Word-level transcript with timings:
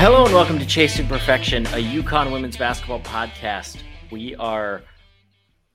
Hello 0.00 0.24
and 0.24 0.32
welcome 0.32 0.58
to 0.58 0.64
Chasing 0.64 1.06
Perfection, 1.06 1.66
a 1.66 1.76
UConn 1.76 2.32
women's 2.32 2.56
basketball 2.56 3.00
podcast. 3.00 3.82
We 4.10 4.34
are 4.36 4.76
a 4.76 4.82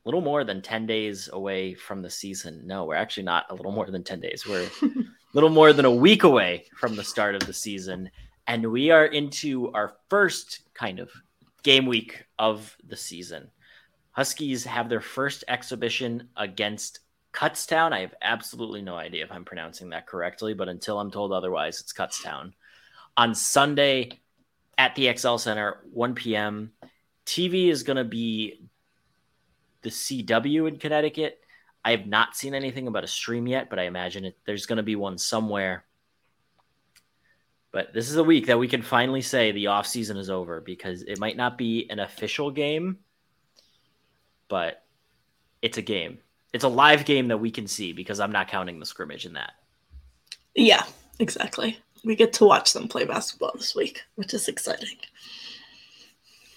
little 0.04 0.20
more 0.20 0.44
than 0.44 0.64
10 0.64 0.88
days 0.88 1.30
away 1.32 1.76
from 1.76 2.02
the 2.02 2.10
season. 2.10 2.64
No, 2.66 2.86
we're 2.86 2.96
actually 2.96 3.22
not 3.22 3.46
a 3.52 3.54
little 3.54 3.72
more 3.72 3.86
than 3.86 4.04
10 4.04 4.22
days. 4.22 4.48
We're 4.48 4.68
a 4.82 4.90
little 5.36 5.52
more 5.52 5.74
than 5.74 5.86
a 5.86 5.92
week 5.92 6.24
away 6.24 6.66
from 6.76 6.96
the 6.96 7.04
start 7.04 7.36
of 7.36 7.46
the 7.46 7.54
season. 7.54 8.10
And 8.48 8.72
we 8.72 8.90
are 8.90 9.06
into 9.06 9.72
our 9.74 9.94
first 10.10 10.62
kind 10.74 10.98
of 10.98 11.12
game 11.62 11.86
week 11.86 12.26
of 12.40 12.76
the 12.84 12.98
season. 12.98 13.52
Huskies 14.10 14.64
have 14.64 14.90
their 14.90 15.02
first 15.02 15.44
exhibition 15.48 16.30
against 16.36 17.02
Kutztown. 17.32 17.94
I 17.94 18.00
have 18.00 18.16
absolutely 18.24 18.82
no 18.82 18.96
idea 18.96 19.24
if 19.24 19.32
I'm 19.32 19.46
pronouncing 19.46 19.92
that 19.92 20.08
correctly, 20.08 20.56
but 20.56 20.68
until 20.68 21.00
I'm 21.00 21.12
told 21.12 21.32
otherwise, 21.32 21.80
it's 21.80 21.94
Kutztown. 21.94 22.54
On 23.18 23.34
Sunday 23.34 24.20
at 24.78 24.96
the 24.96 25.16
XL 25.16 25.38
Center, 25.38 25.82
1 25.92 26.16
p.m. 26.16 26.72
TV 27.26 27.70
is 27.70 27.84
going 27.84 27.98
to 27.98 28.04
be 28.04 28.62
the 29.82 29.90
CW 29.90 30.68
in 30.68 30.78
Connecticut. 30.78 31.40
I 31.84 31.92
have 31.92 32.08
not 32.08 32.36
seen 32.36 32.54
anything 32.54 32.88
about 32.88 33.04
a 33.04 33.08
stream 33.08 33.48
yet, 33.48 33.70
but 33.70 33.80
I 33.80 33.84
imagine 33.84 34.26
it, 34.26 34.38
there's 34.46 34.66
going 34.66 34.78
to 34.78 34.84
be 34.84 34.96
one 34.96 35.18
somewhere. 35.18 35.86
But 37.72 37.94
this 37.94 38.10
is 38.10 38.16
a 38.16 38.24
week 38.24 38.48
that 38.48 38.58
we 38.58 38.68
can 38.68 38.82
finally 38.82 39.22
say 39.22 39.52
the 39.52 39.68
off 39.68 39.86
season 39.86 40.18
is 40.18 40.30
over 40.30 40.62
because 40.62 41.04
it 41.04 41.20
might 41.20 41.38
not 41.38 41.58
be 41.58 41.88
an 41.90 42.00
official 42.00 42.50
game, 42.50 43.00
but 44.48 44.84
it's 45.62 45.78
a 45.78 45.82
game. 45.82 46.20
It's 46.54 46.64
a 46.64 46.70
live 46.70 47.06
game 47.06 47.28
that 47.28 47.38
we 47.38 47.52
can 47.52 47.68
see 47.68 47.92
because 47.92 48.20
I'm 48.20 48.32
not 48.32 48.48
counting 48.48 48.80
the 48.80 48.86
scrimmage 48.86 49.26
in 49.26 49.34
that. 49.34 49.52
Yeah, 50.56 50.86
exactly. 51.20 51.78
We 52.06 52.16
get 52.16 52.34
to 52.34 52.46
watch 52.46 52.72
them 52.74 52.88
play 52.88 53.04
basketball 53.04 53.52
this 53.56 53.76
week, 53.76 54.04
which 54.16 54.34
is 54.34 54.48
exciting. 54.48 54.98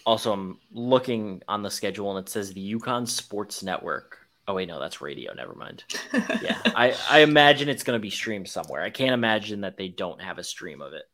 Also, 0.05 0.33
I'm 0.33 0.59
looking 0.73 1.43
on 1.49 1.63
the 1.63 1.71
schedule 1.71 2.17
and 2.17 2.27
it 2.27 2.31
says 2.31 2.53
the 2.53 2.75
UConn 2.75 3.09
Sports 3.09 3.63
Network. 3.63 4.19
Oh 4.47 4.55
wait, 4.55 4.69
no, 4.69 4.79
that's 4.81 5.01
radio. 5.01 5.35
Never 5.35 5.55
mind. 5.55 5.85
Yeah, 6.43 6.59
I, 6.65 6.95
I 7.11 7.21
imagine 7.21 7.69
it's 7.69 7.83
going 7.83 7.99
to 7.99 8.03
be 8.03 8.11
streamed 8.11 8.49
somewhere. 8.49 8.83
I 8.83 8.91
can't 8.91 9.13
imagine 9.13 9.63
that 9.63 9.77
they 9.77 9.89
don't 9.89 10.21
have 10.21 10.39
a 10.39 10.45
stream 10.45 10.81
of 10.81 10.93
it. 10.93 11.05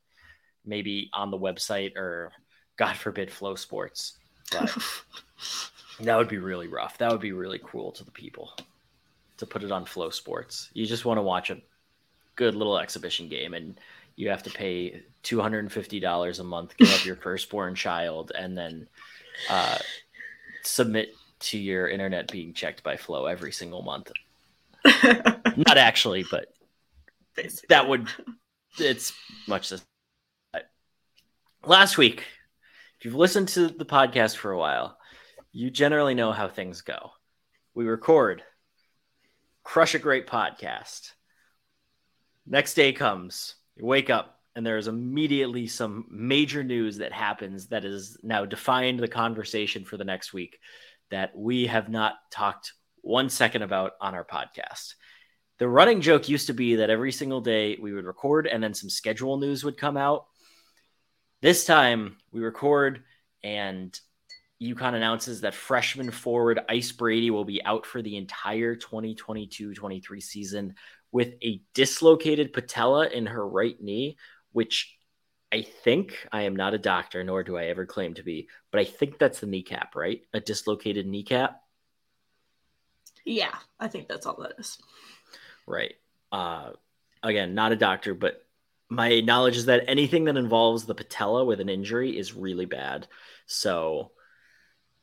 Maybe 0.65 1.11
on 1.13 1.31
the 1.31 1.39
website 1.39 1.97
or, 1.97 2.33
God 2.77 2.97
forbid, 2.97 3.31
FloSports. 3.31 4.13
But 4.53 4.77
that 6.01 6.17
would 6.17 6.29
be 6.29 6.39
really 6.39 6.69
rough. 6.69 6.99
That 6.99 7.11
would 7.11 7.21
be 7.21 7.33
really 7.33 7.59
cruel 7.59 7.93
to 7.93 8.05
the 8.05 8.11
people 8.11 8.53
to 9.39 9.47
put 9.47 9.63
it 9.63 9.73
on 9.73 9.85
FloSports. 9.85 10.69
You 10.73 10.87
just 10.87 11.05
want 11.05 11.19
to 11.19 11.23
watch 11.23 11.51
a 11.51 11.61
good 12.37 12.55
little 12.55 12.79
exhibition 12.79 13.29
game, 13.29 13.55
and 13.55 13.79
you 14.17 14.31
have 14.31 14.43
to 14.45 14.51
pay 14.51 15.03
two 15.23 15.41
hundred 15.41 15.61
and 15.61 15.73
fifty 15.73 16.01
dollars 16.01 16.39
a 16.39 16.45
month, 16.45 16.77
give 16.77 16.93
up 16.93 17.05
your 17.05 17.17
firstborn 17.23 17.75
child, 17.75 18.33
and 18.37 18.57
then 18.57 18.89
uh, 19.51 19.79
submit 20.63 21.15
to 21.41 21.59
your 21.59 21.89
internet 21.89 22.31
being 22.31 22.53
checked 22.55 22.83
by 22.83 22.97
Flo 22.97 23.27
every 23.27 23.53
single 23.53 23.83
month. 23.83 24.11
Not 25.05 25.77
actually, 25.77 26.25
but 26.31 26.47
Basically. 27.35 27.67
that 27.71 27.89
would 27.89 28.09
it's 28.79 29.13
much 29.47 29.69
the 29.69 29.81
last 31.65 31.97
week 31.97 32.25
if 32.99 33.05
you've 33.05 33.15
listened 33.15 33.49
to 33.49 33.69
the 33.69 33.85
podcast 33.85 34.37
for 34.37 34.51
a 34.51 34.59
while 34.59 34.99
you 35.53 35.71
generally 35.71 36.15
know 36.15 36.33
how 36.33 36.49
things 36.49 36.81
go 36.83 37.13
we 37.75 37.85
record 37.85 38.43
crush 39.63 39.95
a 39.95 39.99
great 39.99 40.27
podcast 40.27 41.13
next 42.47 42.75
day 42.75 42.93
comes 42.93 43.55
you 43.77 43.85
wake 43.85 44.11
up 44.11 44.41
and 44.57 44.65
there's 44.65 44.89
immediately 44.89 45.67
some 45.67 46.07
major 46.11 46.63
news 46.63 46.99
that 46.99 47.13
happens 47.13 47.69
that 47.69 47.85
is 47.85 48.17
now 48.23 48.45
defined 48.45 49.01
the 49.01 49.09
conversation 49.09 49.85
for 49.85 49.97
the 49.97 50.05
next 50.05 50.33
week 50.33 50.59
that 51.11 51.37
we 51.37 51.67
have 51.67 51.89
not 51.89 52.15
talked 52.31 52.73
one 53.03 53.29
second 53.29 53.63
about 53.63 53.93
on 54.01 54.15
our 54.15 54.25
podcast 54.25 54.95
the 55.59 55.69
running 55.69 56.01
joke 56.01 56.29
used 56.29 56.49
to 56.49 56.53
be 56.53 56.77
that 56.77 56.91
every 56.91 57.13
single 57.13 57.41
day 57.41 57.79
we 57.81 57.93
would 57.93 58.05
record 58.05 58.47
and 58.47 58.63
then 58.63 58.75
some 58.75 58.91
schedule 58.91 59.37
news 59.37 59.63
would 59.65 59.77
come 59.77 59.97
out. 59.97 60.27
This 61.43 61.65
time 61.65 62.17
we 62.33 62.41
record 62.41 63.05
and 63.43 63.99
UConn 64.61 64.95
announces 64.95 65.43
that 65.43 65.55
freshman 65.55 66.11
forward 66.11 66.61
Ice 66.69 66.91
Brady 66.91 67.31
will 67.31 67.45
be 67.45 67.63
out 67.65 67.87
for 67.87 68.03
the 68.03 68.17
entire 68.17 68.75
2022 68.75 69.75
23 69.75 70.21
season 70.21 70.75
with 71.15 71.35
a 71.45 71.63
dislocated 71.75 72.53
patella 72.53 73.07
in 73.07 73.27
her 73.27 73.47
right 73.47 73.81
knee, 73.81 74.17
which 74.51 74.99
I 75.53 75.63
think 75.63 76.27
I 76.33 76.43
am 76.43 76.57
not 76.57 76.75
a 76.75 76.79
doctor, 76.79 77.23
nor 77.23 77.45
do 77.45 77.57
I 77.57 77.67
ever 77.67 77.87
claim 77.87 78.15
to 78.15 78.25
be, 78.25 78.49
but 78.73 78.81
I 78.81 78.85
think 78.85 79.21
that's 79.21 79.39
the 79.39 79.47
kneecap, 79.47 79.95
right? 79.95 80.23
A 80.35 80.41
dislocated 80.41 81.07
kneecap. 81.07 81.63
Yeah, 83.25 83.55
I 83.79 83.87
think 83.87 84.09
that's 84.09 84.27
all 84.27 84.43
that 84.43 84.59
is. 84.59 84.77
Right. 85.69 85.95
Uh, 86.33 86.71
again, 87.23 87.55
not 87.55 87.71
a 87.71 87.77
doctor, 87.77 88.15
but 88.15 88.45
my 88.89 89.21
knowledge 89.21 89.57
is 89.57 89.67
that 89.67 89.85
anything 89.87 90.25
that 90.25 90.37
involves 90.37 90.85
the 90.85 90.97
patella 90.97 91.45
with 91.45 91.61
an 91.61 91.69
injury 91.69 92.19
is 92.19 92.35
really 92.35 92.67
bad. 92.67 93.07
So, 93.47 94.11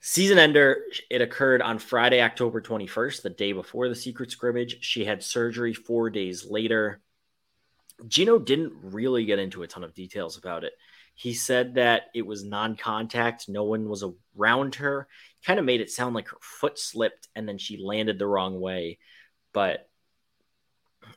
season 0.02 0.40
ender, 0.40 0.84
it 1.10 1.22
occurred 1.22 1.62
on 1.62 1.80
Friday, 1.80 2.22
October 2.22 2.60
21st, 2.60 3.22
the 3.22 3.30
day 3.30 3.54
before 3.54 3.88
the 3.88 3.96
secret 3.96 4.32
scrimmage. 4.32 4.78
She 4.82 5.06
had 5.06 5.24
surgery 5.24 5.74
four 5.74 6.10
days 6.10 6.46
later. 6.46 7.00
Gino 8.08 8.40
didn't 8.40 8.74
really 8.82 9.26
get 9.26 9.40
into 9.40 9.62
a 9.62 9.68
ton 9.68 9.84
of 9.84 9.94
details 9.94 10.38
about 10.38 10.64
it. 10.64 10.74
He 11.14 11.34
said 11.34 11.76
that 11.76 12.04
it 12.16 12.26
was 12.26 12.44
non 12.44 12.76
contact, 12.76 13.48
no 13.48 13.64
one 13.64 13.88
was 13.88 14.04
around 14.38 14.76
her. 14.76 15.08
Kind 15.46 15.60
of 15.60 15.66
made 15.66 15.82
it 15.82 15.92
sound 15.92 16.16
like 16.16 16.30
her 16.30 16.38
foot 16.42 16.80
slipped 16.80 17.28
and 17.36 17.48
then 17.48 17.60
she 17.60 17.78
landed 17.78 18.18
the 18.18 18.28
wrong 18.28 18.60
way. 18.60 18.98
But 19.54 19.88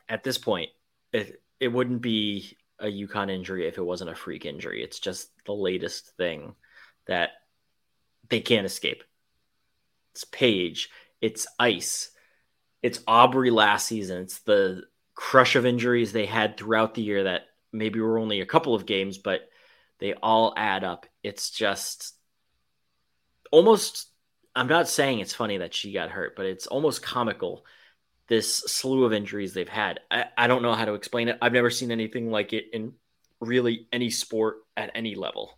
at 0.07 0.23
this 0.23 0.37
point, 0.37 0.69
it, 1.11 1.41
it 1.59 1.69
wouldn't 1.69 2.01
be 2.01 2.55
a 2.79 2.85
UConn 2.85 3.31
injury 3.31 3.67
if 3.67 3.77
it 3.77 3.83
wasn't 3.83 4.11
a 4.11 4.15
freak 4.15 4.45
injury. 4.45 4.83
It's 4.83 4.99
just 4.99 5.29
the 5.45 5.53
latest 5.53 6.15
thing 6.17 6.53
that 7.07 7.31
they 8.29 8.41
can't 8.41 8.65
escape. 8.65 9.03
It's 10.13 10.23
Paige, 10.23 10.89
it's 11.21 11.47
Ice, 11.59 12.11
it's 12.81 13.01
Aubrey 13.07 13.51
last 13.51 13.87
season. 13.87 14.21
It's 14.21 14.39
the 14.39 14.83
crush 15.15 15.55
of 15.55 15.65
injuries 15.65 16.11
they 16.11 16.25
had 16.25 16.57
throughout 16.57 16.93
the 16.93 17.01
year 17.01 17.23
that 17.23 17.43
maybe 17.71 17.99
were 17.99 18.19
only 18.19 18.41
a 18.41 18.45
couple 18.45 18.75
of 18.75 18.85
games, 18.85 19.17
but 19.17 19.41
they 19.99 20.13
all 20.13 20.53
add 20.55 20.83
up. 20.83 21.05
It's 21.23 21.49
just 21.49 22.13
almost, 23.51 24.07
I'm 24.55 24.67
not 24.67 24.87
saying 24.87 25.19
it's 25.19 25.33
funny 25.33 25.57
that 25.57 25.73
she 25.73 25.93
got 25.93 26.11
hurt, 26.11 26.35
but 26.35 26.45
it's 26.45 26.67
almost 26.67 27.01
comical 27.01 27.65
this 28.27 28.55
slew 28.55 29.05
of 29.05 29.13
injuries 29.13 29.53
they've 29.53 29.67
had. 29.67 29.99
I, 30.09 30.25
I 30.37 30.47
don't 30.47 30.61
know 30.61 30.73
how 30.73 30.85
to 30.85 30.93
explain 30.93 31.29
it. 31.29 31.37
I've 31.41 31.53
never 31.53 31.69
seen 31.69 31.91
anything 31.91 32.29
like 32.29 32.53
it 32.53 32.65
in 32.73 32.93
really 33.39 33.87
any 33.91 34.09
sport 34.09 34.57
at 34.75 34.91
any 34.95 35.15
level. 35.15 35.57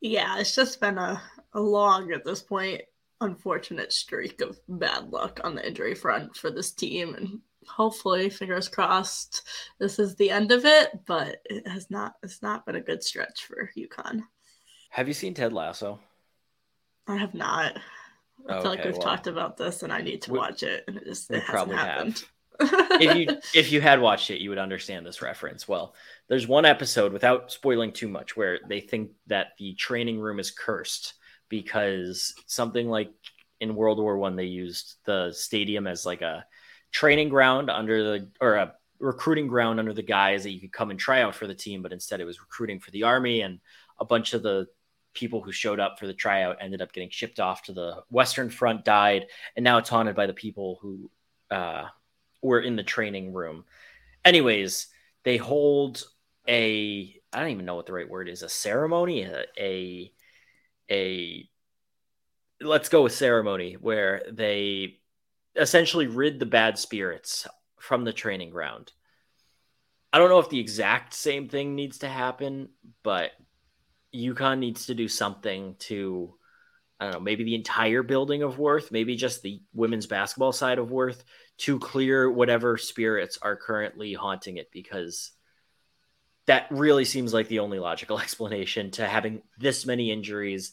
Yeah, 0.00 0.38
it's 0.38 0.54
just 0.54 0.80
been 0.80 0.98
a, 0.98 1.20
a 1.54 1.60
long, 1.60 2.12
at 2.12 2.24
this 2.24 2.42
point, 2.42 2.82
unfortunate 3.20 3.92
streak 3.92 4.40
of 4.40 4.58
bad 4.68 5.10
luck 5.10 5.40
on 5.42 5.54
the 5.54 5.66
injury 5.66 5.94
front 5.94 6.36
for 6.36 6.50
this 6.50 6.70
team. 6.70 7.14
And 7.14 7.40
hopefully, 7.66 8.30
fingers 8.30 8.68
crossed, 8.68 9.42
this 9.78 9.98
is 9.98 10.14
the 10.14 10.30
end 10.30 10.52
of 10.52 10.64
it. 10.64 10.90
But 11.06 11.42
it 11.44 11.66
has 11.66 11.90
not. 11.90 12.14
It's 12.22 12.42
not 12.42 12.64
been 12.64 12.76
a 12.76 12.80
good 12.80 13.02
stretch 13.02 13.44
for 13.44 13.70
UConn. 13.76 14.22
Have 14.90 15.08
you 15.08 15.14
seen 15.14 15.34
Ted 15.34 15.52
Lasso? 15.52 16.00
I 17.06 17.16
have 17.16 17.34
not. 17.34 17.78
I 18.48 18.60
feel 18.60 18.70
like 18.70 18.84
we've 18.84 18.92
well, 18.94 19.02
talked 19.02 19.26
about 19.26 19.56
this, 19.56 19.82
and 19.82 19.92
I 19.92 20.00
need 20.00 20.22
to 20.22 20.32
we- 20.32 20.38
watch 20.38 20.62
it, 20.62 20.84
and 20.86 20.96
it 20.96 21.04
just 21.04 21.30
it 21.30 21.42
hasn't 21.42 21.46
probably 21.46 21.76
have. 21.76 22.24
If 22.60 23.16
you 23.16 23.38
if 23.54 23.72
you 23.72 23.80
had 23.80 24.00
watched 24.00 24.30
it, 24.30 24.40
you 24.40 24.50
would 24.50 24.58
understand 24.58 25.06
this 25.06 25.22
reference. 25.22 25.68
Well, 25.68 25.94
there's 26.28 26.46
one 26.46 26.64
episode 26.64 27.12
without 27.12 27.52
spoiling 27.52 27.92
too 27.92 28.08
much 28.08 28.36
where 28.36 28.60
they 28.68 28.80
think 28.80 29.10
that 29.26 29.48
the 29.58 29.74
training 29.74 30.18
room 30.18 30.38
is 30.38 30.50
cursed 30.50 31.14
because 31.48 32.34
something 32.46 32.88
like 32.88 33.10
in 33.60 33.74
World 33.74 33.98
War 33.98 34.18
One 34.18 34.36
they 34.36 34.44
used 34.44 34.96
the 35.04 35.32
stadium 35.32 35.86
as 35.86 36.06
like 36.06 36.22
a 36.22 36.44
training 36.90 37.28
ground 37.28 37.70
under 37.70 38.02
the 38.02 38.30
or 38.40 38.54
a 38.54 38.74
recruiting 39.00 39.46
ground 39.46 39.78
under 39.78 39.92
the 39.92 40.02
guys 40.02 40.42
that 40.42 40.50
you 40.50 40.60
could 40.60 40.72
come 40.72 40.90
and 40.90 40.98
try 40.98 41.22
out 41.22 41.34
for 41.34 41.46
the 41.46 41.54
team, 41.54 41.82
but 41.82 41.92
instead 41.92 42.20
it 42.20 42.24
was 42.24 42.40
recruiting 42.40 42.80
for 42.80 42.90
the 42.90 43.04
army 43.04 43.42
and 43.42 43.60
a 44.00 44.04
bunch 44.04 44.32
of 44.34 44.42
the 44.42 44.66
people 45.14 45.40
who 45.40 45.52
showed 45.52 45.80
up 45.80 45.98
for 45.98 46.06
the 46.06 46.14
tryout 46.14 46.58
ended 46.60 46.82
up 46.82 46.92
getting 46.92 47.10
shipped 47.10 47.40
off 47.40 47.62
to 47.62 47.72
the 47.72 48.02
Western 48.10 48.50
Front, 48.50 48.84
died, 48.84 49.26
and 49.56 49.64
now 49.64 49.78
it's 49.78 49.88
haunted 49.88 50.14
by 50.14 50.26
the 50.26 50.32
people 50.32 50.78
who 50.80 51.10
uh, 51.50 51.86
were 52.42 52.60
in 52.60 52.76
the 52.76 52.82
training 52.82 53.32
room. 53.32 53.64
Anyways, 54.24 54.88
they 55.24 55.36
hold 55.36 56.04
a 56.48 57.14
I 57.32 57.40
don't 57.40 57.50
even 57.50 57.66
know 57.66 57.74
what 57.74 57.86
the 57.86 57.92
right 57.92 58.08
word 58.08 58.28
is 58.28 58.42
a 58.42 58.48
ceremony 58.48 59.22
a 59.22 59.44
a, 59.58 60.12
a 60.90 61.48
let's 62.60 62.88
go 62.88 63.02
with 63.02 63.12
ceremony 63.12 63.74
where 63.74 64.22
they 64.30 64.98
essentially 65.56 66.06
rid 66.06 66.38
the 66.38 66.46
bad 66.46 66.78
spirits 66.78 67.46
from 67.78 68.04
the 68.04 68.12
training 68.12 68.50
ground. 68.50 68.92
I 70.12 70.18
don't 70.18 70.30
know 70.30 70.38
if 70.38 70.48
the 70.48 70.60
exact 70.60 71.14
same 71.14 71.48
thing 71.48 71.74
needs 71.74 71.98
to 71.98 72.08
happen, 72.08 72.70
but 73.02 73.32
UConn 74.14 74.58
needs 74.58 74.86
to 74.86 74.94
do 74.94 75.06
something 75.08 75.76
to 75.80 76.34
I 77.00 77.04
don't 77.04 77.14
know, 77.14 77.20
maybe 77.20 77.44
the 77.44 77.54
entire 77.54 78.02
building 78.02 78.42
of 78.42 78.58
Worth, 78.58 78.90
maybe 78.90 79.14
just 79.16 79.42
the 79.42 79.60
women's 79.72 80.06
basketball 80.06 80.52
side 80.52 80.78
of 80.78 80.90
Worth 80.90 81.24
to 81.58 81.78
clear 81.78 82.30
whatever 82.30 82.76
spirits 82.76 83.38
are 83.40 83.56
currently 83.56 84.14
haunting 84.14 84.56
it 84.56 84.70
because 84.72 85.32
that 86.46 86.66
really 86.70 87.04
seems 87.04 87.32
like 87.34 87.48
the 87.48 87.60
only 87.60 87.78
logical 87.78 88.18
explanation 88.20 88.90
to 88.92 89.06
having 89.06 89.42
this 89.58 89.86
many 89.86 90.10
injuries 90.10 90.72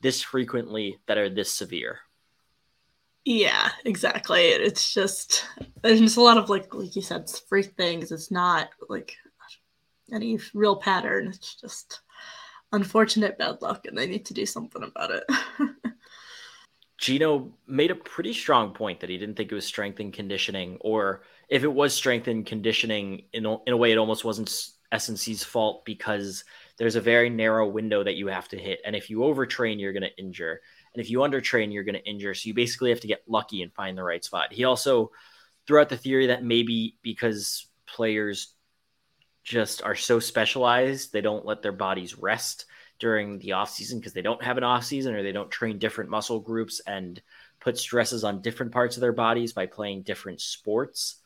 this 0.00 0.22
frequently 0.22 0.98
that 1.06 1.18
are 1.18 1.28
this 1.28 1.52
severe. 1.52 1.98
Yeah, 3.24 3.70
exactly. 3.84 4.42
It's 4.42 4.94
just 4.94 5.46
there's 5.82 6.00
just 6.00 6.16
a 6.16 6.22
lot 6.22 6.38
of 6.38 6.48
like 6.48 6.72
like 6.72 6.94
you 6.94 7.02
said, 7.02 7.28
freak 7.48 7.74
things. 7.76 8.12
It's 8.12 8.30
not 8.30 8.68
like 8.88 9.16
any 10.12 10.38
real 10.54 10.76
pattern. 10.76 11.28
It's 11.28 11.56
just 11.60 12.00
unfortunate 12.72 13.38
bad 13.38 13.62
luck, 13.62 13.86
and 13.86 13.96
they 13.96 14.06
need 14.06 14.26
to 14.26 14.34
do 14.34 14.46
something 14.46 14.82
about 14.82 15.10
it. 15.10 15.24
Gino 16.98 17.52
made 17.66 17.90
a 17.90 17.96
pretty 17.96 18.32
strong 18.32 18.72
point 18.72 19.00
that 19.00 19.10
he 19.10 19.18
didn't 19.18 19.36
think 19.36 19.52
it 19.52 19.54
was 19.54 19.66
strength 19.66 20.00
and 20.00 20.12
conditioning, 20.12 20.78
or 20.80 21.22
if 21.48 21.62
it 21.62 21.72
was 21.72 21.94
strength 21.94 22.26
and 22.28 22.46
conditioning, 22.46 23.24
in 23.32 23.44
in 23.66 23.72
a 23.72 23.76
way, 23.76 23.92
it 23.92 23.98
almost 23.98 24.24
wasn't 24.24 24.48
SNC's 24.92 25.44
fault 25.44 25.84
because 25.84 26.44
there's 26.78 26.96
a 26.96 27.00
very 27.00 27.28
narrow 27.28 27.68
window 27.68 28.02
that 28.02 28.16
you 28.16 28.28
have 28.28 28.48
to 28.48 28.58
hit, 28.58 28.80
and 28.84 28.96
if 28.96 29.10
you 29.10 29.18
overtrain, 29.18 29.80
you're 29.80 29.92
going 29.92 30.02
to 30.02 30.18
injure. 30.18 30.60
And 30.94 31.04
if 31.04 31.10
you 31.10 31.18
undertrain, 31.18 31.72
you're 31.72 31.84
going 31.84 31.94
to 31.96 32.08
injure. 32.08 32.32
So 32.32 32.48
you 32.48 32.54
basically 32.54 32.88
have 32.88 33.00
to 33.00 33.06
get 33.06 33.22
lucky 33.28 33.60
and 33.60 33.70
find 33.74 33.98
the 33.98 34.02
right 34.02 34.24
spot. 34.24 34.54
He 34.54 34.64
also 34.64 35.10
threw 35.66 35.78
out 35.78 35.90
the 35.90 35.96
theory 35.98 36.28
that 36.28 36.42
maybe 36.42 36.96
because 37.02 37.66
players 37.84 38.54
just 39.46 39.82
are 39.82 39.94
so 39.94 40.18
specialized, 40.18 41.12
they 41.12 41.20
don't 41.20 41.46
let 41.46 41.62
their 41.62 41.72
bodies 41.72 42.18
rest 42.18 42.66
during 42.98 43.38
the 43.38 43.52
off 43.52 43.70
season 43.70 43.98
because 43.98 44.12
they 44.12 44.22
don't 44.22 44.42
have 44.42 44.58
an 44.58 44.64
off 44.64 44.84
season 44.84 45.14
or 45.14 45.22
they 45.22 45.32
don't 45.32 45.50
train 45.50 45.78
different 45.78 46.10
muscle 46.10 46.40
groups 46.40 46.80
and 46.86 47.22
put 47.60 47.78
stresses 47.78 48.24
on 48.24 48.42
different 48.42 48.72
parts 48.72 48.96
of 48.96 49.00
their 49.00 49.12
bodies 49.12 49.52
by 49.52 49.66
playing 49.66 50.02
different 50.02 50.40
sports. 50.40 51.16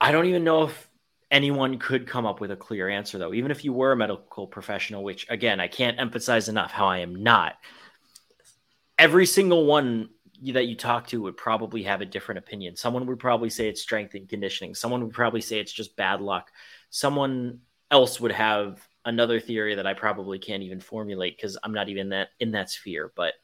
I 0.00 0.10
don't 0.10 0.26
even 0.26 0.42
know 0.42 0.64
if 0.64 0.88
anyone 1.30 1.78
could 1.78 2.06
come 2.06 2.24
up 2.24 2.40
with 2.40 2.52
a 2.52 2.56
clear 2.56 2.88
answer 2.88 3.18
though 3.18 3.34
even 3.34 3.50
if 3.50 3.64
you 3.64 3.72
were 3.72 3.90
a 3.90 3.96
medical 3.96 4.46
professional 4.46 5.02
which 5.02 5.28
again 5.28 5.58
I 5.58 5.66
can't 5.66 5.98
emphasize 5.98 6.48
enough 6.48 6.70
how 6.70 6.86
I 6.86 6.98
am 6.98 7.24
not 7.24 7.54
every 8.96 9.26
single 9.26 9.66
one 9.66 10.10
that 10.42 10.66
you 10.66 10.76
talk 10.76 11.06
to 11.08 11.22
would 11.22 11.36
probably 11.36 11.82
have 11.84 12.00
a 12.00 12.06
different 12.06 12.38
opinion. 12.38 12.76
Someone 12.76 13.06
would 13.06 13.18
probably 13.18 13.50
say 13.50 13.68
it's 13.68 13.80
strength 13.80 14.14
and 14.14 14.28
conditioning. 14.28 14.74
Someone 14.74 15.02
would 15.02 15.14
probably 15.14 15.40
say 15.40 15.58
it's 15.58 15.72
just 15.72 15.96
bad 15.96 16.20
luck. 16.20 16.50
Someone 16.96 17.60
else 17.90 18.18
would 18.18 18.32
have 18.32 18.80
another 19.04 19.38
theory 19.38 19.74
that 19.74 19.86
I 19.86 19.92
probably 19.92 20.38
can't 20.38 20.62
even 20.62 20.80
formulate 20.80 21.36
because 21.36 21.58
I'm 21.62 21.74
not 21.74 21.90
even 21.90 22.08
that 22.08 22.28
in 22.40 22.52
that 22.52 22.70
sphere. 22.70 23.12
But 23.14 23.34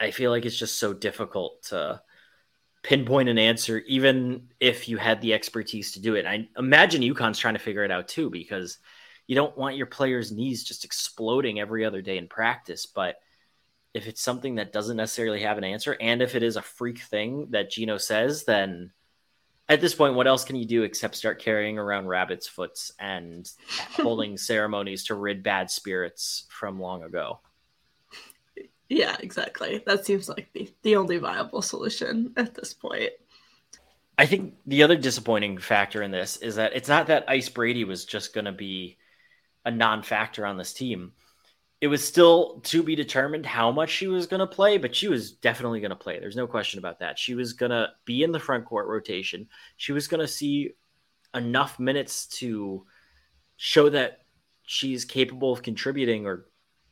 I 0.00 0.10
feel 0.10 0.32
like 0.32 0.44
it's 0.44 0.58
just 0.58 0.80
so 0.80 0.92
difficult 0.92 1.62
to 1.68 2.02
pinpoint 2.82 3.28
an 3.28 3.38
answer, 3.38 3.78
even 3.86 4.48
if 4.58 4.88
you 4.88 4.96
had 4.96 5.20
the 5.20 5.34
expertise 5.34 5.92
to 5.92 6.00
do 6.00 6.16
it. 6.16 6.26
I 6.26 6.48
imagine 6.58 7.02
UConn's 7.02 7.38
trying 7.38 7.54
to 7.54 7.60
figure 7.60 7.84
it 7.84 7.92
out 7.92 8.08
too, 8.08 8.28
because 8.28 8.78
you 9.28 9.36
don't 9.36 9.56
want 9.56 9.76
your 9.76 9.86
players' 9.86 10.32
knees 10.32 10.64
just 10.64 10.84
exploding 10.84 11.60
every 11.60 11.84
other 11.84 12.02
day 12.02 12.18
in 12.18 12.26
practice. 12.26 12.86
But 12.86 13.20
if 13.94 14.08
it's 14.08 14.20
something 14.20 14.56
that 14.56 14.72
doesn't 14.72 14.96
necessarily 14.96 15.42
have 15.42 15.58
an 15.58 15.64
answer, 15.64 15.96
and 16.00 16.20
if 16.20 16.34
it 16.34 16.42
is 16.42 16.56
a 16.56 16.62
freak 16.62 16.98
thing 16.98 17.46
that 17.50 17.70
Gino 17.70 17.98
says, 17.98 18.42
then 18.42 18.90
at 19.68 19.80
this 19.80 19.94
point, 19.94 20.14
what 20.14 20.26
else 20.26 20.44
can 20.44 20.56
you 20.56 20.64
do 20.64 20.84
except 20.84 21.16
start 21.16 21.40
carrying 21.40 21.78
around 21.78 22.06
rabbit's 22.06 22.46
foots 22.46 22.92
and 22.98 23.50
holding 23.92 24.36
ceremonies 24.36 25.04
to 25.06 25.14
rid 25.14 25.42
bad 25.42 25.70
spirits 25.70 26.44
from 26.48 26.80
long 26.80 27.02
ago? 27.02 27.40
Yeah, 28.88 29.16
exactly. 29.18 29.82
That 29.84 30.06
seems 30.06 30.28
like 30.28 30.48
the, 30.52 30.72
the 30.82 30.94
only 30.94 31.18
viable 31.18 31.62
solution 31.62 32.32
at 32.36 32.54
this 32.54 32.72
point. 32.72 33.10
I 34.16 34.26
think 34.26 34.54
the 34.66 34.84
other 34.84 34.96
disappointing 34.96 35.58
factor 35.58 36.02
in 36.02 36.10
this 36.10 36.36
is 36.36 36.54
that 36.54 36.74
it's 36.74 36.88
not 36.88 37.08
that 37.08 37.28
Ice 37.28 37.48
Brady 37.48 37.84
was 37.84 38.04
just 38.04 38.32
going 38.32 38.44
to 38.44 38.52
be 38.52 38.96
a 39.64 39.70
non 39.70 40.02
factor 40.02 40.46
on 40.46 40.56
this 40.56 40.72
team 40.72 41.12
it 41.80 41.88
was 41.88 42.06
still 42.06 42.60
to 42.64 42.82
be 42.82 42.94
determined 42.94 43.44
how 43.44 43.70
much 43.70 43.90
she 43.90 44.06
was 44.06 44.26
going 44.26 44.40
to 44.40 44.46
play, 44.46 44.78
but 44.78 44.94
she 44.94 45.08
was 45.08 45.32
definitely 45.32 45.80
going 45.80 45.90
to 45.90 45.96
play. 45.96 46.18
There's 46.18 46.36
no 46.36 46.46
question 46.46 46.78
about 46.78 47.00
that. 47.00 47.18
She 47.18 47.34
was 47.34 47.52
going 47.52 47.70
to 47.70 47.88
be 48.04 48.22
in 48.22 48.32
the 48.32 48.40
front 48.40 48.64
court 48.64 48.88
rotation. 48.88 49.48
She 49.76 49.92
was 49.92 50.08
going 50.08 50.20
to 50.20 50.28
see 50.28 50.72
enough 51.34 51.78
minutes 51.78 52.26
to 52.26 52.86
show 53.56 53.90
that 53.90 54.20
she's 54.62 55.04
capable 55.04 55.52
of 55.52 55.62
contributing 55.62 56.26
or 56.26 56.46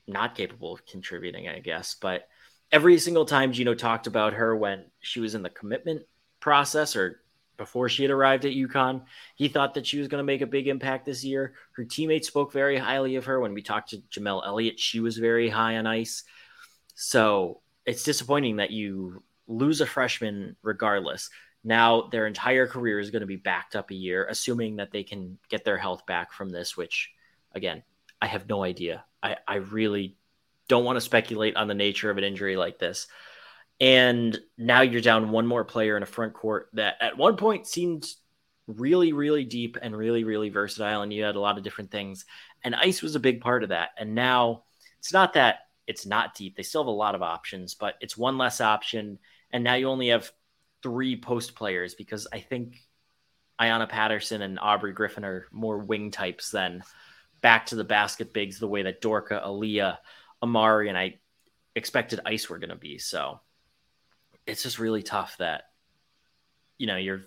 not 0.07 0.35
capable 0.35 0.75
of 0.75 0.85
contributing, 0.87 1.49
I 1.49 1.61
guess. 1.61 1.97
But 1.99 2.29
every 2.71 2.99
single 2.99 3.25
time 3.25 3.53
Gino 3.53 3.75
talked 3.75 4.07
about 4.07 4.35
her 4.35 4.55
when 4.55 4.85
she 5.01 5.21
was 5.21 5.35
in 5.35 5.43
the 5.43 5.51
commitment 5.51 6.03
process 6.41 6.95
or 6.95 7.23
before 7.57 7.89
she 7.89 8.03
had 8.03 8.11
arrived 8.11 8.45
at 8.45 8.53
UConn. 8.53 9.03
He 9.37 9.49
thought 9.49 9.75
that 9.75 9.87
she 9.87 9.99
was 9.99 10.09
going 10.09 10.21
to 10.21 10.27
make 10.27 10.41
a 10.41 10.47
big 10.47 10.69
impact 10.69 11.07
this 11.07 11.25
year. 11.25 11.55
Her 11.73 11.85
teammates 11.85 12.29
spoke 12.29 12.53
very 12.53 12.79
highly 12.79 13.17
of 13.17 13.27
her. 13.27 13.41
When 13.41 13.55
we 13.55 13.63
talked 13.63 13.91
to 13.91 14.03
Jamelle 14.11 14.47
Elliott, 14.47 14.81
she 14.81 15.01
was 15.01 15.19
very 15.19 15.49
high 15.49 15.77
on 15.77 15.87
ice. 15.87 16.25
So 16.95 17.61
it's 17.85 18.03
disappointing 18.03 18.57
that 18.57 18.71
you 18.71 19.23
lose 19.47 19.81
a 19.81 19.87
freshman 19.87 20.57
regardless. 20.63 21.31
Now 21.63 22.09
their 22.11 22.27
entire 22.27 22.67
career 22.67 22.99
is 22.99 23.11
going 23.11 23.21
to 23.21 23.27
be 23.27 23.37
backed 23.37 23.77
up 23.77 23.91
a 23.91 23.95
year, 23.95 24.27
assuming 24.29 24.77
that 24.77 24.93
they 24.93 25.03
can 25.03 25.39
get 25.49 25.65
their 25.65 25.79
health 25.79 26.07
back 26.07 26.33
from 26.33 26.51
this, 26.51 26.77
which 26.77 27.11
again, 27.55 27.83
I 28.21 28.27
have 28.27 28.49
no 28.49 28.63
idea. 28.65 29.05
I, 29.23 29.37
I 29.47 29.57
really 29.57 30.17
don't 30.69 30.85
want 30.85 30.97
to 30.97 31.01
speculate 31.01 31.57
on 31.57 31.69
the 31.69 31.75
nature 31.75 32.11
of 32.11 32.19
an 32.19 32.25
injury 32.25 32.57
like 32.57 32.79
this. 32.79 33.07
And 33.81 34.39
now 34.57 34.83
you're 34.83 35.01
down 35.01 35.31
one 35.31 35.47
more 35.47 35.65
player 35.65 35.97
in 35.97 36.03
a 36.03 36.07
front 36.07 36.33
court 36.33 36.69
that 36.75 36.95
at 37.01 37.17
one 37.17 37.37
point 37.37 37.67
seemed 37.67 38.07
really, 38.67 39.13
really 39.13 39.45
deep 39.45 39.77
and 39.81 39.97
really, 39.97 40.25
really 40.25 40.49
versatile. 40.49 41.03
And 41.03 41.13
you 41.13 41.25
had 41.25 41.37
a 41.37 41.41
lot 41.41 41.59
of 41.59 41.65
different 41.65 41.91
things. 41.91 42.25
And 42.63 42.75
ice 42.75 43.03
was 43.03 43.15
a 43.15 43.21
big 43.21 43.41
part 43.41 43.63
of 43.63 43.71
that. 43.71 43.91
And 43.99 44.15
now 44.15 44.65
it's 44.99 45.13
not 45.13 45.35
that 45.35 45.61
it's 45.87 46.07
not 46.07 46.35
deep. 46.35 46.57
They 46.57 46.63
still 46.63 46.83
have 46.83 46.89
a 46.89 46.91
lot 46.91 47.15
of 47.15 47.23
options, 47.23 47.75
but 47.75 47.95
it's 48.01 48.17
one 48.17 48.39
less 48.39 48.61
option. 48.61 49.19
And 49.51 49.63
now 49.65 49.75
you 49.75 49.89
only 49.89 50.09
have 50.09 50.31
three 50.83 51.17
post 51.21 51.55
players 51.55 51.95
because 51.95 52.27
I 52.33 52.41
think 52.41 52.79
Ayanna 53.61 53.89
Patterson 53.89 54.43
and 54.43 54.59
Aubrey 54.59 54.93
Griffin 54.93 55.25
are 55.25 55.47
more 55.53 55.79
wing 55.79 56.11
types 56.11 56.51
than 56.51 56.83
back 57.41 57.67
to 57.67 57.77
the 57.77 57.85
basket 57.85 58.33
bigs 58.33 58.59
the 58.59 58.69
way 58.69 58.83
that 58.83 59.03
Dorka, 59.03 59.45
Aaliyah, 59.45 59.99
Amari, 60.43 60.89
and 60.89 60.97
I 60.97 61.19
expected 61.75 62.21
Ice 62.25 62.49
were 62.49 62.59
going 62.59 62.71
to 62.71 62.77
be. 62.77 62.99
So 62.99 63.41
it's 64.47 64.63
just 64.63 64.79
really 64.79 65.03
tough 65.03 65.37
that 65.39 65.65
you 66.79 66.87
know 66.87 66.97
your 66.97 67.23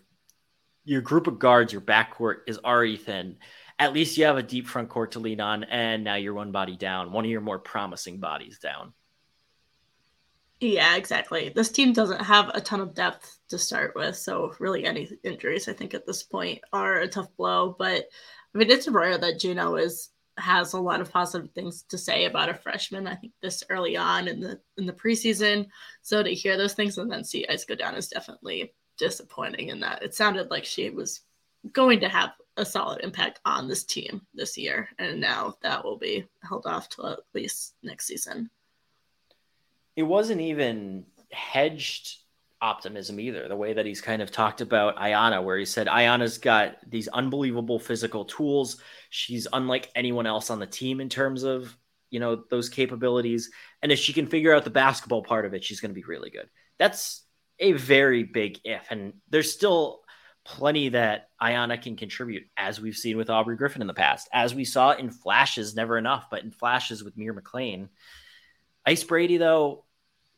your 0.86 1.02
group 1.02 1.28
of 1.28 1.38
guards, 1.38 1.74
your 1.74 1.82
backcourt 1.82 2.38
is 2.48 2.60
already 2.60 2.98
thin. 2.98 3.38
At 3.78 3.94
least 3.94 4.18
you 4.18 4.26
have 4.26 4.38
a 4.38 4.44
deep 4.44 4.68
front 4.68 4.90
court 4.90 5.12
to 5.12 5.20
lean 5.20 5.42
on, 5.42 5.66
and 5.66 6.04
now 6.04 6.16
you're 6.16 6.34
one 6.34 6.52
body 6.52 6.78
down, 6.78 7.12
one 7.12 7.26
of 7.26 7.32
your 7.32 7.42
more 7.42 7.60
promising 7.60 8.20
bodies 8.20 8.58
down. 8.60 8.94
Yeah, 10.60 10.96
exactly. 10.96 11.50
This 11.54 11.70
team 11.70 11.94
doesn't 11.94 12.22
have 12.22 12.50
a 12.54 12.62
ton 12.62 12.80
of 12.80 12.96
depth 12.96 13.38
to 13.50 13.60
start 13.60 13.94
with, 13.96 14.16
so 14.16 14.56
really 14.60 14.86
any 14.86 15.10
injuries 15.24 15.68
I 15.68 15.74
think 15.74 15.94
at 15.94 16.08
this 16.08 16.24
point 16.24 16.62
are 16.74 17.00
a 17.00 17.08
tough 17.08 17.36
blow. 17.38 17.76
But 17.78 18.06
I 18.56 18.58
mean, 18.58 18.72
it's 18.72 18.88
rare 18.88 19.18
that 19.18 19.40
Gino 19.40 19.76
is 19.76 20.10
has 20.38 20.74
a 20.74 20.80
lot 20.80 21.02
of 21.02 21.12
positive 21.12 21.52
things 21.52 21.84
to 21.90 21.98
say 21.98 22.26
about 22.26 22.50
a 22.50 22.54
freshman. 22.54 23.08
I 23.08 23.16
think 23.16 23.34
this 23.42 23.64
early 23.70 23.98
on 23.98 24.28
in 24.28 24.40
the 24.40 24.60
in 24.78 24.86
the 24.86 24.94
preseason. 24.94 25.68
So 26.02 26.24
to 26.24 26.34
hear 26.34 26.58
those 26.58 26.74
things 26.74 26.98
and 26.98 27.12
then 27.12 27.24
see 27.24 27.48
Ice 27.48 27.66
go 27.66 27.76
down 27.76 27.96
is 27.96 28.08
definitely 28.08 28.74
disappointing 28.98 29.70
in 29.70 29.80
that 29.82 30.02
it 30.04 30.16
sounded 30.16 30.50
like 30.50 30.66
she 30.66 30.90
was 30.90 31.22
going 31.72 32.00
to 32.00 32.10
have 32.10 32.32
a 32.58 32.66
solid 32.66 33.04
impact 33.04 33.40
on 33.46 33.68
this 33.68 33.84
team 33.84 34.22
this 34.34 34.58
year. 34.58 34.90
And 35.00 35.22
now 35.22 35.56
that 35.62 35.84
will 35.84 35.98
be 35.98 36.26
held 36.42 36.66
off 36.66 36.90
till 36.90 37.08
at 37.08 37.20
least 37.34 37.76
next 37.84 38.08
season. 38.08 38.50
It 39.96 40.04
wasn't 40.04 40.42
even 40.42 41.06
hedged 41.32 42.18
optimism 42.62 43.20
either. 43.20 43.48
The 43.48 43.56
way 43.56 43.74
that 43.74 43.86
he's 43.86 44.02
kind 44.02 44.22
of 44.22 44.32
talked 44.32 44.62
about 44.62 44.98
Ayanna, 44.98 45.44
where 45.44 45.58
he 45.58 45.66
said 45.66 45.88
Ayanna's 45.88 46.38
got 46.38 46.78
these 46.90 47.08
unbelievable 47.08 47.80
physical 47.80 48.26
tools. 48.26 48.82
She's 49.10 49.48
unlike 49.52 49.92
anyone 49.96 50.28
else 50.28 50.50
on 50.50 50.60
the 50.60 50.68
team 50.68 51.00
in 51.00 51.10
terms 51.10 51.44
of 51.44 51.76
you 52.10 52.20
know 52.20 52.44
those 52.50 52.70
capabilities, 52.70 53.52
and 53.82 53.92
if 53.92 54.00
she 54.00 54.14
can 54.14 54.28
figure 54.28 54.56
out 54.56 54.64
the 54.64 54.70
basketball 54.70 55.24
part 55.24 55.46
of 55.46 55.54
it, 55.54 55.64
she's 55.64 55.80
going 55.80 55.92
to 55.92 55.96
be 55.96 56.04
really 56.04 56.30
good. 56.30 56.50
That's 56.80 57.24
a 57.60 57.74
very 57.74 58.24
big 58.24 58.60
if, 58.64 58.88
and 58.90 59.14
there's 59.30 59.52
still 59.52 60.02
plenty 60.48 60.90
that 60.90 61.30
Ayanna 61.42 61.82
can 61.82 61.98
contribute, 61.98 62.44
as 62.56 62.80
we've 62.80 62.96
seen 62.96 63.18
with 63.18 63.30
Aubrey 63.30 63.58
Griffin 63.58 63.82
in 63.82 63.88
the 63.88 63.94
past, 63.94 64.30
as 64.32 64.56
we 64.56 64.64
saw 64.64 64.92
in 64.92 65.12
flashes, 65.12 65.76
never 65.76 65.98
enough, 65.98 66.28
but 66.32 66.44
in 66.44 66.52
flashes 66.52 67.04
with 67.04 67.18
Mir 67.18 67.34
McLean. 67.34 67.90
Ice 68.86 69.04
Brady, 69.04 69.36
though, 69.36 69.84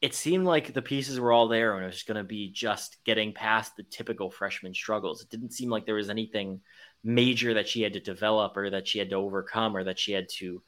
it 0.01 0.15
seemed 0.15 0.46
like 0.46 0.74
the 0.74 0.82
pieces 0.82 1.20
were 1.20 1.32
all 1.32 1.48
there 1.48 1.75
and 1.75 1.84
it 1.84 1.88
was 1.88 2.03
going 2.03 2.18
to 2.18 2.24
be 2.24 2.50
just 2.50 3.03
getting 3.03 3.34
past 3.34 3.75
the 3.75 3.84
typical 3.84 4.32
freshman 4.32 4.74
struggles. 4.74 5.22
It 5.22 5.29
didn't 5.29 5.51
seem 5.51 5.70
like 5.70 5.86
there 5.86 5.96
was 5.96 6.10
anything 6.10 6.62
major 7.03 7.53
that 7.56 7.68
she 7.68 7.82
had 7.82 7.94
to 7.94 8.00
develop 8.00 8.56
or 8.56 8.70
that 8.70 8.88
she 8.88 9.00
had 9.00 9.10
to 9.10 9.18
overcome 9.18 9.75
or 9.75 9.84
that 9.84 10.00
she 10.00 10.13
had 10.13 10.29
to 10.38 10.62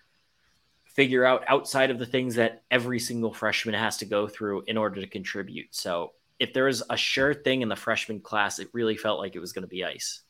figure 0.83 1.23
out 1.23 1.45
outside 1.47 1.91
of 1.91 1.99
the 1.99 2.05
things 2.05 2.35
that 2.35 2.63
every 2.69 2.99
single 2.99 3.33
freshman 3.33 3.75
has 3.75 3.97
to 3.97 4.05
go 4.05 4.27
through 4.27 4.63
in 4.67 4.75
order 4.77 4.99
to 4.99 5.07
contribute. 5.07 5.73
So 5.73 6.11
if 6.37 6.53
there 6.53 6.65
was 6.65 6.83
a 6.89 6.97
sure 6.97 7.33
thing 7.33 7.61
in 7.61 7.69
the 7.69 7.75
freshman 7.77 8.19
class, 8.19 8.59
it 8.59 8.67
really 8.73 8.97
felt 8.97 9.19
like 9.19 9.35
it 9.35 9.39
was 9.39 9.53
going 9.53 9.63
to 9.63 9.69
be 9.69 9.85
ice. 9.85 10.21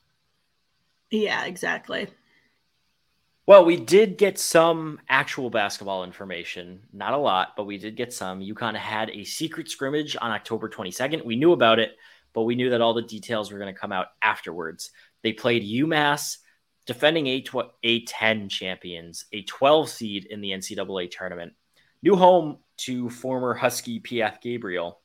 Yeah, 1.10 1.46
exactly. 1.46 2.08
Well, 3.48 3.66
we 3.66 3.78
did 3.78 4.18
get 4.18 4.38
some 4.38 5.00
actual 5.10 5.50
basketball 5.50 6.04
information. 6.04 6.82
Not 6.94 7.14
a 7.14 7.18
lot, 7.18 7.50
but 7.58 7.66
we 7.66 7.78
did 7.78 7.96
get 7.96 8.14
some. 8.14 8.40
UConn 8.40 8.76
had 8.76 9.10
a 9.10 9.24
secret 9.24 9.70
scrimmage 9.70 10.16
on 10.20 10.32
October 10.32 10.70
22nd. 10.70 11.26
We 11.26 11.36
knew 11.36 11.52
about 11.52 11.80
it, 11.80 11.98
but 12.34 12.44
we 12.44 12.56
knew 12.56 12.70
that 12.70 12.82
all 12.82 12.94
the 12.94 13.02
details 13.02 13.52
were 13.52 13.60
going 13.60 13.74
to 13.74 13.80
come 13.80 13.92
out 13.92 14.08
afterwards. 14.22 14.92
They 15.24 15.34
played 15.34 15.64
UMass, 15.64 16.38
defending 16.86 17.28
A, 17.28 17.42
A10 17.42 18.50
champions, 18.50 19.26
a 19.34 19.42
12 19.44 19.90
seed 19.90 20.26
in 20.26 20.42
the 20.42 20.52
NCAA 20.52 21.10
tournament. 21.12 21.54
New 22.04 22.16
home 22.16 22.60
to 22.78 23.10
former 23.10 23.54
Husky 23.54 24.00
Piath 24.00 24.42
Gabriel 24.42 25.02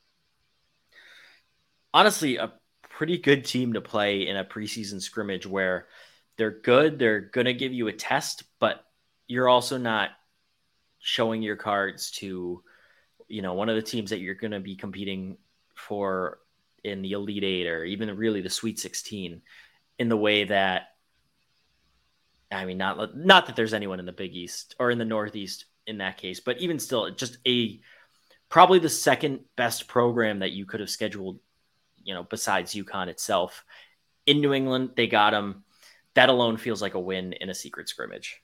honestly 1.97 2.37
a 2.37 2.53
pretty 2.91 3.17
good 3.17 3.43
team 3.43 3.73
to 3.73 3.81
play 3.81 4.27
in 4.27 4.37
a 4.37 4.45
preseason 4.45 5.01
scrimmage 5.01 5.47
where 5.47 5.87
they're 6.37 6.51
good, 6.61 6.99
they're 6.99 7.21
going 7.21 7.47
to 7.47 7.55
give 7.55 7.73
you 7.73 7.89
a 7.89 7.93
test, 7.93 8.45
but 8.61 8.85
you're 9.27 9.49
also 9.49 9.79
not 9.79 10.11
showing 10.99 11.43
your 11.43 11.57
cards 11.57 12.11
to 12.11 12.63
you 13.29 13.43
know 13.43 13.55
one 13.55 13.69
of 13.69 13.77
the 13.77 13.83
teams 13.83 14.11
that 14.11 14.19
you're 14.19 14.35
going 14.35 14.53
to 14.53 14.61
be 14.61 14.77
competing 14.77 15.37
for 15.75 16.39
in 16.85 17.03
the 17.03 17.13
elite 17.13 17.45
8 17.45 17.67
or 17.67 17.85
even 17.85 18.17
really 18.17 18.41
the 18.41 18.51
sweet 18.51 18.79
16 18.79 19.43
in 19.99 20.09
the 20.09 20.17
way 20.17 20.45
that 20.45 20.89
I 22.51 22.65
mean 22.65 22.79
not 22.79 23.17
not 23.17 23.47
that 23.47 23.57
there's 23.57 23.75
anyone 23.75 24.01
in 24.01 24.07
the 24.07 24.13
Big 24.13 24.35
East 24.35 24.75
or 24.79 24.91
in 24.91 24.99
the 24.99 25.05
Northeast 25.05 25.67
in 25.87 25.99
that 25.99 26.19
case, 26.19 26.41
but 26.41 26.59
even 26.59 26.79
still 26.79 27.11
just 27.11 27.39
a 27.47 27.81
probably 28.49 28.79
the 28.79 28.89
second 28.89 29.41
best 29.57 29.89
program 29.89 30.41
that 30.41 30.53
you 30.53 30.67
could 30.67 30.81
have 30.81 30.91
scheduled 30.91 31.39
you 32.07 32.15
know, 32.15 32.23
besides 32.23 32.73
UConn 32.73 33.09
itself. 33.09 33.65
In 34.25 34.41
New 34.41 34.55
England, 34.55 34.91
they 34.97 35.09
got 35.09 35.35
him. 35.35 35.65
That 36.17 36.31
alone 36.31 36.57
feels 36.57 36.81
like 36.81 36.95
a 36.95 37.01
win 37.01 37.35
in 37.35 37.51
a 37.51 37.55
secret 37.55 37.89
scrimmage. 37.89 38.43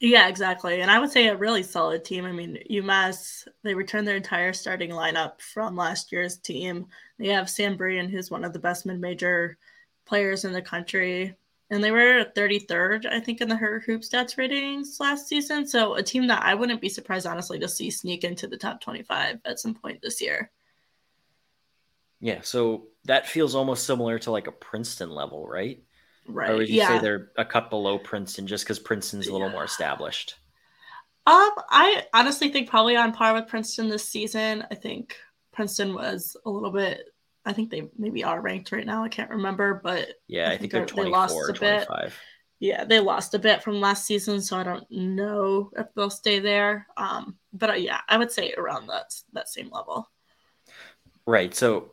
Yeah, 0.00 0.26
exactly. 0.26 0.80
And 0.80 0.90
I 0.90 0.98
would 0.98 1.12
say 1.12 1.28
a 1.28 1.36
really 1.36 1.62
solid 1.62 2.04
team. 2.04 2.24
I 2.24 2.32
mean, 2.32 2.58
UMass, 2.68 3.46
they 3.62 3.72
returned 3.72 4.08
their 4.08 4.16
entire 4.16 4.52
starting 4.52 4.90
lineup 4.90 5.40
from 5.40 5.76
last 5.76 6.10
year's 6.10 6.38
team. 6.38 6.86
They 7.20 7.28
have 7.28 7.48
Sam 7.48 7.76
Breen, 7.76 8.08
who's 8.08 8.28
one 8.28 8.44
of 8.44 8.52
the 8.52 8.58
best 8.58 8.84
mid 8.84 9.00
major 9.00 9.58
players 10.04 10.44
in 10.44 10.52
the 10.52 10.60
country. 10.60 11.36
And 11.70 11.84
they 11.84 11.92
were 11.92 12.26
33rd, 12.36 13.06
I 13.06 13.20
think, 13.20 13.40
in 13.40 13.48
the 13.48 13.54
her 13.54 13.78
hoop 13.86 14.02
stats 14.02 14.36
ratings 14.36 14.98
last 14.98 15.28
season. 15.28 15.68
So 15.68 15.94
a 15.94 16.02
team 16.02 16.26
that 16.26 16.42
I 16.42 16.54
wouldn't 16.54 16.80
be 16.80 16.88
surprised, 16.88 17.28
honestly, 17.28 17.60
to 17.60 17.68
see 17.68 17.92
sneak 17.92 18.24
into 18.24 18.48
the 18.48 18.56
top 18.56 18.80
25 18.80 19.38
at 19.44 19.60
some 19.60 19.74
point 19.74 20.02
this 20.02 20.20
year. 20.20 20.50
Yeah, 22.18 22.40
so 22.42 22.88
that 23.04 23.28
feels 23.28 23.54
almost 23.54 23.86
similar 23.86 24.18
to 24.18 24.32
like 24.32 24.48
a 24.48 24.52
Princeton 24.52 25.10
level, 25.10 25.46
right? 25.46 25.80
Right. 26.26 26.50
Or 26.50 26.56
would 26.56 26.68
you 26.68 26.76
yeah. 26.76 26.88
say 26.88 26.98
they're 26.98 27.30
a 27.36 27.44
cut 27.44 27.70
below 27.70 27.98
Princeton 27.98 28.46
just 28.46 28.64
because 28.64 28.78
Princeton's 28.78 29.26
a 29.26 29.32
little 29.32 29.48
yeah. 29.48 29.54
more 29.54 29.64
established? 29.64 30.36
Um, 31.24 31.50
I 31.70 32.04
honestly 32.12 32.48
think 32.48 32.68
probably 32.68 32.96
on 32.96 33.12
par 33.12 33.34
with 33.34 33.48
Princeton 33.48 33.88
this 33.88 34.08
season. 34.08 34.64
I 34.70 34.74
think 34.74 35.16
Princeton 35.52 35.94
was 35.94 36.36
a 36.44 36.50
little 36.50 36.72
bit. 36.72 37.08
I 37.44 37.52
think 37.52 37.70
they 37.70 37.88
maybe 37.96 38.24
are 38.24 38.40
ranked 38.40 38.72
right 38.72 38.86
now. 38.86 39.04
I 39.04 39.08
can't 39.08 39.30
remember, 39.30 39.80
but 39.82 40.14
yeah, 40.28 40.44
I, 40.44 40.46
I 40.46 40.50
think, 40.50 40.60
think, 40.60 40.72
they're 40.72 40.86
24, 40.86 41.04
they 41.04 41.10
lost 41.10 41.50
a 41.50 41.52
25. 41.52 42.04
bit. 42.04 42.12
Yeah, 42.60 42.84
they 42.84 43.00
lost 43.00 43.34
a 43.34 43.40
bit 43.40 43.62
from 43.62 43.80
last 43.80 44.06
season, 44.06 44.40
so 44.40 44.56
I 44.56 44.62
don't 44.62 44.88
know 44.90 45.70
if 45.76 45.86
they'll 45.94 46.10
stay 46.10 46.38
there. 46.38 46.86
Um, 46.96 47.36
but 47.52 47.70
uh, 47.70 47.74
yeah, 47.74 48.00
I 48.08 48.16
would 48.16 48.30
say 48.30 48.52
around 48.56 48.86
that 48.86 49.12
that 49.32 49.48
same 49.48 49.68
level. 49.70 50.08
Right. 51.26 51.52
So 51.54 51.92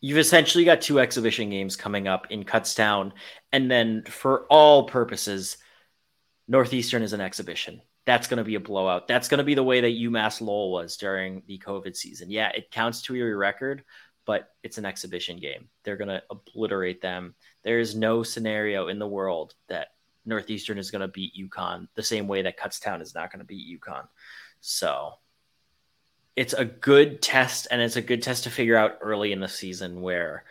you've 0.00 0.18
essentially 0.18 0.64
got 0.64 0.80
two 0.80 0.98
exhibition 1.00 1.50
games 1.50 1.76
coming 1.76 2.08
up 2.08 2.26
in 2.30 2.44
Kutztown, 2.44 3.12
and 3.52 3.70
then 3.70 4.04
for 4.04 4.46
all 4.46 4.84
purposes, 4.84 5.58
Northeastern 6.48 7.02
is 7.02 7.12
an 7.12 7.20
exhibition. 7.20 7.80
That's 8.06 8.26
going 8.26 8.38
to 8.38 8.44
be 8.44 8.54
a 8.54 8.60
blowout. 8.60 9.06
That's 9.06 9.28
going 9.28 9.38
to 9.38 9.44
be 9.44 9.54
the 9.54 9.62
way 9.62 9.80
that 9.80 9.88
UMass 9.88 10.40
Lowell 10.40 10.72
was 10.72 10.96
during 10.96 11.42
the 11.46 11.58
COVID 11.58 11.94
season. 11.94 12.30
Yeah, 12.30 12.48
it 12.48 12.70
counts 12.70 13.02
to 13.02 13.14
your 13.14 13.36
record, 13.36 13.84
but 14.26 14.48
it's 14.62 14.78
an 14.78 14.84
exhibition 14.84 15.38
game. 15.38 15.68
They're 15.84 15.96
going 15.96 16.08
to 16.08 16.22
obliterate 16.30 17.00
them. 17.02 17.34
There 17.62 17.78
is 17.78 17.94
no 17.94 18.22
scenario 18.22 18.88
in 18.88 18.98
the 18.98 19.06
world 19.06 19.54
that 19.68 19.88
Northeastern 20.24 20.78
is 20.78 20.90
going 20.90 21.02
to 21.02 21.08
beat 21.08 21.34
UConn 21.38 21.88
the 21.94 22.02
same 22.02 22.26
way 22.26 22.42
that 22.42 22.58
Kutztown 22.58 23.02
is 23.02 23.14
not 23.14 23.30
going 23.30 23.40
to 23.40 23.46
beat 23.46 23.80
UConn. 23.80 24.06
So 24.60 25.12
it's 26.40 26.54
a 26.54 26.64
good 26.64 27.20
test 27.20 27.68
and 27.70 27.82
it's 27.82 27.96
a 27.96 28.00
good 28.00 28.22
test 28.22 28.44
to 28.44 28.50
figure 28.50 28.74
out 28.74 28.96
early 29.02 29.32
in 29.32 29.40
the 29.40 29.46
season 29.46 30.00
where 30.00 30.44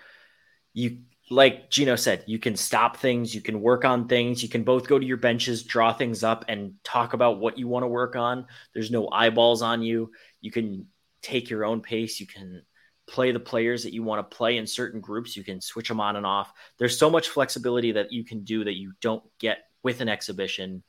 you 0.72 1.00
like 1.32 1.72
Gino 1.72 1.96
said, 1.96 2.24
you 2.28 2.38
can 2.38 2.56
stop 2.56 2.98
things, 2.98 3.34
you 3.34 3.42
can 3.42 3.60
work 3.60 3.86
on 3.86 4.08
things, 4.08 4.44
you 4.44 4.50
can 4.50 4.64
both 4.64 4.88
go 4.88 5.00
to 5.00 5.06
your 5.06 5.18
benches, 5.18 5.64
draw 5.64 5.92
things 5.92 6.24
up, 6.24 6.46
and 6.48 6.76
talk 6.84 7.14
about 7.14 7.40
what 7.40 7.58
you 7.58 7.68
want 7.68 7.82
to 7.82 7.88
work 7.88 8.16
on. 8.16 8.46
There's 8.72 8.92
no 8.92 9.10
eyeballs 9.12 9.64
on 9.64 9.82
you. 9.82 10.12
You 10.42 10.52
can 10.52 10.86
take 11.24 11.50
your 11.50 11.66
own 11.66 11.82
pace. 11.82 12.20
You 12.20 12.28
can 12.28 12.62
play 13.08 13.32
the 13.32 13.40
players 13.40 13.82
that 13.82 13.94
you 13.94 14.04
want 14.04 14.30
to 14.30 14.38
play 14.38 14.58
in 14.58 14.68
certain 14.68 15.02
groups. 15.02 15.36
You 15.36 15.44
can 15.44 15.60
switch 15.60 15.88
them 15.88 16.00
on 16.00 16.18
and 16.18 16.26
off. 16.26 16.54
There's 16.78 17.00
so 17.00 17.10
much 17.10 17.30
flexibility 17.30 17.94
that 17.94 18.12
you 18.12 18.24
can 18.24 18.44
do 18.44 18.64
that 18.64 18.78
you 18.78 18.94
don't 19.02 19.24
get 19.40 19.64
with 19.82 20.02
an 20.02 20.10
exhibition 20.10 20.84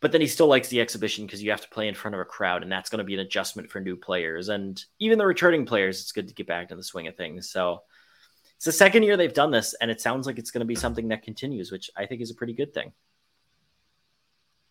but 0.00 0.12
then 0.12 0.20
he 0.20 0.26
still 0.26 0.46
likes 0.46 0.68
the 0.68 0.80
exhibition 0.80 1.26
because 1.26 1.42
you 1.42 1.50
have 1.50 1.60
to 1.60 1.68
play 1.68 1.86
in 1.86 1.94
front 1.94 2.14
of 2.14 2.20
a 2.20 2.24
crowd, 2.24 2.62
and 2.62 2.72
that's 2.72 2.88
going 2.88 2.98
to 2.98 3.04
be 3.04 3.14
an 3.14 3.20
adjustment 3.20 3.70
for 3.70 3.80
new 3.80 3.96
players 3.96 4.48
and 4.48 4.82
even 4.98 5.18
the 5.18 5.26
returning 5.26 5.66
players. 5.66 6.00
It's 6.00 6.12
good 6.12 6.28
to 6.28 6.34
get 6.34 6.46
back 6.46 6.68
to 6.68 6.76
the 6.76 6.82
swing 6.82 7.06
of 7.06 7.16
things. 7.16 7.50
So 7.50 7.82
it's 8.56 8.64
the 8.64 8.72
second 8.72 9.02
year 9.02 9.16
they've 9.16 9.32
done 9.32 9.50
this, 9.50 9.74
and 9.80 9.90
it 9.90 10.00
sounds 10.00 10.26
like 10.26 10.38
it's 10.38 10.50
going 10.50 10.60
to 10.60 10.66
be 10.66 10.74
something 10.74 11.08
that 11.08 11.22
continues, 11.22 11.70
which 11.70 11.90
I 11.96 12.06
think 12.06 12.22
is 12.22 12.30
a 12.30 12.34
pretty 12.34 12.54
good 12.54 12.72
thing. 12.72 12.92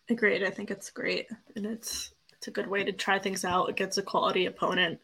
Agreed. 0.08 0.42
I 0.42 0.50
think 0.50 0.72
it's 0.72 0.90
great, 0.90 1.28
and 1.54 1.64
it's 1.64 2.10
it's 2.32 2.48
a 2.48 2.52
good 2.52 2.66
way 2.66 2.82
to 2.82 2.92
try 2.92 3.18
things 3.18 3.44
out 3.44 3.68
against 3.68 3.98
a 3.98 4.02
quality 4.02 4.46
opponent, 4.46 4.98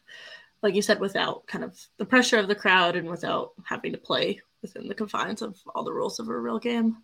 like 0.61 0.75
you 0.75 0.81
said, 0.81 0.99
without 0.99 1.47
kind 1.47 1.63
of 1.63 1.79
the 1.97 2.05
pressure 2.05 2.37
of 2.37 2.49
the 2.49 2.55
crowd 2.55 2.97
and 2.97 3.07
without 3.07 3.51
having 3.63 3.93
to 3.93 3.97
play 3.97 4.41
within 4.61 4.87
the 4.87 4.95
confines 4.95 5.41
of 5.41 5.55
all 5.73 5.83
the 5.83 5.93
rules 5.93 6.19
of 6.19 6.27
a 6.27 6.37
real 6.37 6.59
game 6.59 6.97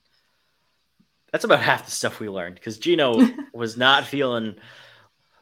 that's 1.33 1.45
about 1.45 1.61
half 1.61 1.83
the 1.83 1.91
stuff 1.91 2.19
we 2.19 2.29
learned 2.29 2.55
because 2.55 2.77
Gino 2.77 3.27
was 3.53 3.75
not 3.75 4.05
feeling 4.05 4.55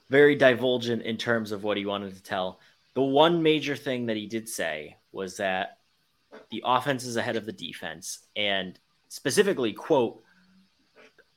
very 0.09 0.35
divulgent 0.37 1.01
in 1.01 1.17
terms 1.17 1.51
of 1.51 1.65
what 1.65 1.75
he 1.75 1.85
wanted 1.85 2.15
to 2.15 2.23
tell. 2.23 2.61
The 2.95 3.01
one 3.01 3.43
major 3.43 3.75
thing 3.75 4.05
that 4.05 4.15
he 4.15 4.25
did 4.25 4.47
say 4.47 4.95
was 5.11 5.37
that 5.37 5.79
the 6.49 6.63
offense 6.65 7.03
is 7.03 7.17
ahead 7.17 7.35
of 7.35 7.45
the 7.45 7.51
defense, 7.51 8.19
and 8.37 8.79
specifically, 9.09 9.73
quote, 9.73 10.23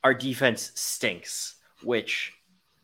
our 0.05 0.13
defense 0.13 0.71
stinks, 0.75 1.55
which 1.83 2.31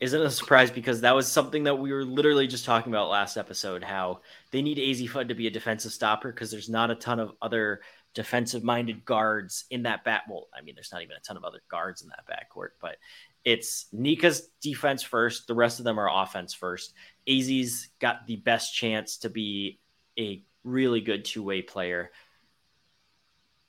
isn't 0.02 0.22
a 0.22 0.30
surprise 0.30 0.72
because 0.72 1.02
that 1.02 1.16
was 1.16 1.32
something 1.32 1.64
that 1.64 1.76
we 1.76 1.94
were 1.94 2.04
literally 2.04 2.48
just 2.48 2.66
talking 2.66 2.92
about 2.92 3.10
last 3.10 3.38
episode 3.38 3.84
how 3.84 4.20
they 4.52 4.62
need 4.62 4.78
Azzi 4.78 5.10
Fudd 5.10 5.30
to 5.30 5.36
be 5.36 5.48
a 5.48 5.52
defensive 5.52 5.94
stopper 5.94 6.34
because 6.34 6.52
there's 6.52 6.70
not 6.70 6.92
a 6.92 6.96
ton 6.96 7.20
of 7.20 7.32
other 7.42 7.82
defensive 8.14 8.64
minded 8.64 9.06
guards 9.06 9.66
in 9.70 9.84
that 9.84 10.04
back. 10.04 10.24
Well, 10.30 10.48
I 10.54 10.62
mean, 10.62 10.76
there's 10.76 10.92
not 10.92 11.02
even 11.02 11.16
a 11.16 11.22
ton 11.22 11.38
of 11.38 11.44
other 11.44 11.62
guards 11.70 12.02
in 12.02 12.10
that 12.10 12.26
backcourt, 12.28 12.72
but 12.82 12.98
it's 13.44 13.88
Nika's 13.92 14.50
defense 14.62 15.02
first. 15.02 15.48
The 15.48 15.56
rest 15.56 15.80
of 15.80 15.86
them 15.86 16.00
are 16.00 16.10
offense 16.24 16.54
first. 16.54 16.94
Azzi's 17.28 17.90
got 18.00 18.28
the 18.28 18.36
best 18.38 18.76
chance 18.76 19.18
to 19.18 19.30
be 19.30 19.80
a 20.20 20.44
really 20.64 21.02
good 21.02 21.26
two 21.26 21.44
way 21.44 21.62
player. 21.62 22.12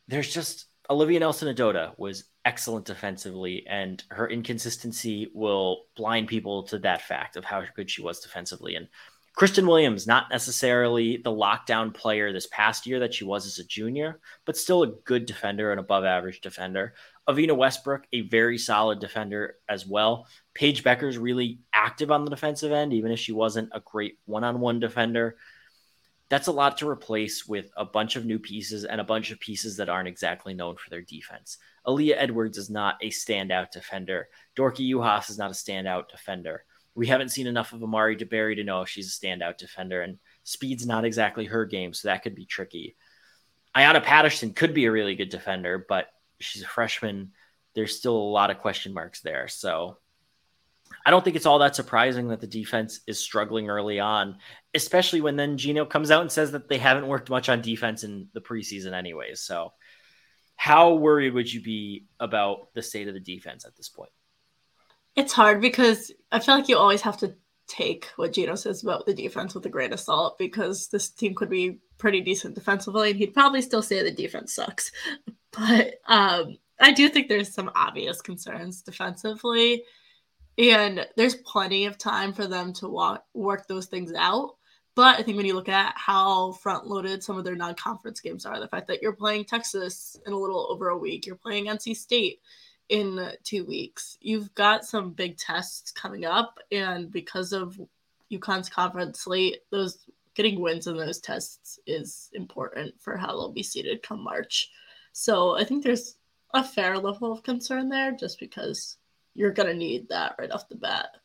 There's 0.09 0.33
just 0.33 0.67
Olivia 0.91 1.21
Nelson-Ododa 1.21 1.99
was 1.99 2.25
excellent 2.45 2.85
defensively, 2.85 3.65
and 3.67 4.03
her 4.11 4.29
inconsistency 4.29 5.31
will 5.33 5.85
blind 5.97 6.29
people 6.29 6.65
to 6.65 6.79
that 6.81 7.03
fact 7.03 7.37
of 7.37 7.45
how 7.45 7.63
good 7.75 7.89
she 7.89 8.03
was 8.03 8.21
defensively. 8.21 8.75
And 8.75 8.89
Christyn 9.35 9.67
Williams, 9.67 10.07
not 10.07 10.31
necessarily 10.31 11.17
the 11.17 11.31
lockdown 11.31 11.95
player 11.95 12.33
this 12.33 12.49
past 12.49 12.87
year 12.87 13.01
that 13.01 13.15
she 13.15 13.25
was 13.25 13.47
as 13.47 13.59
a 13.59 13.65
junior, 13.65 14.21
but 14.45 14.59
still 14.59 14.83
a 14.83 14.93
good 15.05 15.25
defender, 15.25 15.73
an 15.73 15.79
above 15.79 16.05
average 16.05 16.43
defender. 16.43 16.95
Evina 17.27 17.57
Westbrook, 17.57 18.07
a 18.13 18.23
very 18.23 18.59
solid 18.59 19.01
defender 19.01 19.57
as 19.69 19.87
well. 19.87 20.27
Paige 20.55 20.85
Bueckers 20.85 21.21
really 21.21 21.61
active 21.73 22.11
on 22.11 22.25
the 22.25 22.31
defensive 22.31 22.73
end, 22.73 22.93
even 22.93 23.11
if 23.11 23.19
she 23.19 23.33
wasn't 23.33 23.71
a 23.73 23.81
great 23.81 24.19
one 24.27 24.45
on 24.45 24.61
one 24.61 24.81
defender. 24.81 25.37
That's 26.29 26.49
a 26.49 26.53
lot 26.53 26.79
to 26.79 26.89
replace 26.89 27.47
with 27.47 27.71
a 27.77 27.87
bunch 27.87 28.17
of 28.17 28.27
new 28.27 28.39
pieces 28.39 28.85
and 28.85 29.01
a 29.01 29.05
bunch 29.05 29.31
of 29.31 29.41
pieces 29.41 29.79
that 29.79 29.89
aren't 29.89 30.09
exactly 30.09 30.53
known 30.53 30.77
for 30.77 30.91
their 30.91 31.03
defense. 31.03 31.57
Aaliyah 31.87 32.17
Edwards 32.17 32.59
is 32.59 32.71
not 32.71 32.97
a 33.01 33.09
standout 33.09 33.71
defender. 33.71 34.29
Dorka 34.57 34.87
Juhász 34.87 35.31
is 35.31 35.39
not 35.39 35.51
a 35.51 35.55
standout 35.55 36.09
defender 36.11 36.65
we 36.95 37.07
haven't 37.07 37.31
seen 37.31 37.47
enough 37.47 37.73
of 37.73 37.83
Amari 37.83 38.17
DeBerry 38.17 38.57
to 38.57 38.65
know 38.65 38.83
if 38.83 38.89
she's 38.89 39.09
a 39.09 39.27
standout 39.27 39.59
defender, 39.59 40.03
and 40.03 40.19
speed's 40.45 40.87
not 40.87 41.05
exactly 41.05 41.47
her 41.47 41.65
game, 41.65 41.95
so 41.95 42.09
that 42.09 42.23
could 42.23 42.35
be 42.35 42.47
tricky. 42.47 42.97
Ayanna 43.77 44.03
Patterson 44.03 44.53
could 44.53 44.75
be 44.75 44.85
a 44.85 44.93
really 44.93 45.15
good 45.15 45.31
defender, 45.31 45.85
but 45.89 46.09
She's 46.43 46.63
a 46.63 46.67
freshman. 46.67 47.33
There's 47.75 47.97
still 47.97 48.17
a 48.17 48.33
lot 48.33 48.51
of 48.51 48.59
question 48.59 48.93
marks 48.93 49.21
there. 49.21 49.49
So 49.49 49.99
I 51.07 51.11
don't 51.11 51.25
think 51.25 51.37
it's 51.37 51.47
all 51.47 51.61
that 51.61 51.75
surprising 51.75 52.29
that 52.29 52.41
the 52.41 52.47
defense 52.47 53.01
is 53.07 53.19
struggling 53.19 53.71
early 53.71 53.99
on, 53.99 54.37
especially 54.75 55.21
when 55.21 55.37
then 55.37 55.57
Gino 55.57 55.87
comes 55.87 56.11
out 56.11 56.21
and 56.21 56.31
says 56.31 56.53
that 56.53 56.69
they 56.69 56.79
haven't 56.79 57.07
worked 57.07 57.31
much 57.31 57.49
on 57.49 57.63
defense 57.63 58.05
in 58.05 58.29
the 58.35 58.41
preseason, 58.41 58.93
anyways. 58.93 59.41
So, 59.41 59.73
how 60.57 60.95
worried 60.95 61.35
would 61.35 61.53
you 61.53 61.63
be 61.63 62.07
about 62.21 62.75
the 62.75 62.83
state 62.83 63.09
of 63.09 63.15
the 63.15 63.21
defense 63.21 63.65
at 63.65 63.75
this 63.75 63.89
point? 63.89 64.13
It's 65.17 65.33
hard 65.33 65.61
because 65.61 66.13
I 66.31 66.39
feel 66.39 66.57
like 66.57 66.69
you 66.69 66.77
always 66.77 67.03
have 67.03 67.19
to 67.19 67.35
take 67.69 68.07
what 68.17 68.33
Gino 68.33 68.55
says 68.55 68.83
about 68.83 69.07
the 69.07 69.15
defense 69.15 69.55
with 69.55 69.65
a 69.67 69.71
grain 69.71 69.93
of 69.93 70.01
salt 70.01 70.39
because 70.39 70.89
this 70.89 71.11
team 71.11 71.35
could 71.35 71.51
be 71.51 71.79
pretty 71.99 72.21
decent 72.21 72.55
defensively, 72.55 73.11
and 73.11 73.19
he'd 73.19 73.35
probably 73.35 73.63
still 73.63 73.83
say 73.83 74.03
the 74.03 74.11
defense 74.11 74.55
sucks. 74.55 74.91
But 75.55 75.97
um, 76.07 76.57
I 76.81 76.93
do 76.93 77.11
think 77.11 77.29
there's 77.29 77.53
some 77.53 77.71
obvious 77.75 78.23
concerns 78.23 78.81
defensively. 78.81 79.85
And 80.59 81.07
there's 81.17 81.37
plenty 81.37 81.87
of 81.87 81.97
time 81.97 82.33
for 82.33 82.47
them 82.47 82.73
to 82.75 82.89
walk, 82.89 83.25
work 83.35 83.67
those 83.67 83.87
things 83.87 84.13
out. 84.15 84.57
But 84.95 85.19
I 85.19 85.23
think 85.23 85.39
when 85.39 85.47
you 85.47 85.55
look 85.55 85.71
at 85.71 85.95
how 85.97 86.53
front 86.53 86.87
loaded 86.87 87.23
some 87.23 87.39
of 87.39 87.45
their 87.45 87.57
non 87.57 87.75
conference 87.75 88.21
games 88.21 88.45
are, 88.45 88.61
the 88.61 88.69
fact 88.69 88.89
that 88.89 89.01
you're 89.01 89.15
playing 89.15 89.47
Texas 89.47 90.19
in 90.27 90.35
a 90.35 90.39
little 90.39 90.67
over 90.71 90.89
a 90.89 90.99
week, 90.99 91.25
you're 91.25 91.37
playing 91.37 91.67
NC 91.67 91.97
State 91.97 92.41
in 92.93 93.33
two 93.43 93.65
weeks, 93.65 94.19
you've 94.21 94.55
got 94.55 94.85
some 94.85 95.13
big 95.13 95.39
tests 95.39 95.91
coming 95.91 96.27
up. 96.27 96.59
And 96.71 97.11
because 97.11 97.55
of 97.55 97.81
UConn's 98.31 98.69
conference 98.69 99.21
slate, 99.21 99.61
those 99.71 100.05
getting 100.35 100.61
wins 100.61 100.87
in 100.87 100.99
those 100.99 101.19
tests 101.19 101.81
is 101.87 102.29
important 102.35 102.95
for 103.01 103.17
how 103.17 103.29
they'll 103.29 103.51
be 103.51 103.63
seated 103.63 104.03
come 104.03 104.23
March. 104.23 104.71
So 105.13 105.57
I 105.57 105.65
think 105.65 105.83
there's 105.83 106.17
a 106.53 106.63
fair 106.63 106.99
level 106.99 107.33
of 107.33 107.43
concern 107.43 107.89
there 107.89 108.13
just 108.13 108.39
because 108.39 108.99
you're 109.35 109.53
gonna 109.53 109.73
need 109.73 110.11
that 110.11 110.35
right 110.39 110.51
off 110.51 110.69
the 110.69 110.75
bat. 110.75 111.17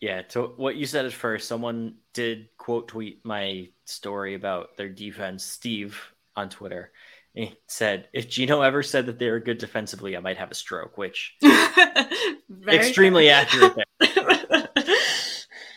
Yeah, 0.00 0.22
so 0.28 0.54
what 0.56 0.76
you 0.76 0.86
said 0.86 1.04
at 1.04 1.12
first, 1.12 1.46
someone 1.46 1.96
did 2.14 2.48
quote 2.56 2.88
tweet 2.88 3.22
my 3.22 3.68
story 3.84 4.34
about 4.34 4.78
their 4.78 4.88
defense, 4.88 5.44
Steve 5.44 6.00
on 6.36 6.48
Twitter. 6.48 6.92
He 7.36 7.54
said, 7.68 8.08
if 8.12 8.28
Gino 8.28 8.62
ever 8.62 8.82
said 8.82 9.06
that 9.06 9.18
they 9.18 9.30
were 9.30 9.40
good 9.40 9.58
defensively, 9.58 10.16
I 10.16 10.20
might 10.20 10.38
have 10.38 10.50
a 10.50 10.54
stroke, 10.54 10.96
which 10.96 11.36
extremely 12.68 13.28
accurate. 13.28 13.74
there. 13.74 13.84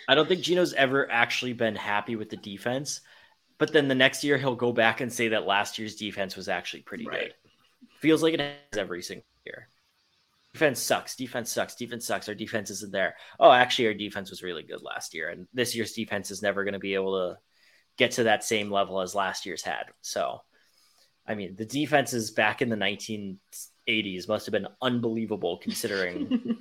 I 0.07 0.15
don't 0.15 0.27
think 0.27 0.41
Gino's 0.41 0.73
ever 0.73 1.11
actually 1.11 1.53
been 1.53 1.75
happy 1.75 2.15
with 2.15 2.29
the 2.29 2.37
defense, 2.37 3.01
but 3.57 3.73
then 3.73 3.87
the 3.87 3.95
next 3.95 4.23
year 4.23 4.37
he'll 4.37 4.55
go 4.55 4.71
back 4.71 5.01
and 5.01 5.11
say 5.11 5.27
that 5.29 5.45
last 5.45 5.77
year's 5.77 5.95
defense 5.95 6.35
was 6.35 6.47
actually 6.49 6.81
pretty 6.81 7.05
right. 7.05 7.19
good. 7.19 7.33
Feels 7.99 8.23
like 8.23 8.33
it 8.33 8.39
has 8.39 8.77
every 8.77 9.03
single 9.03 9.25
year 9.45 9.67
defense 10.53 10.79
sucks. 10.79 11.15
Defense 11.15 11.51
sucks. 11.51 11.75
Defense 11.75 12.05
sucks. 12.05 12.27
Our 12.27 12.35
defense 12.35 12.69
isn't 12.69 12.91
there. 12.91 13.15
Oh, 13.39 13.51
actually, 13.51 13.87
our 13.87 13.93
defense 13.93 14.29
was 14.29 14.43
really 14.43 14.63
good 14.63 14.81
last 14.81 15.13
year, 15.13 15.29
and 15.29 15.47
this 15.53 15.75
year's 15.75 15.93
defense 15.93 16.31
is 16.31 16.41
never 16.41 16.63
going 16.63 16.73
to 16.73 16.79
be 16.79 16.95
able 16.95 17.13
to 17.13 17.37
get 17.97 18.11
to 18.11 18.23
that 18.23 18.43
same 18.43 18.71
level 18.71 19.01
as 19.01 19.15
last 19.15 19.45
year's 19.45 19.61
had. 19.63 19.85
So, 20.01 20.41
I 21.29 21.35
mean, 21.35 21.55
the 21.55 21.65
defenses 21.65 22.31
back 22.31 22.63
in 22.63 22.69
the 22.69 22.75
1980s 22.75 24.27
must 24.27 24.47
have 24.47 24.51
been 24.51 24.67
unbelievable 24.81 25.57
considering 25.57 26.57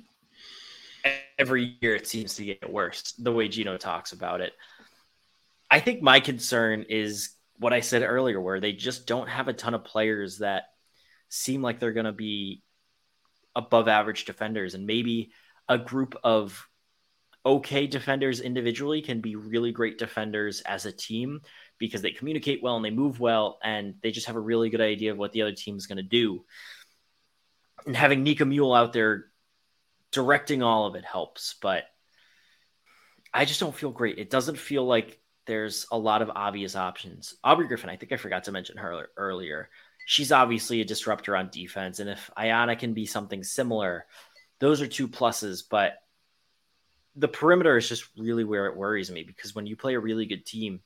every 1.39 1.77
year 1.81 1.95
it 1.95 2.07
seems 2.07 2.35
to 2.35 2.45
get 2.45 2.71
worse. 2.71 3.13
The 3.17 3.31
way 3.31 3.47
Gino 3.47 3.77
talks 3.77 4.13
about 4.13 4.41
it, 4.41 4.53
I 5.71 5.79
think 5.79 6.03
my 6.03 6.19
concern 6.19 6.85
is 6.87 7.31
what 7.57 7.73
I 7.73 7.79
said 7.79 8.03
earlier, 8.03 8.39
where 8.39 8.59
they 8.59 8.73
just 8.73 9.07
don't 9.07 9.27
have 9.27 9.47
a 9.47 9.53
ton 9.53 9.73
of 9.73 9.83
players 9.83 10.37
that 10.37 10.65
seem 11.29 11.63
like 11.63 11.79
they're 11.79 11.91
going 11.91 12.05
to 12.05 12.11
be 12.11 12.61
above 13.55 13.87
average 13.87 14.25
defenders 14.25 14.75
and 14.75 14.85
maybe 14.85 15.31
a 15.67 15.79
group 15.79 16.15
of 16.23 16.68
okay 17.45 17.87
defenders 17.87 18.41
individually 18.41 19.01
can 19.01 19.21
be 19.21 19.35
really 19.35 19.71
great 19.71 19.97
defenders 19.97 20.61
as 20.61 20.85
a 20.85 20.91
team 20.91 21.41
because 21.77 22.01
they 22.01 22.11
communicate 22.11 22.61
well 22.61 22.75
and 22.75 22.83
they 22.83 22.89
move 22.89 23.19
well 23.19 23.57
and 23.63 23.95
they 24.01 24.11
just 24.11 24.27
have 24.27 24.35
a 24.35 24.41
really 24.41 24.69
good 24.69 24.81
idea 24.81 25.11
of 25.11 25.17
what 25.17 25.31
the 25.31 25.41
other 25.41 25.53
team 25.53 25.77
is 25.77 25.87
going 25.87 25.97
to 25.97 26.03
do. 26.03 26.43
And 27.85 27.95
having 27.95 28.23
Nika 28.23 28.43
Mühl 28.43 28.77
out 28.77 28.91
there 28.91 29.25
directing 30.11 30.61
all 30.61 30.85
of 30.85 30.95
it 30.95 31.05
helps, 31.05 31.55
but 31.61 31.85
I 33.33 33.45
just 33.45 33.59
don't 33.59 33.75
feel 33.75 33.91
great. 33.91 34.19
It 34.19 34.29
doesn't 34.29 34.57
feel 34.57 34.85
like 34.85 35.19
there's 35.45 35.87
a 35.91 35.97
lot 35.97 36.21
of 36.21 36.31
obvious 36.35 36.75
options. 36.75 37.35
Aubrey 37.43 37.67
Griffin, 37.67 37.89
I 37.89 37.95
think 37.95 38.11
I 38.11 38.17
forgot 38.17 38.43
to 38.45 38.51
mention 38.51 38.77
her 38.77 39.09
earlier 39.15 39.69
she's 40.09 40.31
obviously 40.31 40.81
a 40.81 40.85
disruptor 40.85 41.37
on 41.37 41.51
defense. 41.51 41.99
And 41.99 42.09
if 42.09 42.31
Ayanna 42.35 42.79
can 42.79 42.95
be 42.95 43.05
something 43.05 43.43
similar, 43.43 44.07
those 44.57 44.81
are 44.81 44.87
two 44.87 45.07
pluses. 45.07 45.61
But 45.69 45.93
the 47.19 47.27
perimeter 47.27 47.77
is 47.77 47.87
just 47.87 48.05
really 48.17 48.43
where 48.43 48.67
it 48.67 48.77
worries 48.77 49.11
me 49.11 49.23
because 49.23 49.53
when 49.53 49.67
you 49.67 49.75
play 49.75 49.95
a 49.95 49.99
really 49.99 50.25
good 50.25 50.45
team, 50.45 50.79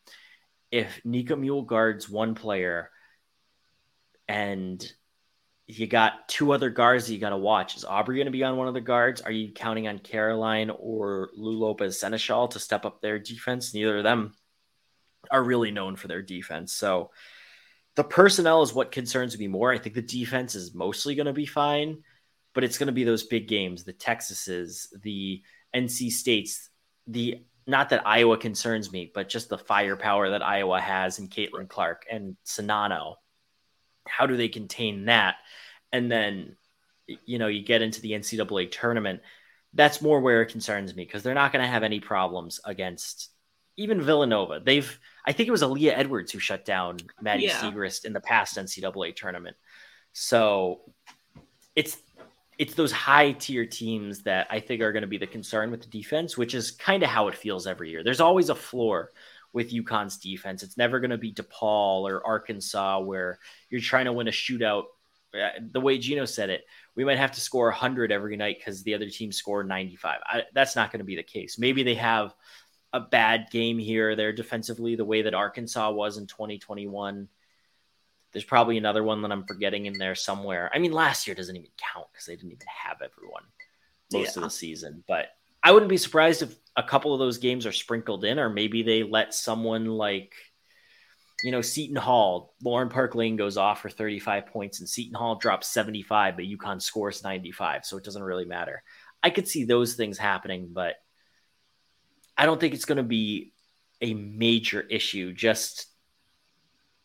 if 0.72 1.00
Nika 1.06 1.36
Mühl 1.36 1.65
guards 1.65 2.10
one 2.10 2.34
player 2.36 2.89
and 4.28 4.91
you 5.67 5.88
got 5.88 6.28
two 6.28 6.52
other 6.52 6.69
guards 6.69 7.08
that 7.08 7.13
you 7.13 7.19
got 7.19 7.30
to 7.30 7.38
watch. 7.38 7.78
Is 7.78 7.86
Aubrey 7.86 8.17
going 8.17 8.26
to 8.26 8.32
be 8.32 8.43
on 8.43 8.58
one 8.58 8.67
of 8.67 8.74
the 8.74 8.82
guards? 8.82 9.22
Are 9.22 9.32
you 9.32 9.54
counting 9.54 9.88
on 9.88 10.00
Caroline 10.00 10.69
or 10.69 11.30
Lou 11.36 11.58
Lopez 11.58 11.98
Sénéchal 11.98 12.50
to 12.52 12.60
step 12.60 12.86
up 12.86 13.02
their 13.02 13.17
defense? 13.17 13.74
Neither 13.74 14.00
of 14.00 14.04
them 14.04 14.34
are 15.32 15.43
really 15.43 15.72
known 15.72 15.96
for 15.96 16.08
their 16.10 16.22
defense. 16.22 16.74
So 16.74 17.12
the 17.96 18.04
personnel 18.04 18.62
is 18.62 18.74
what 18.74 18.91
concerns 18.91 19.38
me 19.38 19.48
more. 19.48 19.72
I 19.72 19.78
think 19.78 19.96
the 19.96 20.02
defense 20.02 20.56
is 20.56 20.76
mostly 20.76 21.15
going 21.15 21.28
to 21.28 21.34
be 21.34 21.46
fine, 21.46 22.04
but 22.54 22.63
it's 22.63 22.78
going 22.78 22.88
to 22.88 22.93
be 22.93 23.06
those 23.06 23.24
big 23.24 23.48
games, 23.48 23.84
the 23.84 23.93
Texases, 23.93 24.88
the 25.02 25.43
NC 25.75 26.12
States, 26.12 26.69
the 27.07 27.43
not 27.65 27.89
that 27.89 28.05
Iowa 28.05 28.38
concerns 28.38 28.91
me, 28.91 29.12
but 29.13 29.29
just 29.29 29.49
the 29.49 29.57
firepower 29.57 30.31
that 30.31 30.43
Iowa 30.43 30.81
has 30.81 31.19
in 31.19 31.29
Caitlin 31.29 31.69
Clark 31.69 32.05
and 32.12 32.36
Czinano. 32.45 33.15
How 34.07 34.25
do 34.25 34.36
they 34.36 34.49
contain 34.49 35.05
that? 35.05 35.36
And 35.91 36.12
then, 36.12 36.57
you 37.25 37.39
know, 37.39 37.47
you 37.47 37.63
get 37.63 37.81
into 37.81 38.01
the 38.01 38.12
NCAA 38.12 38.69
tournament. 38.69 39.21
That's 39.73 40.01
more 40.01 40.19
where 40.19 40.41
it 40.41 40.47
concerns 40.47 40.93
me 40.93 41.05
because 41.05 41.23
they're 41.23 41.33
not 41.33 41.53
going 41.53 41.63
to 41.63 41.71
have 41.71 41.83
any 41.83 41.99
problems 41.99 42.59
against 42.65 43.29
even 43.77 44.01
Villanova. 44.01 44.62
They've 44.63 44.99
I 45.25 45.31
think 45.31 45.47
it 45.47 45.51
was 45.51 45.63
Aaliyah 45.63 45.97
Edwards 45.97 46.31
who 46.31 46.39
shut 46.39 46.65
down 46.65 46.97
Maddy 47.21 47.45
yeah. 47.45 47.59
Siegrist 47.59 48.05
in 48.05 48.13
the 48.13 48.19
past 48.19 48.57
NCAA 48.57 49.15
tournament. 49.15 49.55
So 50.12 50.81
it's 51.75 51.97
it's 52.63 52.76
those 52.76 52.93
high 52.93 53.34
tier 53.34 53.65
teams 53.65 54.21
that 54.21 54.47
I 54.49 54.62
think 54.62 54.82
are 54.82 54.93
going 54.93 55.02
to 55.02 55.08
be 55.08 55.17
the 55.17 55.28
concern 55.28 55.69
with 55.69 55.82
the 55.82 55.89
defense, 55.89 56.38
which 56.38 56.56
is 56.56 56.71
kind 56.71 57.04
of 57.04 57.10
how 57.10 57.28
it 57.28 57.36
feels 57.36 57.67
every 57.67 57.89
year. 57.89 58.06
There's 58.06 58.21
always 58.21 58.47
a 58.47 58.56
floor 58.56 59.12
with 59.52 59.73
UConn's 59.73 60.17
defense. 60.17 60.63
It's 60.63 60.78
never 60.78 61.02
going 61.02 61.12
to 61.12 61.17
be 61.17 61.34
DePaul 61.34 62.10
or 62.10 62.26
Arkansas 62.26 63.02
where 63.02 63.39
you're 63.69 63.82
trying 63.82 64.06
to 64.06 64.13
win 64.13 64.30
a 64.30 64.32
shootout. 64.32 64.84
Uh, 65.38 65.49
the 65.71 65.82
way 65.82 65.97
Gino 65.97 66.23
said 66.23 66.49
it, 66.49 66.63
we 66.95 67.04
might 67.04 67.17
have 67.17 67.34
to 67.34 67.41
score 67.41 67.65
100 67.65 68.13
every 68.13 68.38
night 68.38 68.60
because 68.60 68.82
the 68.84 68.93
other 68.93 69.10
team 69.10 69.34
scored 69.34 69.67
95. 69.67 70.19
I, 70.26 70.43
that's 70.54 70.78
not 70.78 70.89
going 70.89 70.99
to 70.99 71.06
be 71.06 71.17
the 71.17 71.23
case. 71.23 71.60
Maybe 71.60 71.84
they 71.84 71.95
have 71.95 72.34
a 72.93 73.02
bad 73.02 73.47
game 73.52 73.78
here 73.78 74.15
there 74.15 74.32
defensively, 74.32 74.95
the 74.95 75.04
way 75.04 75.23
that 75.23 75.34
Arkansas 75.34 75.91
was 75.91 76.17
in 76.17 76.28
2021. 76.28 77.28
There's 78.34 78.43
probably 78.43 78.78
another 78.78 79.04
one 79.04 79.22
that 79.22 79.32
I'm 79.32 79.46
forgetting 79.46 79.86
in 79.86 79.98
there 79.98 80.15
somewhere. 80.15 80.72
I 80.74 80.80
mean, 80.80 80.91
last 80.91 81.28
year 81.28 81.36
doesn't 81.36 81.56
even 81.56 81.69
count 81.93 82.08
because 82.12 82.26
they 82.26 82.36
didn't 82.36 82.52
even 82.52 82.67
have 82.67 82.98
everyone 83.04 83.43
most 84.12 84.36
yeah. 84.36 84.39
of 84.41 84.43
the 84.43 84.50
season. 84.50 85.04
But 85.08 85.28
I 85.62 85.72
wouldn't 85.72 85.89
be 85.89 85.98
surprised 85.98 86.41
if 86.41 86.56
a 86.76 86.84
couple 86.84 87.13
of 87.13 87.19
those 87.19 87.38
games 87.38 87.65
are 87.65 87.72
sprinkled 87.72 88.26
in, 88.26 88.39
or 88.39 88.50
maybe 88.50 88.84
they 88.84 89.04
let 89.04 89.34
someone 89.34 89.86
like, 89.86 90.34
you 91.43 91.52
know, 91.52 91.62
Seton 91.62 91.96
Hall, 91.96 92.54
Lauren 92.63 92.89
Park 92.89 93.15
Lane 93.15 93.36
goes 93.36 93.58
off 93.58 93.82
for 93.82 93.89
35 93.89 94.48
points, 94.48 94.80
and 94.80 94.89
Seton 94.89 95.13
Hall 95.13 95.36
drops 95.36 95.67
75, 95.67 96.36
but 96.36 96.46
UConn 96.46 96.82
scores 96.82 97.24
95. 97.24 97.86
So 97.86 97.98
it 97.98 98.04
doesn't 98.04 98.24
really 98.24 98.46
matter. 98.46 98.84
I 99.22 99.30
could 99.30 99.48
see 99.48 99.63
those 99.63 99.93
things 99.93 100.17
happening, 100.17 100.69
but 100.74 100.96
I 102.38 102.46
don't 102.46 102.60
think 102.60 102.74
it's 102.74 102.86
going 102.86 102.98
to 102.98 103.04
be 103.04 103.54
a 104.02 104.13
major 104.13 104.82
issue 104.82 105.34
just 105.34 105.88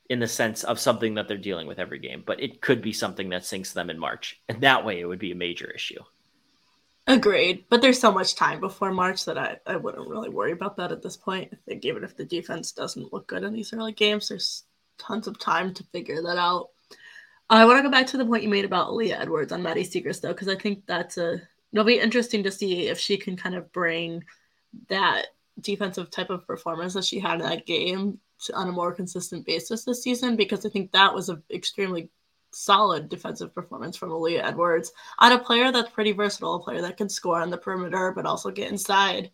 in 0.09 0.21
the 0.21 0.29
sense 0.29 0.65
of 0.65 0.81
something 0.81 1.15
that 1.15 1.29
they're 1.29 1.37
dealing 1.37 1.67
with 1.67 1.79
every 1.79 1.99
game, 1.99 2.23
but 2.27 2.41
it 2.43 2.61
could 2.61 2.81
be 2.81 2.93
something 2.93 3.29
that 3.31 3.45
sinks 3.45 3.73
them 3.73 3.91
in 3.91 3.99
March. 3.99 4.41
And 4.49 4.61
that 4.63 4.85
way 4.85 5.01
it 5.01 5.07
would 5.07 5.19
be 5.19 5.33
a 5.33 5.37
major 5.37 5.71
issue. 5.71 6.01
Agreed. 7.07 7.65
But 7.69 7.83
there's 7.83 8.01
so 8.01 8.13
much 8.13 8.35
time 8.35 8.61
before 8.61 8.93
March 8.93 9.25
that 9.25 9.39
I, 9.39 9.59
I 9.67 9.77
wouldn't 9.77 10.09
really 10.09 10.29
worry 10.29 10.53
about 10.53 10.77
that 10.77 10.93
at 10.93 11.03
this 11.03 11.17
point. 11.17 11.51
I 11.53 11.57
think 11.67 11.85
even 11.85 12.05
if 12.05 12.17
the 12.17 12.25
defense 12.25 12.73
doesn't 12.73 13.13
look 13.13 13.27
good 13.27 13.45
in 13.45 13.53
these 13.53 13.73
early 13.73 13.93
games, 13.93 14.29
there's 14.29 14.65
tons 14.99 15.27
of 15.27 15.39
time 15.39 15.73
to 15.75 15.85
figure 15.85 16.23
that 16.23 16.39
out. 16.39 16.71
I 17.51 17.65
want 17.65 17.79
to 17.79 17.83
go 17.83 17.91
back 17.91 18.07
to 18.09 18.19
the 18.19 18.27
point 18.27 18.43
you 18.43 18.49
made 18.49 18.67
about 18.67 18.89
Aaliyah 18.89 19.21
Edwards 19.21 19.53
on 19.53 19.63
Maddy 19.63 19.85
Siegrist, 19.85 20.21
though, 20.21 20.33
because 20.33 20.49
I 20.49 20.57
think 20.57 20.87
that's 20.87 21.17
a 21.17 21.41
it'll 21.73 21.85
be 21.85 21.99
interesting 21.99 22.43
to 22.43 22.51
see 22.51 22.89
if 22.89 22.99
she 22.99 23.17
can 23.17 23.37
kind 23.37 23.55
of 23.55 23.73
bring– 23.73 24.25
that 24.89 25.27
defensive 25.61 26.11
type 26.11 26.31
of 26.31 26.47
performance 26.47 26.95
that 26.95 27.05
she 27.05 27.19
had 27.19 27.41
in 27.41 27.47
that 27.47 27.67
game 27.67 28.19
on 28.55 28.69
a 28.69 28.73
more 28.73 28.93
consistent 28.93 29.47
basis 29.47 29.85
this 29.85 30.03
season 30.03 30.37
because 30.37 30.65
I 30.65 30.69
think 30.69 30.93
that 30.93 31.15
was 31.15 31.29
an 31.29 31.43
extremely 31.51 32.11
solid 32.53 33.09
defensive 33.09 33.55
performance 33.55 33.97
from 33.97 34.11
Aaliyah 34.11 34.45
Edwards 34.45 34.93
on 35.19 35.33
a 35.33 35.39
player 35.39 35.71
that's 35.71 35.91
pretty 35.91 36.13
versatile, 36.13 36.55
a 36.55 36.63
player 36.63 36.81
that 36.83 36.97
can 36.97 37.09
score 37.09 37.41
on 37.41 37.51
the 37.51 37.59
perimeter 37.59 38.13
but 38.15 38.27
also 38.27 38.51
get 38.51 38.71
inside. 38.71 39.31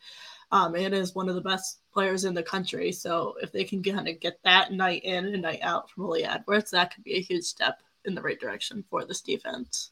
Um, 0.53 0.77
and 0.77 0.95
is 0.95 1.17
one 1.17 1.29
of 1.29 1.35
the 1.35 1.41
best 1.41 1.81
players 1.93 2.25
in 2.25 2.35
the 2.35 2.43
country. 2.43 2.93
So 2.93 3.35
if 3.43 3.51
they 3.51 3.65
can 3.65 3.83
kind 3.83 4.07
of 4.07 4.21
get 4.21 4.39
that 4.45 4.73
night 4.73 5.03
in 5.03 5.25
and 5.25 5.43
night 5.43 5.61
out 5.63 5.91
from 5.91 6.05
Aaliyah 6.05 6.37
Edwards, 6.37 6.71
that 6.71 6.95
could 6.95 7.03
be 7.03 7.15
a 7.15 7.23
huge 7.23 7.43
step 7.43 7.81
in 8.05 8.15
the 8.15 8.23
right 8.23 8.39
direction 8.39 8.85
for 8.89 9.05
this 9.05 9.21
defense. 9.21 9.91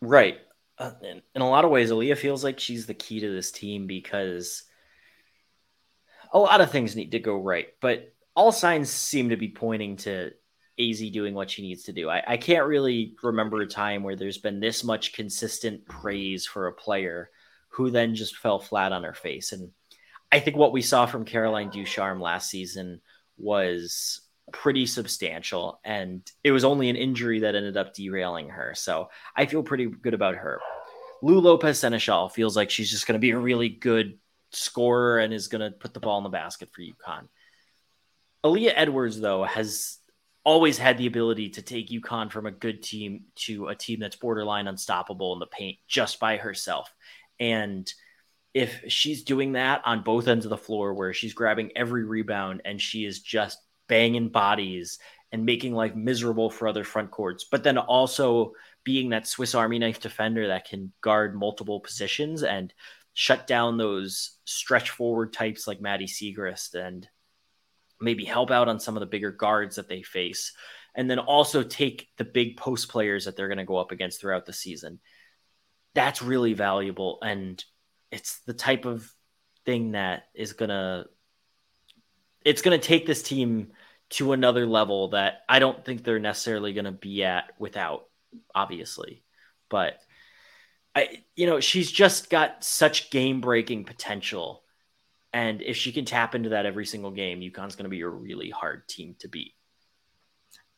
Right. 0.00 0.38
Uh, 0.78 0.92
in, 1.02 1.22
in 1.36 1.42
a 1.42 1.48
lot 1.48 1.64
of 1.64 1.70
ways, 1.70 1.90
Aaliyah 1.90 2.18
feels 2.18 2.42
like 2.42 2.58
she's 2.58 2.86
the 2.86 2.94
key 2.94 3.20
to 3.20 3.30
this 3.30 3.52
team 3.52 3.86
because 3.86 4.64
a 6.34 6.38
lot 6.38 6.60
of 6.60 6.70
things 6.70 6.96
need 6.96 7.12
to 7.12 7.20
go 7.20 7.36
right, 7.36 7.68
but 7.80 8.12
all 8.34 8.52
signs 8.52 8.90
seem 8.90 9.28
to 9.30 9.36
be 9.36 9.48
pointing 9.48 9.96
to 9.96 10.32
Azzi 10.78 11.12
doing 11.12 11.34
what 11.34 11.50
she 11.50 11.62
needs 11.62 11.84
to 11.84 11.92
do. 11.92 12.10
I, 12.10 12.22
I 12.26 12.36
can't 12.36 12.66
really 12.66 13.14
remember 13.22 13.60
a 13.60 13.66
time 13.66 14.02
where 14.02 14.16
there's 14.16 14.38
been 14.38 14.58
this 14.58 14.82
much 14.82 15.12
consistent 15.12 15.86
praise 15.86 16.44
for 16.44 16.66
a 16.66 16.72
player 16.72 17.30
who 17.68 17.90
then 17.90 18.16
just 18.16 18.36
fell 18.36 18.58
flat 18.58 18.92
on 18.92 19.04
her 19.04 19.14
face. 19.14 19.52
And 19.52 19.70
I 20.32 20.40
think 20.40 20.56
what 20.56 20.72
we 20.72 20.82
saw 20.82 21.06
from 21.06 21.24
Caroline 21.24 21.70
Ducharme 21.70 22.20
last 22.20 22.50
season 22.50 23.00
was 23.38 24.20
pretty 24.52 24.86
substantial, 24.86 25.80
and 25.84 26.28
it 26.42 26.50
was 26.50 26.64
only 26.64 26.90
an 26.90 26.96
injury 26.96 27.40
that 27.40 27.54
ended 27.54 27.76
up 27.76 27.94
derailing 27.94 28.48
her. 28.48 28.74
So 28.74 29.10
I 29.36 29.46
feel 29.46 29.62
pretty 29.62 29.86
good 29.86 30.14
about 30.14 30.34
her. 30.34 30.60
Lou 31.22 31.38
Lopez 31.38 31.80
Sénéchal 31.80 32.30
feels 32.32 32.56
like 32.56 32.70
she's 32.70 32.90
just 32.90 33.06
going 33.06 33.14
to 33.14 33.20
be 33.20 33.30
a 33.30 33.38
really 33.38 33.68
good 33.68 34.18
scorer 34.54 35.18
and 35.18 35.32
is 35.32 35.48
going 35.48 35.60
to 35.60 35.76
put 35.76 35.94
the 35.94 36.00
ball 36.00 36.18
in 36.18 36.24
the 36.24 36.30
basket 36.30 36.70
for 36.72 36.82
UConn. 36.82 37.28
Aaliyah 38.44 38.72
Edwards, 38.76 39.20
though, 39.20 39.44
has 39.44 39.98
always 40.44 40.76
had 40.76 40.98
the 40.98 41.06
ability 41.06 41.48
to 41.50 41.62
take 41.62 41.88
UConn 41.88 42.30
from 42.30 42.46
a 42.46 42.50
good 42.50 42.82
team 42.82 43.24
to 43.34 43.68
a 43.68 43.74
team 43.74 44.00
that's 44.00 44.16
borderline 44.16 44.68
unstoppable 44.68 45.32
in 45.32 45.38
the 45.38 45.46
paint 45.46 45.78
just 45.88 46.20
by 46.20 46.36
herself. 46.36 46.92
And 47.40 47.90
if 48.52 48.84
she's 48.88 49.24
doing 49.24 49.52
that 49.52 49.82
on 49.84 50.04
both 50.04 50.28
ends 50.28 50.44
of 50.44 50.50
the 50.50 50.56
floor, 50.56 50.94
where 50.94 51.12
she's 51.12 51.34
grabbing 51.34 51.72
every 51.74 52.04
rebound 52.04 52.62
and 52.64 52.80
she 52.80 53.04
is 53.04 53.20
just 53.20 53.58
banging 53.88 54.28
bodies 54.28 54.98
and 55.32 55.44
making 55.44 55.74
life 55.74 55.96
miserable 55.96 56.50
for 56.50 56.68
other 56.68 56.84
front 56.84 57.10
courts, 57.10 57.46
but 57.50 57.64
then 57.64 57.78
also 57.78 58.52
being 58.84 59.10
that 59.10 59.26
Swiss 59.26 59.54
Army 59.54 59.78
knife 59.78 59.98
defender 59.98 60.48
that 60.48 60.68
can 60.68 60.92
guard 61.00 61.34
multiple 61.34 61.80
positions 61.80 62.42
and 62.44 62.72
shut 63.14 63.46
down 63.46 63.76
those 63.76 64.38
stretch 64.44 64.90
forward 64.90 65.32
types 65.32 65.66
like 65.66 65.80
Maddy 65.80 66.06
Siegrist 66.06 66.74
and 66.74 67.08
maybe 68.00 68.24
help 68.24 68.50
out 68.50 68.68
on 68.68 68.80
some 68.80 68.96
of 68.96 69.00
the 69.00 69.06
bigger 69.06 69.30
guards 69.30 69.76
that 69.76 69.88
they 69.88 70.02
face. 70.02 70.52
And 70.96 71.10
then 71.10 71.18
also 71.18 71.62
take 71.62 72.08
the 72.18 72.24
big 72.24 72.56
post 72.56 72.88
players 72.88 73.24
that 73.24 73.36
they're 73.36 73.48
going 73.48 73.58
to 73.58 73.64
go 73.64 73.78
up 73.78 73.92
against 73.92 74.20
throughout 74.20 74.46
the 74.46 74.52
season. 74.52 75.00
That's 75.94 76.22
really 76.22 76.54
valuable. 76.54 77.18
And 77.22 77.64
it's 78.10 78.40
the 78.40 78.54
type 78.54 78.84
of 78.84 79.10
thing 79.64 79.92
that 79.92 80.24
is 80.34 80.52
going 80.52 80.68
to 80.68 81.06
it's 82.44 82.62
going 82.62 82.78
to 82.78 82.86
take 82.86 83.06
this 83.06 83.22
team 83.22 83.72
to 84.10 84.32
another 84.32 84.66
level 84.66 85.08
that 85.08 85.40
I 85.48 85.58
don't 85.58 85.82
think 85.84 86.04
they're 86.04 86.18
necessarily 86.18 86.74
going 86.74 86.84
to 86.84 86.92
be 86.92 87.24
at 87.24 87.52
without, 87.58 88.04
obviously. 88.54 89.24
But 89.70 89.98
I, 90.94 91.22
you 91.34 91.46
know, 91.46 91.60
she's 91.60 91.90
just 91.90 92.30
got 92.30 92.62
such 92.62 93.10
game 93.10 93.40
breaking 93.40 93.84
potential. 93.84 94.62
And 95.32 95.60
if 95.62 95.76
she 95.76 95.90
can 95.92 96.04
tap 96.04 96.34
into 96.34 96.50
that 96.50 96.66
every 96.66 96.86
single 96.86 97.10
game, 97.10 97.40
UConn's 97.40 97.74
going 97.74 97.84
to 97.84 97.88
be 97.90 98.02
a 98.02 98.08
really 98.08 98.50
hard 98.50 98.86
team 98.86 99.16
to 99.18 99.28
beat. 99.28 99.54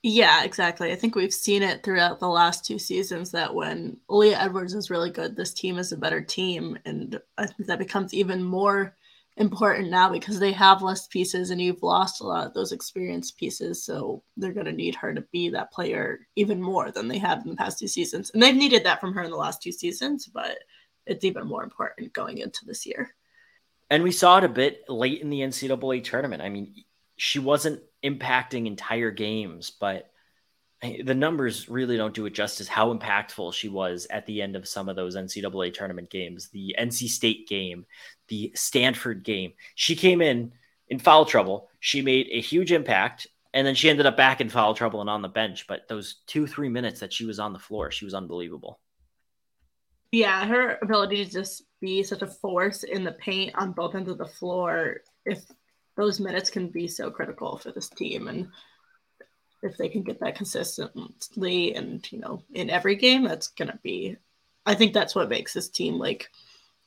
Yeah, 0.02 0.44
exactly. 0.44 0.92
I 0.92 0.96
think 0.96 1.14
we've 1.14 1.32
seen 1.32 1.62
it 1.62 1.82
throughout 1.82 2.20
the 2.20 2.28
last 2.28 2.64
two 2.64 2.78
seasons 2.78 3.32
that 3.32 3.54
when 3.54 3.96
Aaliyah 4.08 4.40
Edwards 4.44 4.72
is 4.72 4.88
really 4.88 5.10
good, 5.10 5.34
this 5.34 5.52
team 5.52 5.78
is 5.78 5.92
a 5.92 5.96
better 5.96 6.20
team. 6.20 6.78
And 6.84 7.20
I 7.36 7.46
think 7.46 7.66
that 7.66 7.78
becomes 7.78 8.14
even 8.14 8.42
more 8.42 8.94
important 9.36 9.90
now 9.90 10.10
because 10.10 10.38
they 10.38 10.52
have 10.52 10.82
less 10.82 11.06
pieces 11.08 11.50
and 11.50 11.60
you've 11.60 11.82
lost 11.82 12.20
a 12.20 12.26
lot 12.26 12.46
of 12.46 12.54
those 12.54 12.72
experienced 12.72 13.36
pieces. 13.36 13.84
So 13.84 14.22
they're 14.36 14.52
going 14.52 14.66
to 14.66 14.72
need 14.72 14.94
her 14.96 15.14
to 15.14 15.20
be 15.32 15.50
that 15.50 15.72
player 15.72 16.20
even 16.36 16.60
more 16.60 16.90
than 16.90 17.08
they 17.08 17.18
have 17.18 17.42
in 17.42 17.50
the 17.50 17.56
past 17.56 17.78
two 17.78 17.88
seasons. 17.88 18.30
And 18.32 18.42
they've 18.42 18.54
needed 18.54 18.84
that 18.84 19.00
from 19.00 19.12
her 19.14 19.22
in 19.22 19.30
the 19.30 19.36
last 19.36 19.62
two 19.62 19.72
seasons, 19.72 20.26
but 20.26 20.58
it's 21.06 21.24
even 21.24 21.46
more 21.46 21.62
important 21.62 22.12
going 22.12 22.38
into 22.38 22.64
this 22.64 22.86
year. 22.86 23.14
And 23.90 24.02
we 24.02 24.10
saw 24.10 24.38
it 24.38 24.44
a 24.44 24.48
bit 24.48 24.84
late 24.88 25.20
in 25.20 25.30
the 25.30 25.40
NCAA 25.40 26.02
tournament. 26.02 26.42
I 26.42 26.48
mean, 26.48 26.74
she 27.16 27.38
wasn't 27.38 27.82
impacting 28.02 28.66
entire 28.66 29.10
games, 29.10 29.70
but 29.70 30.10
the 30.82 31.14
numbers 31.14 31.68
really 31.68 31.96
don't 31.96 32.14
do 32.14 32.26
it 32.26 32.34
justice 32.34 32.68
how 32.68 32.92
impactful 32.92 33.54
she 33.54 33.68
was 33.68 34.06
at 34.10 34.26
the 34.26 34.42
end 34.42 34.56
of 34.56 34.68
some 34.68 34.88
of 34.88 34.96
those 34.96 35.16
NCAA 35.16 35.72
tournament 35.72 36.10
games. 36.10 36.48
The 36.48 36.76
NC 36.78 37.08
State 37.08 37.48
game, 37.48 37.86
the 38.28 38.52
Stanford 38.54 39.22
game. 39.22 39.52
She 39.74 39.96
came 39.96 40.20
in 40.20 40.52
in 40.88 40.98
foul 40.98 41.24
trouble. 41.24 41.70
She 41.80 42.02
made 42.02 42.28
a 42.30 42.40
huge 42.40 42.72
impact, 42.72 43.26
and 43.54 43.66
then 43.66 43.74
she 43.74 43.88
ended 43.88 44.06
up 44.06 44.16
back 44.16 44.40
in 44.40 44.50
foul 44.50 44.74
trouble 44.74 45.00
and 45.00 45.08
on 45.08 45.22
the 45.22 45.28
bench. 45.28 45.66
But 45.66 45.88
those 45.88 46.16
two, 46.26 46.46
three 46.46 46.68
minutes 46.68 47.00
that 47.00 47.12
she 47.12 47.24
was 47.24 47.38
on 47.38 47.52
the 47.52 47.58
floor, 47.58 47.90
she 47.90 48.04
was 48.04 48.14
unbelievable. 48.14 48.78
Yeah, 50.12 50.46
her 50.46 50.78
ability 50.82 51.24
to 51.24 51.30
just 51.30 51.62
be 51.80 52.02
such 52.02 52.22
a 52.22 52.26
force 52.26 52.84
in 52.84 53.02
the 53.02 53.12
paint 53.12 53.54
on 53.56 53.72
both 53.72 53.94
ends 53.94 54.10
of 54.10 54.18
the 54.18 54.26
floor, 54.26 54.98
if 55.24 55.42
those 55.96 56.20
minutes 56.20 56.50
can 56.50 56.68
be 56.68 56.86
so 56.86 57.10
critical 57.10 57.56
for 57.56 57.72
this 57.72 57.88
team. 57.88 58.28
And 58.28 58.48
if 59.62 59.76
they 59.76 59.88
can 59.88 60.02
get 60.02 60.20
that 60.20 60.36
consistently 60.36 61.74
and 61.74 62.10
you 62.12 62.18
know 62.18 62.42
in 62.52 62.70
every 62.70 62.96
game 62.96 63.24
that's 63.24 63.48
going 63.48 63.70
to 63.70 63.78
be 63.82 64.16
i 64.64 64.74
think 64.74 64.92
that's 64.92 65.14
what 65.14 65.28
makes 65.28 65.52
this 65.52 65.68
team 65.68 65.94
like 65.94 66.30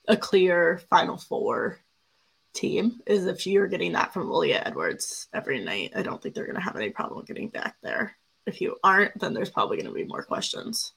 a 0.08 0.18
clear 0.18 0.82
final 0.90 1.18
four 1.18 1.80
team 2.54 3.00
is 3.06 3.26
if 3.26 3.46
you're 3.46 3.68
getting 3.68 3.94
that 3.94 4.12
from 4.12 4.28
Aaliyah 4.28 4.66
Edwards 4.66 5.28
every 5.34 5.64
night 5.64 5.92
i 5.96 6.02
don't 6.02 6.22
think 6.22 6.36
they're 6.36 6.46
going 6.46 6.56
to 6.56 6.62
have 6.62 6.76
any 6.76 6.90
problem 6.90 7.26
getting 7.26 7.50
back 7.50 7.76
there 7.82 8.16
if 8.46 8.62
you 8.62 8.76
aren't 8.84 9.18
then 9.20 9.34
there's 9.34 9.52
probably 9.52 9.78
going 9.78 9.88
to 9.88 9.94
be 9.94 10.06
more 10.06 10.24
questions 10.24 10.94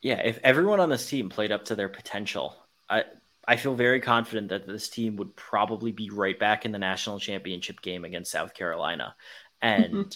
yeah 0.00 0.20
if 0.24 0.38
everyone 0.42 0.80
on 0.80 0.88
this 0.88 1.08
team 1.08 1.28
played 1.28 1.52
up 1.52 1.64
to 1.66 1.74
their 1.74 1.88
potential 1.88 2.56
i 2.88 3.04
I 3.46 3.56
feel 3.56 3.74
very 3.74 4.00
confident 4.00 4.48
that 4.48 4.66
this 4.66 4.88
team 4.88 5.16
would 5.16 5.36
probably 5.36 5.92
be 5.92 6.10
right 6.10 6.38
back 6.38 6.64
in 6.64 6.72
the 6.72 6.78
national 6.78 7.20
championship 7.20 7.80
game 7.80 8.04
against 8.04 8.32
South 8.32 8.54
Carolina. 8.54 9.14
And 9.62 9.84
mm-hmm. 9.84 10.08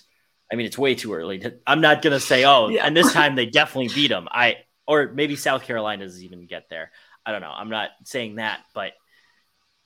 I 0.53 0.57
mean, 0.57 0.67
it's 0.67 0.79
way 0.79 0.95
too 0.95 1.13
early. 1.15 1.39
To, 1.41 1.55
I'm 1.67 1.81
not 1.81 2.03
gonna 2.03 2.21
say, 2.21 2.45
oh, 2.45 2.69
yeah. 2.69 2.87
and 2.87 2.97
this 2.97 3.13
time 3.13 3.35
they 3.35 3.47
definitely 3.47 3.95
beat 3.95 4.09
them. 4.09 4.29
I 4.31 4.57
or 4.87 5.13
maybe 5.13 5.37
South 5.37 5.63
Carolina 5.63 6.05
doesn't 6.05 6.23
even 6.23 6.47
get 6.47 6.69
there. 6.69 6.91
I 7.25 7.33
don't 7.33 7.43
know. 7.43 7.53
I'm 7.55 7.71
not 7.71 7.91
saying 8.05 8.37
that, 8.37 8.61
but 8.75 8.93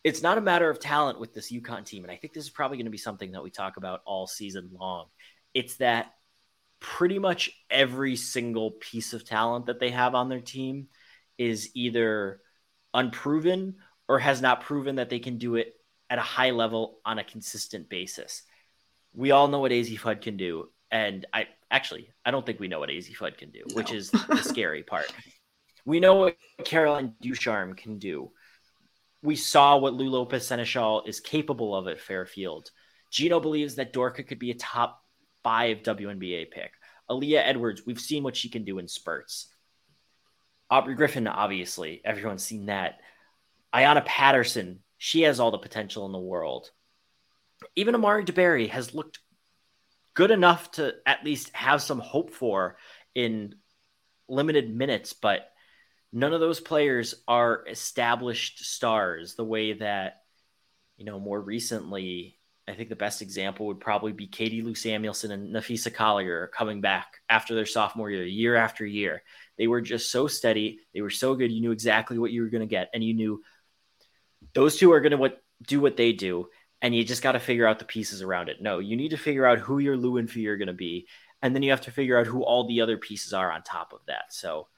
it's 0.03 0.22
not 0.22 0.38
a 0.38 0.42
matter 0.42 0.70
of 0.70 0.79
talent 0.79 1.20
with 1.20 1.35
this 1.35 1.53
UConn 1.53 1.85
team, 1.85 2.05
and 2.05 2.11
I 2.11 2.16
think 2.16 2.33
this 2.33 2.44
is 2.44 2.50
probably 2.50 2.77
going 2.79 2.87
to 2.87 2.90
be 2.90 2.98
something 2.98 3.33
that 3.33 3.42
we 3.42 3.50
talk 3.50 3.77
about 3.77 4.00
all 4.07 4.27
season 4.27 4.70
long. 4.72 5.07
It's 5.53 5.77
that 5.77 6.12
pretty 6.81 7.18
much 7.18 7.50
every 7.70 8.16
single 8.16 8.72
piece 8.72 9.14
of 9.14 9.24
talent 9.24 9.66
that 9.66 9.81
they 9.81 9.90
have 9.90 10.14
on 10.14 10.29
their 10.29 10.40
team 10.40 10.88
is 11.38 11.70
either 11.74 12.40
unproven 12.92 13.77
or 14.09 14.18
has 14.18 14.42
not 14.42 14.61
proven 14.61 14.96
that 14.96 15.09
they 15.09 15.18
can 15.18 15.38
do 15.38 15.57
it 15.57 15.74
at 16.11 16.18
a 16.18 16.22
high 16.22 16.50
level 16.50 16.98
on 17.05 17.18
a 17.18 17.24
consistent 17.24 17.88
basis 17.88 18.42
we 19.14 19.31
all 19.31 19.48
know 19.48 19.61
what 19.61 19.72
Azzi 19.72 19.98
Fudd 19.98 20.20
can 20.20 20.37
do. 20.37 20.68
And 20.90 21.27
I 21.33 21.46
actually, 21.70 22.11
I 22.24 22.31
don't 22.31 22.44
think 22.44 22.61
we 22.61 22.68
know 22.68 22.81
what 22.81 22.88
Azzi 22.88 23.16
Fudd 23.16 23.38
can 23.38 23.50
do, 23.50 23.62
no. 23.68 23.74
which 23.74 23.92
is 23.92 24.11
the 24.11 24.42
scary 24.42 24.83
part. 24.83 25.07
We 25.87 26.00
know 26.00 26.14
what 26.14 26.37
Caroline 26.64 27.14
Ducharme 27.20 27.74
can 27.74 27.98
do. 27.98 28.31
We 29.22 29.37
saw 29.37 29.77
what 29.79 29.94
Lou 29.94 30.09
Lopez 30.09 30.48
Sénéchal 30.48 31.07
is 31.09 31.20
capable 31.20 31.74
of 31.74 31.88
at 31.88 32.00
Fairfield. 32.00 32.70
Gino 33.11 33.40
believes 33.40 33.77
that 33.77 33.92
Dorka 33.92 34.27
could 34.27 34.38
be 34.38 34.50
a 34.50 34.55
top 34.55 35.03
five 35.42 35.79
WNBA 35.83 36.50
pick. 36.50 36.72
Aaliyah 37.11 37.42
Edwards, 37.44 37.83
we've 37.87 38.00
seen 38.00 38.22
what 38.22 38.37
she 38.37 38.48
can 38.48 38.64
do 38.64 38.79
in 38.79 38.88
spurts. 38.88 39.48
Aubrey 40.70 40.94
Griffin, 40.94 41.27
obviously, 41.27 42.00
everyone's 42.05 42.44
seen 42.44 42.66
that. 42.66 42.98
Ayanna 43.74 44.05
Patterson, 44.05 44.81
she 44.98 45.22
has 45.22 45.38
all 45.38 45.50
the 45.50 45.59
potential 45.59 46.07
in 46.07 46.12
the 46.12 46.18
world 46.18 46.70
even 47.77 47.94
Amari 47.94 48.24
DeBerry 48.24 48.68
has 48.68 48.94
looked 48.94 49.18
good 50.14 50.31
enough 50.31 50.70
to 50.72 50.94
at 51.07 51.24
least 51.24 51.55
have 51.55 51.83
some 51.83 51.98
hope 51.98 52.31
for 52.31 52.77
in 53.14 53.55
limited 54.29 54.74
minutes, 54.74 55.12
but 55.12 55.50
none 56.12 56.33
of 56.33 56.40
those 56.40 56.61
players 56.61 57.14
are 57.27 57.64
established 57.68 58.64
stars 58.64 59.35
the 59.35 59.44
way 59.44 59.72
that, 59.74 60.22
you 60.96 61.05
know, 61.05 61.18
more 61.18 61.40
recently, 61.40 62.38
I 62.66 62.74
think 62.74 62.88
the 62.88 62.96
best 62.96 63.20
example 63.20 63.66
would 63.66 63.81
probably 63.81 64.12
be 64.12 64.27
Katie 64.27 64.62
Lou 64.62 64.74
Samuelson 64.74 65.33
and 65.33 65.55
Napheesa 65.55 65.92
Collier 65.92 66.46
coming 66.46 66.81
back 66.81 67.20
after 67.29 67.55
their 67.55 67.66
sophomore 67.66 68.11
year, 68.11 68.24
year 68.24 68.55
after 68.55 68.87
year. 68.87 69.22
They 69.59 69.66
were 69.66 69.81
just 69.81 70.11
so 70.11 70.29
steady. 70.29 70.79
They 70.94 71.03
were 71.03 71.11
so 71.11 71.35
good. 71.35 71.53
You 71.53 71.61
knew 71.61 71.72
exactly 71.72 72.18
what 72.18 72.31
you 72.31 72.42
were 72.42 72.48
going 72.48 72.62
to 72.62 72.66
get. 72.66 72.90
And 72.94 73.05
you 73.05 73.12
knew 73.12 73.42
those 74.55 74.77
two 74.77 74.92
are 74.92 75.00
going 75.00 75.11
to 75.11 75.18
what, 75.18 75.42
do 75.66 75.81
what 75.81 75.96
they 75.96 76.12
do 76.12 76.48
and 76.83 76.95
you 76.95 77.05
just 77.05 77.23
got 77.23 77.33
to 77.33 77.41
figure 77.41 77.67
out 77.67 77.79
the 77.79 77.85
pieces 77.85 78.23
around 78.23 78.49
it. 78.49 78.61
No, 78.61 78.79
you 78.79 78.97
need 78.97 79.11
to 79.11 79.17
figure 79.17 79.47
out 79.47 79.59
who 79.59 79.79
your 79.79 79.95
and 79.95 80.31
Phee 80.31 80.49
are 80.49 80.57
going 80.57 80.69
to 80.69 80.75
be, 80.75 81.07
And 81.43 81.55
then 81.55 81.63
you 81.63 81.71
have 81.71 81.83
to 81.83 81.91
figure 81.91 82.19
out 82.19 82.27
who 82.27 82.43
all 82.43 82.67
the 82.67 82.81
other 82.81 82.97
pieces 82.97 83.33
are 83.33 83.51
on 83.51 83.63
top 83.63 83.93
of 83.93 84.01
that. 84.07 84.33
So 84.33 84.69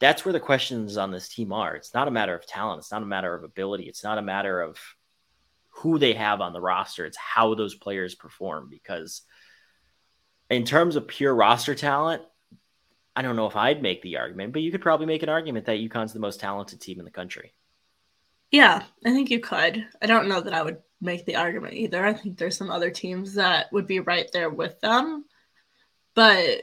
that's 0.00 0.24
where 0.24 0.32
the 0.32 0.40
questions 0.40 0.96
on 0.96 1.10
this 1.10 1.28
team 1.28 1.52
are. 1.52 1.74
It's 1.76 1.94
not 1.94 2.08
a 2.08 2.10
matter 2.10 2.34
of 2.34 2.46
talent, 2.46 2.80
it's 2.80 2.92
not 2.92 3.02
a 3.02 3.06
matter 3.06 3.34
of 3.34 3.44
ability, 3.44 3.84
it's 3.84 4.04
not 4.04 4.18
a 4.18 4.22
matter 4.22 4.60
of 4.60 4.78
who 5.70 5.98
they 5.98 6.14
have 6.14 6.40
on 6.40 6.52
the 6.52 6.60
roster, 6.60 7.06
it's 7.06 7.16
how 7.16 7.54
those 7.54 7.74
players 7.74 8.14
perform. 8.14 8.68
Because 8.70 9.22
in 10.50 10.64
terms 10.64 10.96
of 10.96 11.08
pure 11.08 11.34
roster 11.34 11.74
talent, 11.74 12.22
I 13.16 13.22
don't 13.22 13.36
know 13.36 13.46
if 13.46 13.56
I'd 13.56 13.82
make 13.82 14.02
the 14.02 14.16
argument, 14.18 14.52
but 14.52 14.62
you 14.62 14.72
could 14.72 14.82
probably 14.82 15.06
make 15.06 15.22
an 15.22 15.28
argument 15.28 15.66
that 15.66 15.78
UConn's 15.78 16.12
the 16.12 16.20
most 16.20 16.40
talented 16.40 16.80
team 16.80 16.98
in 16.98 17.04
the 17.04 17.10
country. 17.10 17.54
Yeah, 18.50 18.82
I 19.04 19.10
think 19.10 19.30
you 19.30 19.40
could. 19.40 19.86
I 20.02 20.06
don't 20.06 20.28
know 20.28 20.40
that 20.40 20.54
I 20.54 20.62
would 20.62 20.78
make 21.04 21.26
the 21.26 21.36
argument 21.36 21.74
either. 21.74 22.04
I 22.04 22.14
think 22.14 22.38
there's 22.38 22.56
some 22.56 22.70
other 22.70 22.90
teams 22.90 23.34
that 23.34 23.72
would 23.72 23.86
be 23.86 24.00
right 24.00 24.28
there 24.32 24.50
with 24.50 24.80
them, 24.80 25.24
but 26.14 26.62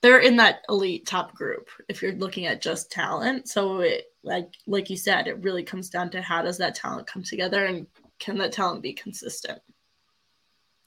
they're 0.00 0.20
in 0.20 0.36
that 0.36 0.62
elite 0.68 1.06
top 1.06 1.34
group 1.34 1.68
if 1.88 2.00
you're 2.00 2.12
looking 2.12 2.46
at 2.46 2.62
just 2.62 2.92
talent. 2.92 3.48
So 3.48 3.80
it 3.80 4.04
like 4.22 4.54
like 4.66 4.90
you 4.90 4.96
said, 4.96 5.26
it 5.26 5.42
really 5.42 5.64
comes 5.64 5.90
down 5.90 6.10
to 6.10 6.22
how 6.22 6.42
does 6.42 6.58
that 6.58 6.74
talent 6.74 7.06
come 7.06 7.22
together 7.22 7.64
and 7.64 7.86
can 8.18 8.38
that 8.38 8.52
talent 8.52 8.82
be 8.82 8.92
consistent? 8.92 9.60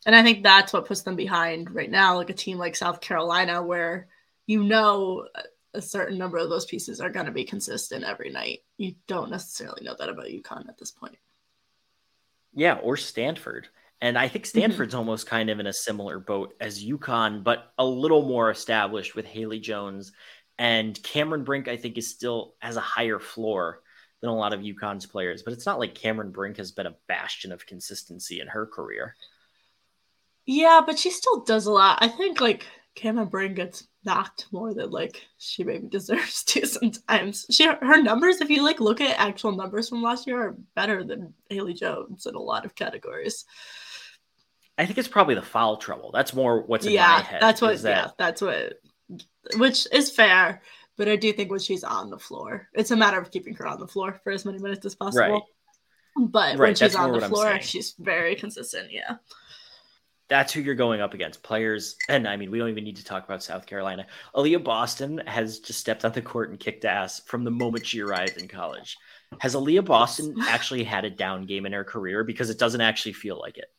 And 0.05 0.15
I 0.15 0.23
think 0.23 0.41
that's 0.41 0.71
what 0.71 0.85
puts 0.85 1.01
them 1.01 1.15
behind 1.15 1.75
right 1.75 1.91
now, 1.91 2.15
like 2.15 2.29
a 2.29 2.33
team 2.33 2.57
like 2.57 2.75
South 2.75 3.01
Carolina, 3.01 3.61
where 3.61 4.07
you 4.45 4.63
know 4.63 5.27
a 5.73 5.81
certain 5.81 6.17
number 6.17 6.37
of 6.37 6.49
those 6.49 6.65
pieces 6.65 7.01
are 7.01 7.09
going 7.09 7.25
to 7.25 7.31
be 7.31 7.43
consistent 7.43 8.05
every 8.05 8.31
night. 8.31 8.63
You 8.77 8.95
don't 9.07 9.29
necessarily 9.29 9.83
know 9.83 9.95
that 9.99 10.09
about 10.09 10.27
UConn 10.27 10.69
at 10.69 10.77
this 10.77 10.91
point. 10.91 11.17
Yeah, 12.57 12.79
or 12.81 12.97
Stanford. 12.97 13.67
And 14.01 14.17
I 14.17 14.27
think 14.27 14.45
mm-hmm. 14.45 14.57
Stanford's 14.57 14.91
mm-hmm. 14.91 14.99
almost 14.99 15.27
kind 15.27 15.51
of 15.51 15.59
in 15.59 15.67
a 15.67 15.73
similar 15.73 16.19
boat 16.19 16.55
as 16.59 16.83
UConn, 16.83 17.43
but 17.43 17.71
a 17.77 17.85
little 17.85 18.23
more 18.23 18.49
established 18.49 19.15
with 19.15 19.25
Haley 19.25 19.59
Jones. 19.59 20.11
And 20.57 21.01
Cameron 21.03 21.43
Brink, 21.43 21.67
I 21.67 21.77
think, 21.77 21.99
is 21.99 22.09
still 22.09 22.55
has 22.59 22.75
a 22.75 22.81
higher 22.81 23.19
floor 23.19 23.81
than 24.21 24.31
a 24.31 24.35
lot 24.35 24.53
of 24.53 24.61
UConn's 24.61 25.05
players. 25.05 25.43
But 25.43 25.53
it's 25.53 25.67
not 25.67 25.77
like 25.77 25.93
Cameron 25.93 26.31
Brink 26.31 26.57
has 26.57 26.71
been 26.71 26.87
a 26.87 26.95
bastion 27.07 27.51
of 27.51 27.67
consistency 27.67 28.41
in 28.41 28.47
her 28.47 28.65
career. 28.65 29.15
Yeah, 30.47 30.81
but 30.83 30.97
she 30.97 31.11
still 31.11 31.43
does 31.43 31.67
a 31.67 31.71
lot. 31.71 31.99
I 32.01 32.07
think 32.07 32.41
like 32.41 32.65
Cameron 32.97 33.27
Brink 33.27 33.55
gets 33.55 33.87
knocked 34.03 34.47
more 34.51 34.73
than 34.73 34.89
like 34.89 35.21
she 35.37 35.63
maybe 35.63 35.87
deserves 35.89 36.43
to 36.45 36.65
sometimes. 36.65 37.45
She 37.51 37.65
her 37.65 38.01
numbers, 38.01 38.41
if 38.41 38.49
you 38.49 38.63
like 38.63 38.79
look 38.79 38.99
at 38.99 39.19
actual 39.19 39.51
numbers 39.55 39.87
from 39.87 40.01
last 40.01 40.27
year, 40.27 40.41
are 40.41 40.57
better 40.75 41.03
than 41.03 41.33
Haley 41.49 41.75
Jones 41.75 42.25
in 42.25 42.35
a 42.35 42.39
lot 42.39 42.65
of 42.65 42.75
categories. 42.75 43.45
I 44.79 44.85
think 44.85 44.97
it's 44.97 45.07
probably 45.07 45.35
the 45.35 45.41
foul 45.41 45.77
trouble. 45.77 46.11
That's 46.11 46.33
more 46.33 46.61
what's 46.61 46.85
in 46.85 46.93
yeah, 46.93 47.07
my 47.07 47.21
head. 47.21 47.41
That's 47.41 47.61
what. 47.61 47.77
That... 47.83 47.89
Yeah, 47.89 48.11
that's 48.17 48.41
what. 48.41 48.73
Which 49.55 49.87
is 49.93 50.11
fair, 50.11 50.61
but 50.97 51.07
I 51.07 51.15
do 51.15 51.31
think 51.31 51.51
when 51.51 51.59
she's 51.59 51.83
on 51.83 52.09
the 52.09 52.19
floor, 52.19 52.67
it's 52.73 52.91
a 52.91 52.95
matter 52.95 53.19
of 53.19 53.31
keeping 53.31 53.53
her 53.55 53.67
on 53.67 53.79
the 53.79 53.87
floor 53.87 54.19
for 54.23 54.31
as 54.31 54.43
many 54.43 54.57
minutes 54.57 54.85
as 54.85 54.95
possible. 54.95 55.21
Right. 55.21 55.41
But 56.19 56.57
right, 56.57 56.59
when 56.59 56.75
she's 56.75 56.95
on 56.95 57.11
the 57.11 57.29
floor, 57.29 57.61
she's 57.61 57.93
very 57.99 58.35
consistent. 58.35 58.91
Yeah 58.91 59.17
that's 60.29 60.51
who 60.51 60.61
you're 60.61 60.75
going 60.75 61.01
up 61.01 61.13
against. 61.13 61.43
Players, 61.43 61.95
and 62.09 62.27
I 62.27 62.35
mean, 62.35 62.51
we 62.51 62.59
don't 62.59 62.69
even 62.69 62.83
need 62.83 62.97
to 62.97 63.03
talk 63.03 63.25
about 63.25 63.43
South 63.43 63.65
Carolina. 63.65 64.05
Aaliyah 64.35 64.63
Boston 64.63 65.21
has 65.25 65.59
just 65.59 65.79
stepped 65.79 66.03
on 66.03 66.11
the 66.11 66.21
court 66.21 66.49
and 66.49 66.59
kicked 66.59 66.85
ass 66.85 67.21
from 67.25 67.43
the 67.43 67.51
moment 67.51 67.85
she 67.85 68.01
arrived 68.01 68.37
in 68.37 68.47
college. 68.47 68.97
Has 69.39 69.55
Aaliyah 69.55 69.85
Boston 69.85 70.35
actually 70.47 70.83
had 70.83 71.05
a 71.05 71.09
down 71.09 71.45
game 71.45 71.65
in 71.65 71.73
her 71.73 71.83
career? 71.83 72.23
Because 72.23 72.49
it 72.49 72.59
doesn't 72.59 72.81
actually 72.81 73.13
feel 73.13 73.39
like 73.39 73.57
it. 73.57 73.71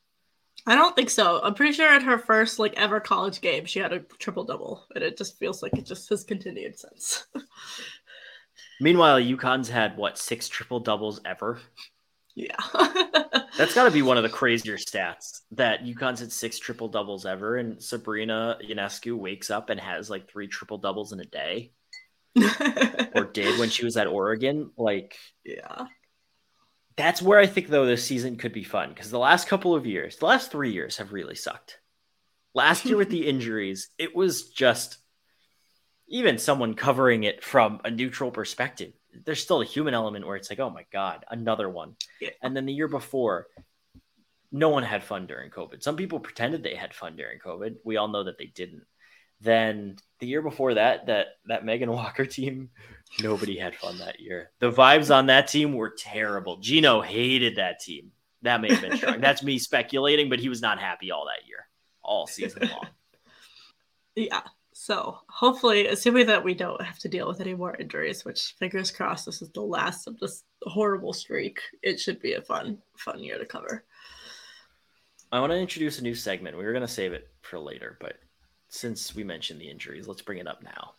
I 0.67 0.75
don't 0.75 0.95
think 0.95 1.11
so. 1.11 1.41
I'm 1.43 1.55
pretty 1.55 1.73
sure 1.73 1.89
at 1.89 2.03
her 2.03 2.19
first 2.19 2.59
like 2.59 2.75
ever 2.77 3.01
college 3.01 3.41
game, 3.41 3.65
she 3.65 3.79
had 3.79 3.93
a 3.93 4.01
triple 4.19 4.45
double, 4.45 4.87
and 4.95 5.05
it 5.05 5.17
just 5.17 5.39
feels 5.39 5.63
like 5.63 5.75
it 5.75 5.87
just 5.87 6.09
has 6.11 6.25
continued 6.25 6.79
since. 6.79 7.27
Meanwhile, 8.81 9.21
UConn's 9.21 9.69
had 9.69 9.97
what 9.97 10.19
six 10.19 10.49
triple 10.49 10.81
doubles 10.81 11.21
ever. 11.25 11.61
Yeah. 12.35 12.57
That's 13.59 13.75
got 13.75 13.85
to 13.85 13.91
be 13.91 14.03
one 14.03 14.17
of 14.17 14.23
the 14.23 14.29
crazier 14.29 14.77
stats 14.77 15.41
that 15.53 15.85
UConn's 15.85 16.21
had 16.21 16.31
six 16.31 16.59
triple 16.59 16.89
doubles 16.89 17.27
ever, 17.27 17.57
and 17.57 17.83
Sabrina 17.83 18.59
Ionescu 18.63 19.17
wakes 19.17 19.51
up 19.51 19.71
and 19.71 19.81
has 19.81 20.09
like 20.09 20.31
three 20.31 20.47
triple 20.47 20.79
doubles 20.79 21.13
in 21.13 21.19
a 21.19 21.25
day, 21.25 21.73
or 23.17 23.25
did 23.33 23.59
when 23.59 23.71
she 23.71 23.85
was 23.85 23.97
at 23.97 24.07
Oregon. 24.07 24.71
Like, 24.77 25.17
yeah, 25.45 25.87
that's 26.97 27.21
where 27.21 27.39
I 27.39 27.47
think 27.47 27.69
though 27.69 27.87
this 27.87 28.05
season 28.05 28.37
could 28.37 28.53
be 28.53 28.65
fun 28.65 28.91
because 28.91 29.11
the 29.11 29.19
last 29.19 29.49
couple 29.49 29.75
of 29.75 29.87
years, 29.87 30.17
the 30.17 30.27
last 30.27 30.53
three 30.53 30.73
years 30.73 30.99
have 30.99 31.13
really 31.13 31.35
sucked. 31.35 31.79
Last 32.55 32.85
year 32.85 32.97
with 32.97 33.11
the 33.11 33.27
injuries, 33.29 33.89
it 33.99 34.15
was 34.15 34.51
just 34.51 34.99
even 36.09 36.39
someone 36.39 36.75
covering 36.75 37.25
it 37.25 37.43
from 37.43 37.81
a 37.85 37.91
neutral 37.91 38.31
perspective 38.31 38.93
there's 39.25 39.43
still 39.43 39.61
a 39.61 39.67
human 39.67 39.95
element 39.95 40.27
where 40.27 40.37
it's 40.37 40.51
like, 40.51 40.61
oh 40.61 40.71
my 40.71 40.85
god, 40.93 41.25
another 41.31 41.69
one. 41.69 41.97
Yeah. 42.21 42.31
And 42.43 42.57
then 42.57 42.67
the 42.67 42.73
year 42.73 42.89
before, 42.89 43.47
no 44.51 44.69
one 44.71 44.83
had 44.83 45.03
fun 45.05 45.27
during 45.27 45.51
COVID. 45.51 45.83
Some 45.83 45.97
people 45.97 46.21
pretended 46.21 46.63
they 46.63 46.75
had 46.75 46.95
fun 46.95 47.17
during 47.17 47.39
COVID. 47.39 47.77
We 47.85 47.97
all 47.97 48.09
know 48.09 48.25
that 48.25 48.39
they 48.39 48.47
didn't. 48.47 48.85
Then 49.41 49.97
the 50.19 50.27
year 50.27 50.43
before 50.43 50.75
that, 50.75 51.07
that 51.07 51.27
that 51.47 51.65
Megan 51.65 51.93
Walker 51.93 52.27
team, 52.27 52.71
nobody 53.21 53.59
had 53.59 53.77
fun 53.77 53.99
that 53.99 54.21
year. 54.21 54.51
The 54.59 54.73
vibes 54.73 55.15
on 55.15 55.27
that 55.27 55.49
team 55.49 55.75
were 55.75 55.91
terrible. 55.91 56.57
Gino 56.59 57.01
hated 57.01 57.57
that 57.57 57.81
team. 57.81 58.13
That 58.43 58.61
may 58.61 58.73
have 58.73 58.81
been 58.81 58.97
strong. 58.97 59.21
That's 59.21 59.43
me 59.43 59.59
speculating, 59.59 60.29
but 60.29 60.39
he 60.39 60.49
was 60.49 60.63
not 60.63 60.79
happy 60.79 61.11
all 61.11 61.27
that 61.27 61.47
year, 61.49 61.67
all 62.03 62.27
season 62.27 62.69
long. 62.73 62.87
Yeah. 64.15 64.43
So 64.81 65.19
hopefully, 65.29 65.89
assuming 65.89 66.29
that 66.29 66.45
we 66.45 66.55
don't 66.55 66.81
have 66.81 67.01
to 67.01 67.09
deal 67.09 67.27
with 67.27 67.41
any 67.41 67.53
more 67.53 67.75
injuries, 67.75 68.25
which 68.25 68.55
fingers 68.61 68.93
crossed, 68.93 69.27
this 69.27 69.43
is 69.43 69.51
the 69.51 69.61
last 69.61 70.07
of 70.07 70.21
this 70.21 70.45
horrible 70.63 71.13
streak. 71.13 71.59
It 71.83 71.99
should 71.99 72.21
be 72.23 72.35
a 72.35 72.43
fun, 72.43 72.79
fun 72.97 73.19
year 73.19 73.39
to 73.39 73.45
cover. 73.45 73.85
I 75.33 75.41
want 75.41 75.51
to 75.51 75.59
introduce 75.59 75.99
a 75.99 76.05
new 76.05 76.15
segment. 76.15 76.57
We 76.57 76.65
were 76.65 76.73
going 76.73 76.87
to 76.87 76.89
save 76.89 77.13
it 77.13 77.29
for 77.43 77.59
later, 77.59 77.99
but 78.01 78.21
since 78.69 79.17
we 79.17 79.25
mentioned 79.25 79.61
the 79.61 79.69
injuries, 79.69 80.07
let's 80.07 80.23
bring 80.23 80.39
it 80.39 80.47
up 80.47 80.63
now. 80.63 80.93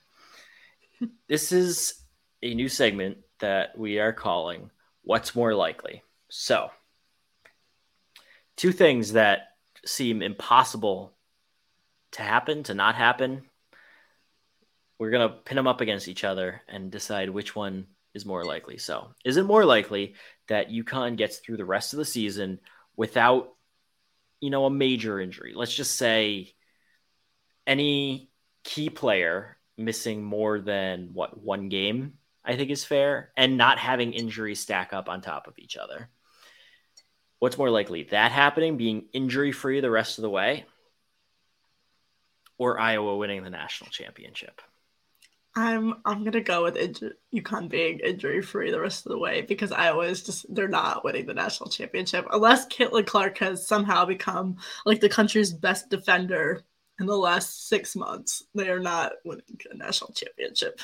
this 1.30 1.54
is 1.54 2.02
a 2.44 2.54
new 2.54 2.68
segment 2.68 3.20
that 3.39 3.78
we 3.78 3.98
are 3.98 4.12
calling 4.12 4.72
What's 5.04 5.36
More 5.36 5.56
Likely. 5.56 6.04
So, 6.28 6.70
two 8.58 8.74
things 8.74 9.13
that 9.13 9.54
seem 9.86 10.22
impossible 10.22 11.13
to 12.12 12.24
happen, 12.24 12.63
to 12.63 12.74
not 12.74 12.96
happen, 12.96 13.44
we're 15.00 15.12
gonna 15.12 15.30
pin 15.30 15.56
them 15.56 15.68
up 15.68 15.82
against 15.82 16.08
each 16.08 16.24
other 16.24 16.62
and 16.68 16.92
decide 16.92 17.30
which 17.30 17.56
one 17.56 17.88
is 18.14 18.26
more 18.26 18.44
likely. 18.44 18.78
So, 18.78 19.12
is 19.24 19.38
it 19.38 19.46
more 19.46 19.66
likely 19.66 20.16
that 20.48 20.70
UConn 20.70 21.16
gets 21.16 21.38
through 21.38 21.58
the 21.58 21.66
rest 21.66 21.94
of 21.94 21.98
the 21.98 22.06
season 22.06 22.60
without, 22.96 23.56
you 24.42 24.50
know, 24.50 24.66
a 24.66 24.70
major 24.70 25.20
injury? 25.20 25.54
Let's 25.56 25.74
just 25.74 25.96
say 25.96 26.54
any 27.66 28.30
key 28.64 28.90
player 28.90 29.58
missing 29.78 30.22
more 30.24 30.60
than 30.60 31.12
what 31.14 31.42
one 31.42 31.70
game, 31.70 32.14
I 32.44 32.58
think 32.58 32.70
is 32.70 32.84
fair, 32.84 33.32
and 33.38 33.58
not 33.58 33.80
having 33.80 34.14
injuries 34.14 34.60
stack 34.60 34.92
up 34.92 35.08
on 35.08 35.22
top 35.22 35.48
of 35.48 35.58
each 35.58 35.78
other. 35.78 36.10
What's 37.40 37.58
more 37.58 37.70
likely, 37.70 38.04
that 38.12 38.34
happening, 38.34 38.76
being 38.76 39.06
injury 39.14 39.54
free 39.54 39.80
the 39.80 39.90
rest 39.90 40.18
of 40.18 40.24
the 40.24 40.30
way, 40.30 40.66
or 42.58 42.78
Iowa 42.78 43.16
winning 43.16 43.44
the 43.44 43.50
national 43.50 43.92
championship? 43.92 44.62
I'm 45.60 45.95
I'm 46.06 46.24
gonna 46.24 46.41
go 46.41 46.63
with 46.63 46.76
inju- 46.76 47.13
UConn 47.34 47.69
being 47.69 48.00
injury 48.00 48.41
free 48.41 48.72
the 48.72 48.80
rest 48.80 49.06
of 49.06 49.12
the 49.12 49.17
way 49.17 49.41
because 49.41 49.72
I 49.72 49.89
always 49.89 50.24
just 50.24 50.45
they're 50.54 50.67
not 50.69 51.04
winning 51.04 51.26
the 51.26 51.34
national 51.34 51.69
championship 51.69 52.26
unless 52.32 52.67
Caitlin 52.67 53.06
Clark 53.06 53.38
has 53.39 53.67
somehow 53.67 54.06
become 54.06 54.58
like 54.86 55.02
the 55.02 55.10
country's 55.10 55.52
best 55.52 55.89
defender 55.89 56.63
in 57.00 57.08
the 57.08 57.17
last 57.17 57.67
six 57.67 57.95
months. 57.95 58.43
They 58.56 58.69
are 58.69 58.80
not 58.80 59.13
winning 59.26 59.60
a 59.69 59.76
national 59.76 60.13
championship. 60.13 60.80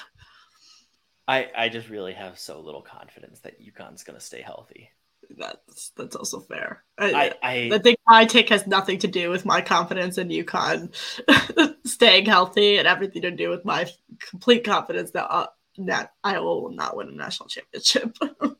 I 1.27 1.49
I 1.55 1.69
just 1.69 1.89
really 1.89 2.13
have 2.13 2.37
so 2.37 2.59
little 2.59 2.81
confidence 2.81 3.39
that 3.41 3.61
UConn's 3.61 4.03
gonna 4.03 4.19
stay 4.19 4.41
healthy 4.41 4.91
that's 5.37 5.91
that's 5.95 6.15
also 6.15 6.39
fair. 6.39 6.83
I, 6.97 7.33
I, 7.41 7.69
I 7.73 7.77
think 7.79 7.97
my 8.07 8.25
take 8.25 8.49
has 8.49 8.67
nothing 8.67 8.99
to 8.99 9.07
do 9.07 9.29
with 9.29 9.45
my 9.45 9.61
confidence 9.61 10.17
in 10.17 10.29
UConn 10.29 10.93
staying 11.85 12.25
healthy 12.25 12.77
and 12.77 12.87
everything 12.87 13.21
to 13.21 13.31
do 13.31 13.49
with 13.49 13.63
my 13.65 13.89
complete 14.29 14.63
confidence 14.63 15.11
that 15.11 15.31
uh, 15.31 15.47
that 15.77 16.13
Iowa 16.23 16.61
will 16.61 16.71
not 16.71 16.95
win 16.95 17.09
a 17.09 17.11
national 17.11 17.49
championship. 17.49 18.17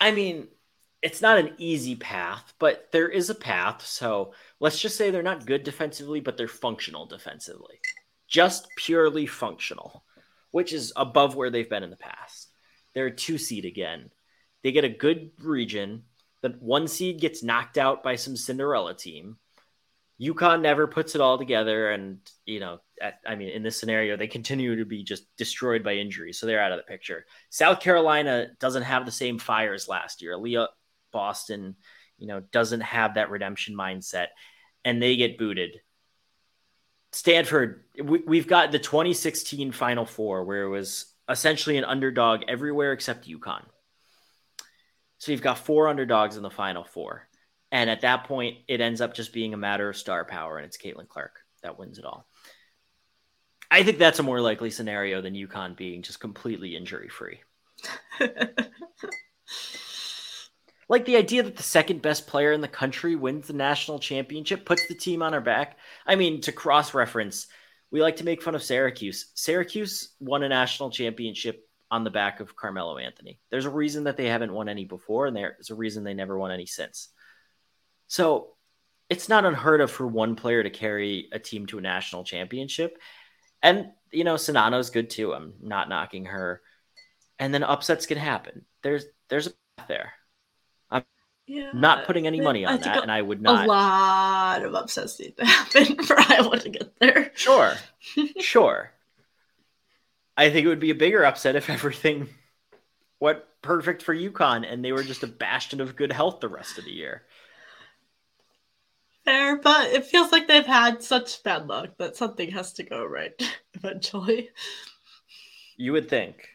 I 0.00 0.12
mean, 0.12 0.48
it's 1.02 1.22
not 1.22 1.38
an 1.38 1.54
easy 1.58 1.96
path, 1.96 2.52
but 2.58 2.88
there 2.92 3.08
is 3.08 3.30
a 3.30 3.34
path. 3.34 3.84
So 3.86 4.32
let's 4.60 4.80
just 4.80 4.96
say 4.96 5.10
they're 5.10 5.22
not 5.22 5.46
good 5.46 5.64
defensively, 5.64 6.20
but 6.20 6.36
they're 6.36 6.48
functional 6.48 7.06
defensively, 7.06 7.80
just 8.28 8.68
purely 8.76 9.26
functional, 9.26 10.04
which 10.50 10.72
is 10.72 10.92
above 10.96 11.34
where 11.34 11.50
they've 11.50 11.68
been 11.68 11.82
in 11.82 11.90
the 11.90 11.96
past. 11.96 12.50
They're 12.94 13.06
a 13.06 13.14
two 13.14 13.38
seed 13.38 13.64
again. 13.64 14.10
They 14.62 14.72
get 14.72 14.84
a 14.84 14.88
good 14.88 15.30
region. 15.40 16.04
The 16.42 16.50
one 16.60 16.88
seed 16.88 17.20
gets 17.20 17.42
knocked 17.42 17.78
out 17.78 18.02
by 18.02 18.16
some 18.16 18.36
Cinderella 18.36 18.94
team. 18.94 19.38
UConn 20.20 20.62
never 20.62 20.86
puts 20.86 21.14
it 21.14 21.20
all 21.20 21.38
together, 21.38 21.90
and 21.90 22.18
you 22.44 22.58
know, 22.58 22.80
I 23.26 23.36
mean, 23.36 23.50
in 23.50 23.62
this 23.62 23.78
scenario, 23.78 24.16
they 24.16 24.26
continue 24.26 24.76
to 24.76 24.84
be 24.84 25.04
just 25.04 25.24
destroyed 25.36 25.84
by 25.84 25.94
injury, 25.94 26.32
so 26.32 26.46
they're 26.46 26.60
out 26.60 26.72
of 26.72 26.78
the 26.78 26.82
picture. 26.82 27.24
South 27.50 27.80
Carolina 27.80 28.48
doesn't 28.58 28.82
have 28.82 29.06
the 29.06 29.12
same 29.12 29.38
fire 29.38 29.74
as 29.74 29.88
last 29.88 30.20
year. 30.20 30.36
Leah 30.36 30.68
Boston, 31.12 31.76
you 32.18 32.26
know, 32.26 32.40
doesn't 32.40 32.80
have 32.80 33.14
that 33.14 33.30
redemption 33.30 33.76
mindset, 33.76 34.28
and 34.84 35.00
they 35.00 35.16
get 35.16 35.38
booted. 35.38 35.80
Stanford, 37.12 37.84
we, 38.02 38.38
have 38.38 38.48
got 38.48 38.72
the 38.72 38.78
2016 38.78 39.72
Final 39.72 40.04
Four 40.04 40.44
where 40.44 40.64
it 40.64 40.68
was 40.68 41.14
essentially 41.28 41.76
an 41.78 41.84
underdog 41.84 42.42
everywhere 42.48 42.92
except 42.92 43.28
UConn. 43.28 43.64
So 45.18 45.32
you've 45.32 45.42
got 45.42 45.58
four 45.58 45.88
underdogs 45.88 46.36
in 46.36 46.42
the 46.42 46.50
Final 46.50 46.84
Four. 46.84 47.27
And 47.70 47.90
at 47.90 48.00
that 48.00 48.24
point, 48.24 48.58
it 48.66 48.80
ends 48.80 49.00
up 49.00 49.14
just 49.14 49.32
being 49.32 49.54
a 49.54 49.58
matter 49.58 49.88
of 49.88 49.96
star 49.96 50.24
power, 50.24 50.56
and 50.56 50.66
it's 50.66 50.78
Caitlin 50.78 51.08
Clark 51.08 51.40
that 51.62 51.78
wins 51.78 51.98
it 51.98 52.04
all. 52.04 52.26
I 53.70 53.82
think 53.82 53.98
that's 53.98 54.18
a 54.18 54.22
more 54.22 54.40
likely 54.40 54.70
scenario 54.70 55.20
than 55.20 55.34
UConn 55.34 55.76
being 55.76 56.02
just 56.02 56.20
completely 56.20 56.74
injury 56.74 57.10
free. 57.10 57.40
like 60.88 61.04
the 61.04 61.16
idea 61.16 61.42
that 61.42 61.56
the 61.56 61.62
second 61.62 62.00
best 62.00 62.26
player 62.26 62.52
in 62.52 62.62
the 62.62 62.68
country 62.68 63.14
wins 63.14 63.46
the 63.46 63.52
national 63.52 63.98
championship, 63.98 64.64
puts 64.64 64.86
the 64.88 64.94
team 64.94 65.22
on 65.22 65.34
our 65.34 65.42
back. 65.42 65.76
I 66.06 66.16
mean, 66.16 66.40
to 66.42 66.52
cross 66.52 66.94
reference, 66.94 67.46
we 67.90 68.00
like 68.00 68.16
to 68.16 68.24
make 68.24 68.42
fun 68.42 68.54
of 68.54 68.62
Syracuse. 68.62 69.30
Syracuse 69.34 70.14
won 70.18 70.42
a 70.42 70.48
national 70.48 70.90
championship 70.90 71.68
on 71.90 72.04
the 72.04 72.10
back 72.10 72.40
of 72.40 72.56
Carmelo 72.56 72.98
Anthony. 72.98 73.40
There's 73.50 73.64
a 73.64 73.70
reason 73.70 74.04
that 74.04 74.16
they 74.16 74.26
haven't 74.26 74.52
won 74.52 74.68
any 74.68 74.84
before, 74.84 75.26
and 75.26 75.36
there's 75.36 75.70
a 75.70 75.74
reason 75.74 76.04
they 76.04 76.14
never 76.14 76.38
won 76.38 76.50
any 76.50 76.66
since. 76.66 77.08
So 78.08 78.54
it's 79.08 79.28
not 79.28 79.44
unheard 79.44 79.80
of 79.80 79.90
for 79.90 80.06
one 80.06 80.34
player 80.34 80.62
to 80.62 80.70
carry 80.70 81.28
a 81.32 81.38
team 81.38 81.66
to 81.66 81.78
a 81.78 81.82
national 81.82 82.24
championship. 82.24 82.98
And, 83.62 83.90
you 84.10 84.24
know, 84.24 84.34
Czinano's 84.34 84.90
good 84.90 85.10
too. 85.10 85.32
I'm 85.34 85.54
not 85.60 85.88
knocking 85.88 86.26
her. 86.26 86.62
And 87.38 87.54
then 87.54 87.62
upsets 87.62 88.06
can 88.06 88.18
happen. 88.18 88.64
There's 88.82 89.04
there's 89.28 89.46
a 89.46 89.52
path 89.76 89.88
there. 89.88 90.12
I'm 90.90 91.04
yeah, 91.46 91.70
not 91.72 92.06
putting 92.06 92.26
any 92.26 92.40
money 92.40 92.64
on 92.64 92.80
that, 92.80 92.96
a, 92.96 93.02
and 93.02 93.12
I 93.12 93.22
would 93.22 93.40
not. 93.40 93.64
A 93.64 93.68
lot 93.68 94.64
of 94.64 94.74
upsets 94.74 95.20
need 95.20 95.36
to 95.36 95.44
happen 95.46 96.02
for 96.02 96.16
Iowa 96.18 96.58
to 96.58 96.68
get 96.68 96.98
there. 96.98 97.30
Sure, 97.34 97.74
sure. 98.40 98.92
I 100.36 100.50
think 100.50 100.64
it 100.64 100.68
would 100.68 100.80
be 100.80 100.90
a 100.90 100.96
bigger 100.96 101.24
upset 101.24 101.56
if 101.56 101.70
everything 101.70 102.28
went 103.20 103.40
perfect 103.62 104.02
for 104.02 104.14
UConn 104.14 104.70
and 104.70 104.84
they 104.84 104.92
were 104.92 105.02
just 105.02 105.22
a 105.22 105.28
bastion 105.28 105.80
of 105.80 105.96
good 105.96 106.12
health 106.12 106.40
the 106.40 106.48
rest 106.48 106.78
of 106.78 106.84
the 106.84 106.92
year 106.92 107.22
but 109.62 109.92
it 109.92 110.06
feels 110.06 110.32
like 110.32 110.48
they've 110.48 110.64
had 110.64 111.02
such 111.02 111.42
bad 111.42 111.66
luck 111.66 111.90
that 111.98 112.16
something 112.16 112.50
has 112.50 112.72
to 112.74 112.82
go 112.82 113.04
right 113.04 113.32
eventually. 113.74 114.50
You 115.76 115.92
would 115.92 116.08
think. 116.08 116.48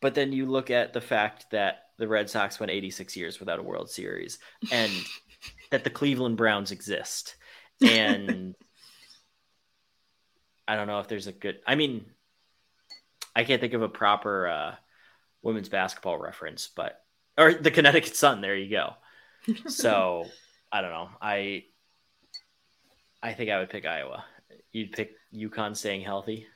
But 0.00 0.14
then 0.14 0.32
you 0.32 0.46
look 0.46 0.70
at 0.70 0.92
the 0.92 1.00
fact 1.00 1.46
that 1.52 1.84
the 1.98 2.08
Red 2.08 2.30
Sox 2.30 2.60
went 2.60 2.70
86 2.70 3.16
years 3.16 3.40
without 3.40 3.58
a 3.58 3.62
World 3.62 3.90
Series 3.90 4.38
and 4.70 4.92
that 5.70 5.84
the 5.84 5.90
Cleveland 5.90 6.36
Browns 6.36 6.70
exist. 6.70 7.36
And 7.80 8.56
I 10.66 10.74
don't 10.74 10.88
know 10.88 10.98
if 10.98 11.06
there's 11.06 11.28
a 11.28 11.32
good 11.32 11.60
I 11.64 11.76
mean 11.76 12.06
I 13.36 13.44
can't 13.44 13.60
think 13.60 13.72
of 13.72 13.82
a 13.82 13.88
proper 13.88 14.48
uh, 14.48 14.74
women's 15.42 15.68
basketball 15.68 16.18
reference, 16.18 16.68
but 16.74 17.00
or 17.38 17.54
the 17.54 17.70
Connecticut 17.70 18.16
Sun, 18.16 18.40
there 18.40 18.56
you 18.56 18.68
go. 18.68 18.94
So 19.68 20.26
I 20.70 20.80
don't 20.80 20.90
know. 20.90 21.08
I 21.20 21.64
I 23.22 23.32
think 23.32 23.50
I 23.50 23.58
would 23.58 23.70
pick 23.70 23.86
Iowa. 23.86 24.24
You'd 24.72 24.92
pick 24.92 25.16
UConn 25.34 25.76
staying 25.76 26.02
healthy. 26.02 26.46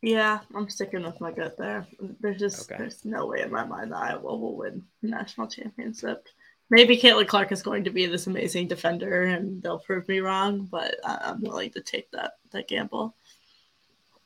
Yeah, 0.00 0.40
I'm 0.54 0.68
sticking 0.68 1.02
with 1.02 1.20
my 1.20 1.32
gut 1.32 1.56
there. 1.56 1.86
There's 2.20 2.38
just 2.38 2.70
okay. 2.70 2.78
there's 2.78 3.04
no 3.04 3.26
way 3.26 3.40
in 3.40 3.50
my 3.50 3.64
mind 3.64 3.90
that 3.92 3.98
Iowa 3.98 4.36
will 4.36 4.56
win 4.56 4.84
national 5.02 5.48
championship. 5.48 6.28
Maybe 6.70 6.98
Caitlin 6.98 7.26
Clark 7.26 7.50
is 7.50 7.62
going 7.62 7.84
to 7.84 7.90
be 7.90 8.06
this 8.06 8.26
amazing 8.26 8.68
defender, 8.68 9.22
and 9.24 9.62
they'll 9.62 9.78
prove 9.78 10.06
me 10.06 10.20
wrong. 10.20 10.68
But 10.70 10.96
I'm 11.02 11.40
willing 11.40 11.70
to 11.70 11.80
take 11.80 12.10
that 12.12 12.34
that 12.52 12.68
gamble. 12.68 13.16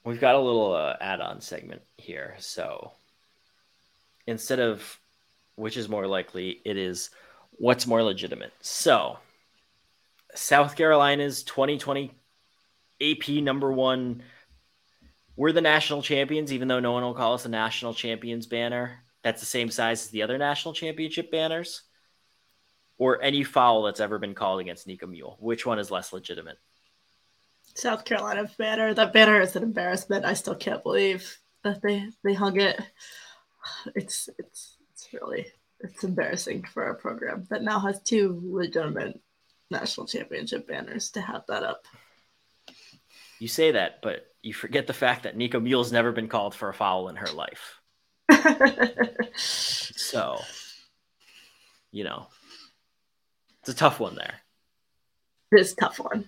We've 0.05 0.21
got 0.21 0.35
a 0.35 0.40
little 0.40 0.75
uh, 0.75 0.97
add-on 1.01 1.40
segment 1.40 1.83
here, 1.97 2.35
so 2.38 2.92
instead 4.27 4.59
of 4.59 4.99
which 5.55 5.77
is 5.77 5.88
more 5.88 6.07
likely, 6.07 6.61
it 6.64 6.77
is 6.77 7.11
what's 7.53 7.87
more 7.87 8.03
legitimate. 8.03 8.53
So, 8.61 9.19
South 10.35 10.77
Carolina's 10.77 11.43
2020 11.43 12.15
AP 13.01 13.29
number 13.43 13.73
one. 13.73 14.23
We're 15.37 15.53
the 15.53 15.61
national 15.61 16.03
champions, 16.03 16.53
even 16.53 16.69
though 16.69 16.81
no 16.81 16.93
one 16.93 17.03
will 17.03 17.15
call 17.15 17.35
us 17.35 17.47
a 17.47 17.49
national 17.49 17.95
champions 17.95 18.47
banner. 18.47 18.99
That's 19.23 19.41
the 19.41 19.47
same 19.47 19.71
size 19.71 20.05
as 20.05 20.11
the 20.11 20.23
other 20.23 20.38
national 20.38 20.75
championship 20.75 21.31
banners. 21.31 21.83
Or 22.99 23.21
any 23.23 23.43
foul 23.43 23.83
that's 23.83 24.01
ever 24.01 24.19
been 24.19 24.35
called 24.35 24.61
against 24.61 24.87
Nika 24.87 25.07
Mühl. 25.07 25.37
Which 25.41 25.67
one 25.67 25.79
is 25.79 25.91
less 25.91 26.12
legitimate? 26.12 26.59
South 27.75 28.05
Carolina 28.05 28.49
banner. 28.59 28.95
That 28.95 29.12
banner 29.12 29.41
is 29.41 29.57
an 29.57 29.62
embarrassment. 29.62 30.25
I 30.25 30.35
still 30.35 30.55
can't 30.55 30.83
believe 30.83 31.38
that 31.65 31.81
they 31.83 32.09
they 32.23 32.35
hung 32.35 32.61
it. 32.61 32.81
It's 33.95 34.29
it's 34.38 34.77
it's 34.93 35.09
really 35.12 35.47
it's 35.83 36.05
embarrassing 36.05 36.64
for 36.64 36.85
our 36.85 36.95
program 36.95 37.47
that 37.51 37.62
now 37.62 37.81
has 37.81 38.01
two 38.03 38.40
legitimate 38.45 39.21
national 39.71 40.07
championship 40.07 40.68
banners 40.68 41.11
to 41.11 41.21
have 41.21 41.45
that 41.49 41.62
up. 41.62 41.85
You 43.38 43.49
say 43.49 43.73
that, 43.73 44.01
but 44.03 44.27
you 44.42 44.55
forget 44.55 44.87
the 44.87 44.92
fact 44.92 45.25
that 45.25 45.37
Nika 45.37 45.59
Mühl's 45.59 45.90
never 45.90 46.12
been 46.12 46.29
called 46.29 46.55
for 46.55 46.68
a 46.68 46.75
foul 46.75 47.09
in 47.09 47.16
her 47.16 47.29
life. 47.29 47.81
so, 49.37 50.38
you 51.90 52.05
know, 52.05 52.29
it's 53.61 53.71
a 53.71 53.75
tough 53.75 53.99
one 53.99 54.14
there. 54.14 54.35
This 55.51 55.75
tough 55.75 55.99
one. 55.99 56.27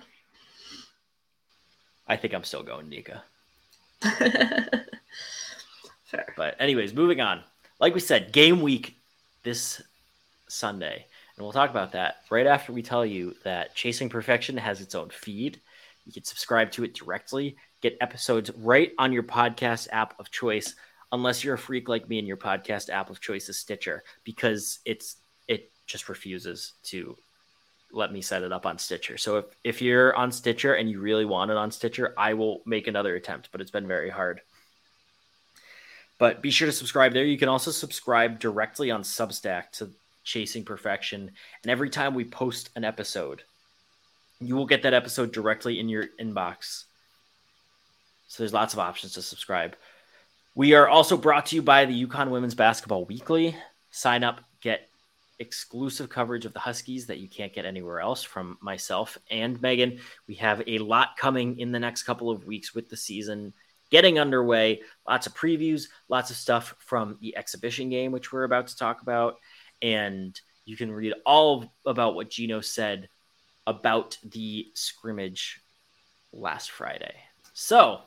I 2.07 2.17
think 2.17 2.35
I'm 2.35 2.45
still 2.45 2.63
going 2.63 2.89
Nika. 2.89 3.23
Fair. 6.05 6.35
But 6.37 6.57
anyways, 6.61 6.93
moving 6.93 7.21
on. 7.21 7.43
Like 7.81 7.95
we 7.95 8.01
said, 8.01 8.33
game 8.33 8.61
week 8.61 8.97
this 9.45 9.81
Sunday. 10.49 11.07
And 11.37 11.45
we'll 11.45 11.53
talk 11.53 11.71
about 11.71 11.93
that 11.93 12.17
right 12.31 12.47
after 12.47 12.73
we 12.73 12.83
tell 12.83 13.05
you 13.05 13.35
that 13.45 13.75
Chasing 13.75 14.09
Perfection 14.09 14.57
has 14.57 14.81
its 14.81 14.95
own 14.95 15.11
feed. 15.11 15.61
You 16.05 16.13
can 16.13 16.25
subscribe 16.25 16.71
to 16.73 16.85
it 16.85 16.95
directly, 16.95 17.57
get 17.81 17.97
episodes 18.01 18.51
right 18.59 18.93
on 18.99 19.13
your 19.13 19.23
podcast 19.23 19.89
app 19.93 20.19
of 20.19 20.31
choice, 20.31 20.75
unless 21.13 21.43
you're 21.43 21.55
a 21.55 21.59
freak 21.59 21.89
like 21.89 22.09
me 22.09 22.19
and 22.19 22.29
your 22.29 22.37
podcast 22.37 22.91
app 22.91 23.11
of 23.11 23.21
choice 23.21 23.49
is 23.49 23.59
Stitcher, 23.59 24.03
because 24.25 24.81
it's 24.85 25.17
it 25.49 25.71
just 25.87 26.09
refuses 26.09 26.73
to 26.85 27.17
let 27.93 28.13
me 28.13 28.21
set 28.21 28.43
it 28.43 28.53
up 28.53 28.67
on 28.67 28.79
Stitcher. 28.79 29.17
So 29.17 29.39
if, 29.39 29.45
if 29.63 29.83
you're 29.83 30.15
on 30.17 30.33
Stitcher 30.33 30.75
and 30.75 30.91
you 30.91 31.01
really 31.01 31.25
want 31.25 31.51
it 31.51 31.57
on 31.57 31.71
Stitcher, 31.71 32.13
I 32.19 32.35
will 32.35 32.63
make 32.67 32.87
another 32.87 33.15
attempt, 33.15 33.51
but 33.53 33.61
it's 33.61 33.71
been 33.71 33.87
very 33.87 34.11
hard. 34.11 34.41
But 36.19 36.43
be 36.43 36.51
sure 36.51 36.67
to 36.67 36.73
subscribe 36.73 37.13
there. 37.13 37.25
You 37.25 37.39
can 37.39 37.49
also 37.49 37.71
subscribe 37.71 38.39
directly 38.39 38.91
on 38.91 39.03
Substack 39.03 39.71
to 39.73 39.91
Chasing 40.23 40.65
Perfection. 40.65 41.31
And 41.63 41.71
every 41.71 41.91
time 41.91 42.15
we 42.15 42.25
post 42.25 42.71
an 42.77 42.85
episode, 42.85 43.43
you 44.41 44.57
will 44.57 44.67
get 44.67 44.83
that 44.83 44.95
episode 44.95 45.33
directly 45.33 45.81
in 45.81 45.89
your 45.89 46.07
inbox. 46.21 46.85
So 48.29 48.43
there's 48.43 48.53
lots 48.53 48.75
of 48.75 48.81
options 48.81 49.15
to 49.15 49.23
subscribe. 49.23 49.77
We 50.55 50.75
are 50.75 50.89
also 50.89 51.17
brought 51.17 51.47
to 51.47 51.57
you 51.57 51.63
by 51.63 51.85
the 51.85 52.07
UConn 52.07 52.31
Women's 52.31 52.55
Basketball 52.55 53.05
Weekly. 53.05 53.57
Sign 53.91 54.23
up, 54.23 54.41
get 54.61 54.89
exclusive 55.41 56.09
coverage 56.09 56.45
of 56.45 56.53
the 56.53 56.61
Huskies 56.61 57.07
that 57.07 57.19
you 57.19 57.29
can't 57.29 57.53
get 57.53 57.65
anywhere 57.65 58.01
else 58.01 58.23
from 58.23 58.57
myself 58.61 59.19
and 59.31 59.61
Megan. 59.61 59.99
We 60.29 60.35
have 60.37 60.63
a 60.67 60.79
lot 60.79 61.17
coming 61.17 61.59
in 61.59 61.73
the 61.73 61.81
next 61.81 62.05
couple 62.05 62.31
of 62.31 62.47
weeks 62.47 62.75
with 62.75 62.89
the 62.89 62.97
season 62.97 63.53
getting 63.91 64.19
underway. 64.19 64.83
Lots 65.09 65.27
of 65.27 65.35
previews, 65.35 65.89
lots 66.09 66.31
of 66.31 66.37
stuff 66.37 66.75
from 66.79 67.19
the 67.21 67.37
exhibition 67.37 67.91
game, 67.91 68.13
which 68.13 68.33
we're 68.33 68.45
about 68.45 68.69
to 68.69 68.77
talk 68.77 69.03
about. 69.03 69.37
And 69.83 70.39
you 70.65 70.77
can 70.77 70.91
read 70.91 71.15
all 71.27 71.75
about 71.85 72.15
what 72.15 72.31
Gino 72.31 72.61
said 72.61 73.09
about 73.67 74.19
the 74.25 74.69
scrimmage 74.75 75.61
last 76.33 76.71
Friday. 76.71 77.15
So, 77.53 78.01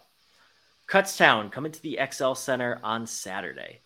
Kutztown 0.87 1.51
coming 1.51 1.71
to 1.71 1.81
the 1.81 1.99
XL 2.11 2.33
Center 2.33 2.79
on 2.83 3.05
Saturday. 3.05 3.81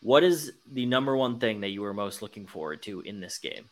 What 0.00 0.24
is 0.24 0.52
the 0.70 0.86
number 0.86 1.16
one 1.16 1.38
thing 1.38 1.60
that 1.60 1.70
you 1.70 1.82
were 1.82 1.94
most 1.94 2.22
looking 2.22 2.46
forward 2.46 2.82
to 2.82 3.00
in 3.00 3.20
this 3.20 3.38
game? 3.38 3.68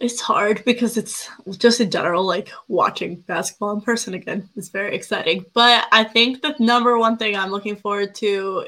It's 0.00 0.20
hard 0.20 0.64
because 0.64 0.96
it's 0.96 1.28
just 1.58 1.80
in 1.80 1.90
general 1.90 2.24
like 2.24 2.50
watching 2.68 3.16
basketball 3.20 3.72
in 3.72 3.80
person 3.80 4.14
again 4.14 4.48
is 4.56 4.68
very 4.68 4.94
exciting 4.94 5.44
but 5.54 5.86
i 5.90 6.04
think 6.04 6.42
the 6.42 6.54
number 6.58 6.98
one 6.98 7.16
thing 7.16 7.36
i'm 7.36 7.50
looking 7.50 7.76
forward 7.76 8.14
to 8.14 8.66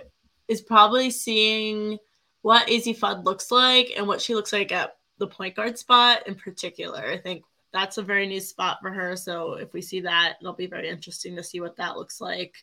is 0.48 0.62
probably 0.62 1.10
seeing 1.10 1.98
what 2.42 2.68
Azzi 2.68 2.96
Fudd 2.96 3.24
looks 3.24 3.50
like 3.50 3.92
and 3.96 4.06
what 4.06 4.22
she 4.22 4.34
looks 4.34 4.52
like 4.52 4.72
at 4.72 4.96
the 5.18 5.26
point 5.26 5.54
guard 5.54 5.78
spot 5.78 6.26
in 6.26 6.34
particular 6.34 7.04
i 7.04 7.18
think 7.18 7.42
that's 7.72 7.98
a 7.98 8.02
very 8.02 8.26
new 8.26 8.40
spot 8.40 8.78
for 8.80 8.90
her. 8.90 9.16
So 9.16 9.54
if 9.54 9.72
we 9.72 9.82
see 9.82 10.00
that, 10.00 10.36
it'll 10.40 10.54
be 10.54 10.66
very 10.66 10.88
interesting 10.88 11.36
to 11.36 11.42
see 11.42 11.60
what 11.60 11.76
that 11.76 11.96
looks 11.96 12.20
like. 12.20 12.54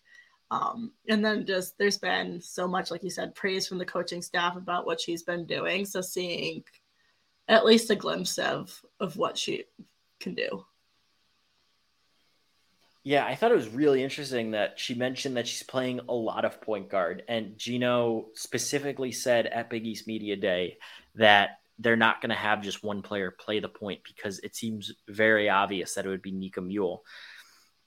Um, 0.51 0.91
and 1.09 1.23
then 1.23 1.45
just 1.45 1.77
there's 1.77 1.97
been 1.97 2.41
so 2.41 2.67
much, 2.67 2.91
like 2.91 3.03
you 3.03 3.09
said, 3.09 3.35
praise 3.35 3.67
from 3.67 3.77
the 3.77 3.85
coaching 3.85 4.21
staff 4.21 4.55
about 4.55 4.85
what 4.85 5.01
she's 5.01 5.23
been 5.23 5.45
doing. 5.45 5.85
So 5.85 6.01
seeing 6.01 6.63
at 7.47 7.65
least 7.65 7.91
a 7.91 7.95
glimpse 7.95 8.37
of 8.37 8.83
of 8.99 9.17
what 9.17 9.37
she 9.37 9.65
can 10.19 10.35
do. 10.35 10.65
Yeah, 13.03 13.23
I 13.23 13.35
thought 13.35 13.51
it 13.51 13.55
was 13.55 13.69
really 13.69 14.03
interesting 14.03 14.51
that 14.51 14.79
she 14.79 14.95
mentioned 14.95 15.37
that 15.37 15.47
she's 15.47 15.61
playing 15.61 16.01
a 16.09 16.13
lot 16.13 16.43
of 16.43 16.59
point 16.59 16.89
guard. 16.89 17.21
And 17.27 17.55
Gino 17.55 18.29
specifically 18.33 19.11
said 19.11 19.45
at 19.45 19.69
Big 19.69 19.85
East 19.85 20.07
Media 20.07 20.35
Day 20.35 20.79
that 21.13 21.59
they're 21.77 21.95
not 21.95 22.19
going 22.19 22.31
to 22.31 22.35
have 22.35 22.63
just 22.63 22.83
one 22.83 23.03
player 23.03 23.29
play 23.29 23.59
the 23.59 23.69
point 23.69 24.01
because 24.03 24.39
it 24.39 24.55
seems 24.55 24.91
very 25.07 25.49
obvious 25.49 25.93
that 25.93 26.05
it 26.05 26.09
would 26.09 26.23
be 26.23 26.31
Nika 26.31 26.61
Mühl. 26.61 27.01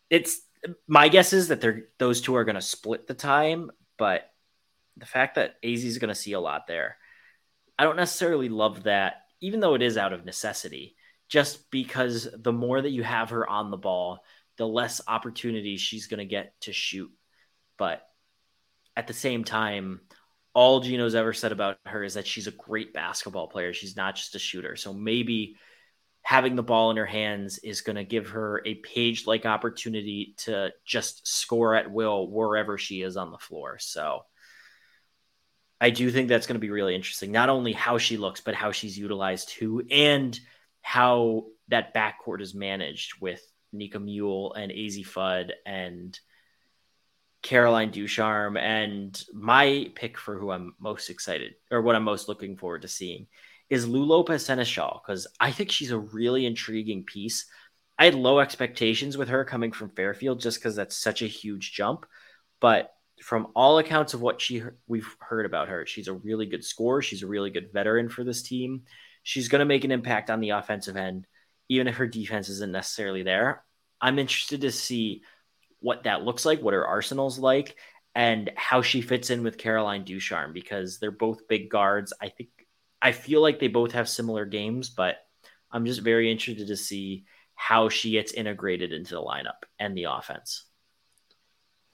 It's 0.08 0.40
my 0.86 1.08
guess 1.08 1.32
is 1.32 1.48
that 1.48 1.60
they're 1.60 1.86
those 1.98 2.20
two 2.20 2.36
are 2.36 2.44
going 2.44 2.54
to 2.54 2.60
split 2.60 3.08
the 3.08 3.14
time, 3.14 3.72
but 3.96 4.30
the 4.96 5.06
fact 5.06 5.34
that 5.34 5.60
Azzi 5.62 5.84
is 5.84 5.98
going 5.98 6.08
to 6.08 6.14
see 6.14 6.32
a 6.32 6.40
lot 6.40 6.66
there, 6.68 6.96
I 7.78 7.84
don't 7.84 7.96
necessarily 7.96 8.48
love 8.48 8.84
that, 8.84 9.22
even 9.40 9.60
though 9.60 9.74
it 9.74 9.82
is 9.82 9.96
out 9.96 10.12
of 10.12 10.24
necessity, 10.24 10.96
just 11.28 11.70
because 11.70 12.28
the 12.36 12.52
more 12.52 12.80
that 12.80 12.90
you 12.90 13.02
have 13.02 13.30
her 13.30 13.48
on 13.48 13.70
the 13.70 13.76
ball, 13.76 14.20
the 14.56 14.66
less 14.66 15.00
opportunities 15.06 15.80
she's 15.80 16.06
going 16.06 16.18
to 16.18 16.24
get 16.24 16.58
to 16.62 16.72
shoot. 16.72 17.10
But 17.76 18.02
at 18.96 19.06
the 19.06 19.12
same 19.12 19.44
time, 19.44 20.00
all 20.54 20.80
Gino's 20.80 21.14
ever 21.14 21.32
said 21.32 21.52
about 21.52 21.78
her 21.86 22.02
is 22.02 22.14
that 22.14 22.26
she's 22.26 22.48
a 22.48 22.52
great 22.52 22.92
basketball 22.92 23.46
player. 23.46 23.72
She's 23.72 23.96
not 23.96 24.16
just 24.16 24.34
a 24.34 24.38
shooter. 24.40 24.74
So 24.74 24.92
maybe 24.92 25.56
having 26.22 26.56
the 26.56 26.62
ball 26.62 26.90
in 26.90 26.96
her 26.96 27.06
hands 27.06 27.58
is 27.58 27.82
going 27.82 27.96
to 27.96 28.04
give 28.04 28.30
her 28.30 28.60
a 28.66 28.74
page 28.74 29.26
like 29.26 29.46
opportunity 29.46 30.34
to 30.38 30.70
just 30.84 31.28
score 31.28 31.74
at 31.74 31.90
will 31.90 32.28
wherever 32.28 32.76
she 32.76 33.02
is 33.02 33.16
on 33.16 33.30
the 33.30 33.38
floor. 33.38 33.78
So 33.78 34.22
I 35.80 35.90
do 35.90 36.10
think 36.10 36.28
that's 36.28 36.46
going 36.46 36.54
to 36.56 36.60
be 36.60 36.70
really 36.70 36.94
interesting. 36.94 37.30
Not 37.30 37.48
only 37.48 37.72
how 37.72 37.98
she 37.98 38.16
looks, 38.16 38.40
but 38.40 38.54
how 38.54 38.72
she's 38.72 38.98
utilized 38.98 39.50
too, 39.50 39.86
and 39.90 40.38
how 40.82 41.46
that 41.68 41.94
backcourt 41.94 42.40
is 42.40 42.54
managed 42.54 43.20
with 43.20 43.40
Nika 43.72 43.98
Mühl 43.98 44.56
and 44.56 44.72
Azzi 44.72 45.06
Fudd 45.06 45.50
and 45.66 46.18
Caroline 47.42 47.90
Ducharme. 47.90 48.56
And 48.56 49.22
my 49.32 49.90
pick 49.94 50.18
for 50.18 50.38
who 50.38 50.50
I'm 50.50 50.74
most 50.80 51.10
excited 51.10 51.54
or 51.70 51.82
what 51.82 51.94
I'm 51.94 52.04
most 52.04 52.28
looking 52.28 52.56
forward 52.56 52.82
to 52.82 52.88
seeing 52.88 53.26
is 53.70 53.86
Lou 53.86 54.04
Lopez 54.04 54.46
Sénéchal 54.46 55.00
because 55.02 55.26
I 55.38 55.52
think 55.52 55.70
she's 55.70 55.90
a 55.90 55.98
really 55.98 56.46
intriguing 56.46 57.04
piece. 57.04 57.46
I 57.98 58.06
had 58.06 58.14
low 58.14 58.38
expectations 58.38 59.16
with 59.16 59.28
her 59.28 59.44
coming 59.44 59.72
from 59.72 59.90
Fairfield 59.90 60.40
just 60.40 60.58
because 60.58 60.76
that's 60.76 60.96
such 60.96 61.22
a 61.22 61.26
huge 61.26 61.72
jump. 61.72 62.06
But 62.60 62.92
from 63.22 63.48
all 63.54 63.78
accounts 63.78 64.14
of 64.14 64.20
what 64.20 64.40
she 64.40 64.62
we've 64.86 65.16
heard 65.20 65.46
about 65.46 65.68
her, 65.68 65.86
she's 65.86 66.08
a 66.08 66.12
really 66.12 66.46
good 66.46 66.64
scorer. 66.64 67.02
She's 67.02 67.22
a 67.22 67.26
really 67.26 67.50
good 67.50 67.72
veteran 67.72 68.08
for 68.08 68.24
this 68.24 68.42
team. 68.42 68.82
She's 69.22 69.48
going 69.48 69.60
to 69.60 69.64
make 69.64 69.84
an 69.84 69.90
impact 69.90 70.30
on 70.30 70.40
the 70.40 70.50
offensive 70.50 70.96
end 70.96 71.26
even 71.68 71.86
if 71.86 71.96
her 71.96 72.06
defense 72.06 72.48
isn't 72.48 72.72
necessarily 72.72 73.22
there. 73.22 73.64
I'm 74.00 74.18
interested 74.18 74.62
to 74.62 74.72
see 74.72 75.22
what 75.80 76.04
that 76.04 76.22
looks 76.22 76.44
like, 76.44 76.62
what 76.62 76.74
her 76.74 76.86
arsenal's 76.86 77.38
like, 77.38 77.76
and 78.14 78.50
how 78.56 78.82
she 78.82 79.00
fits 79.00 79.30
in 79.30 79.42
with 79.42 79.58
Caroline 79.58 80.04
Ducharme 80.04 80.52
because 80.52 80.98
they're 80.98 81.10
both 81.10 81.48
big 81.48 81.68
guards. 81.68 82.12
I 82.20 82.28
think 82.28 82.48
I 83.00 83.12
feel 83.12 83.42
like 83.42 83.60
they 83.60 83.68
both 83.68 83.92
have 83.92 84.08
similar 84.08 84.44
games, 84.44 84.90
but 84.90 85.16
I'm 85.70 85.84
just 85.84 86.00
very 86.00 86.32
interested 86.32 86.68
to 86.68 86.76
see 86.76 87.26
how 87.54 87.88
she 87.88 88.12
gets 88.12 88.32
integrated 88.32 88.92
into 88.92 89.14
the 89.14 89.22
lineup 89.22 89.62
and 89.78 89.96
the 89.96 90.04
offense. 90.04 90.64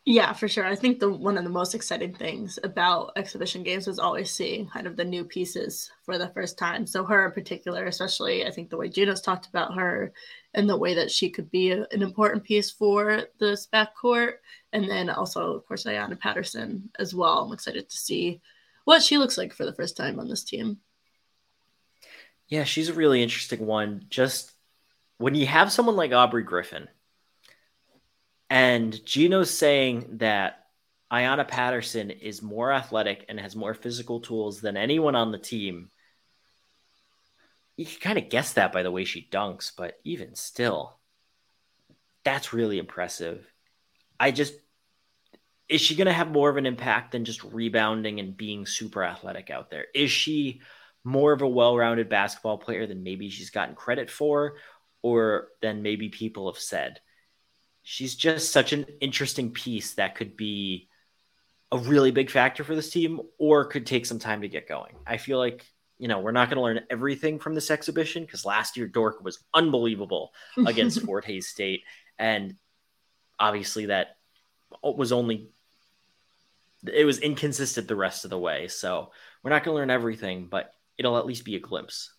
Yeah, 0.07 0.35
for 0.35 0.49
sure. 0.49 0.67
I 0.67 0.77
think 0.77 1.01
the 1.01 1.11
one 1.11 1.39
of 1.39 1.45
the 1.45 1.51
most 1.51 1.75
exciting 1.75 2.13
things 2.13 2.59
about 2.63 3.13
exhibition 3.17 3.63
games 3.63 3.87
was 3.87 3.99
always 3.99 4.31
seeing 4.31 4.69
kind 4.69 4.87
of 4.87 4.97
the 4.97 5.05
new 5.05 5.25
pieces 5.25 5.91
for 6.03 6.19
the 6.19 6.29
first 6.29 6.59
time. 6.59 6.87
So 6.87 7.05
her 7.05 7.25
in 7.25 7.33
particular, 7.33 7.87
especially 7.87 8.47
I 8.47 8.51
think 8.51 8.69
the 8.69 8.77
way 8.77 8.91
Gino's 8.91 9.23
talked 9.23 9.47
about 9.47 9.75
her 9.75 10.13
and 10.53 10.69
the 10.69 10.77
way 10.77 10.93
that 10.95 11.11
she 11.11 11.31
could 11.31 11.51
be 11.51 11.71
a, 11.71 11.87
an 11.91 12.03
important 12.03 12.45
piece 12.45 12.71
for 12.71 13.23
this 13.41 13.67
backcourt. 13.67 14.35
And 14.75 14.91
then 14.91 15.09
also, 15.09 15.55
of 15.55 15.67
course, 15.67 15.85
Ayanna 15.85 16.21
Patterson 16.21 16.91
as 16.99 17.15
well. 17.15 17.39
I'm 17.39 17.53
excited 17.55 17.89
to 17.89 17.97
see 17.97 18.43
what 18.85 19.03
she 19.03 19.17
looks 19.17 19.39
like 19.39 19.55
for 19.55 19.65
the 19.65 19.73
first 19.73 19.97
time 19.97 20.21
on 20.21 20.29
this 20.29 20.45
team. 20.45 20.81
Yeah, 22.49 22.65
she's 22.65 22.91
a 22.91 22.95
really 22.95 23.23
interesting 23.23 23.65
one. 23.65 24.05
Just 24.11 24.53
when 25.17 25.35
you 25.35 25.47
have 25.47 25.73
someone 25.73 25.97
like 25.97 26.13
Aubrey 26.13 26.43
Griffin, 26.43 26.89
and 28.55 29.05
Gino's 29.05 29.51
saying 29.51 30.19
that 30.19 30.67
Ayanna 31.13 31.47
Patterson 31.49 32.11
is 32.11 32.41
more 32.41 32.71
athletic 32.71 33.25
and 33.29 33.41
has 33.41 33.57
more 33.57 33.75
physical 33.75 34.21
tools 34.21 34.61
than 34.61 34.77
anyone 34.77 35.17
on 35.17 35.33
the 35.33 35.39
team. 35.39 35.91
You 37.77 37.85
can 37.85 37.99
kind 38.01 38.17
of 38.17 38.29
guess 38.29 38.53
that 38.53 38.73
by 38.73 38.85
the 38.85 38.93
way 38.93 39.05
she 39.05 39.29
dunks, 39.29 39.73
but 39.77 39.99
even 40.05 40.37
still, 40.37 41.01
that's 42.23 42.53
really 42.53 42.79
impressive. 42.79 43.45
I 44.21 44.31
just 44.31 44.55
is 45.69 45.81
she 45.81 45.97
going 45.97 46.07
to 46.07 46.13
have 46.13 46.31
more 46.31 46.49
of 46.49 46.57
an 46.57 46.67
impact 46.67 47.11
than 47.11 47.25
just 47.25 47.43
rebounding 47.43 48.21
and 48.21 48.37
being 48.37 48.67
super 48.67 49.03
athletic 49.03 49.51
out 49.51 49.69
there? 49.69 49.87
Is 49.97 50.13
she 50.13 50.61
more 51.03 51.33
of 51.33 51.43
a 51.43 51.49
well-rounded 51.49 52.09
basketball 52.09 52.59
player 52.59 52.87
than 52.87 53.03
maybe 53.03 53.31
she's 53.31 53.51
gotten 53.51 53.75
credit 53.75 54.11
for 54.13 54.59
or 55.03 55.49
than 55.61 55.83
maybe 55.83 56.09
people 56.09 56.53
have 56.53 56.63
said? 56.63 57.01
She's 57.85 58.14
just 58.14 58.51
such 58.51 58.72
an 58.72 58.87
interesting 59.01 59.53
piece 59.53 59.95
that 59.95 60.16
could 60.16 60.37
be 60.37 60.89
a 61.70 61.78
really 61.78 62.11
big 62.11 62.30
factor 62.30 62.64
for 62.64 62.74
this 62.74 62.91
team 62.91 63.20
or 63.39 63.66
could 63.66 63.87
take 63.87 64.07
some 64.07 64.18
time 64.18 64.41
to 64.41 64.49
get 64.49 64.66
going. 64.66 64.95
I 65.07 65.18
feel 65.18 65.39
like, 65.39 65.66
you 65.99 66.09
know, 66.09 66.18
we're 66.20 66.32
not 66.32 66.49
going 66.49 66.57
to 66.57 66.62
learn 66.62 66.80
everything 66.91 67.39
from 67.39 67.55
this 67.55 67.70
exhibition 67.70 68.24
because 68.24 68.45
last 68.45 68.76
year 68.76 68.89
Dork 68.89 69.22
was 69.22 69.39
unbelievable 69.53 70.32
against 70.66 71.03
Fort 71.03 71.26
Hays 71.26 71.47
State. 71.47 71.82
And 72.18 72.57
obviously 73.39 73.87
that 73.87 74.16
was 74.82 75.12
only, 75.12 75.51
it 76.91 77.05
was 77.05 77.18
inconsistent 77.18 77.87
the 77.87 77.97
rest 77.97 78.24
of 78.24 78.30
the 78.30 78.39
way. 78.39 78.68
So 78.68 79.11
we're 79.43 79.51
not 79.51 79.62
going 79.62 79.74
to 79.74 79.78
learn 79.80 79.91
everything, 79.91 80.49
but 80.51 80.72
it'll 80.97 81.18
at 81.18 81.26
least 81.26 81.45
be 81.45 81.57
a 81.57 81.61
glimpse. 81.61 82.14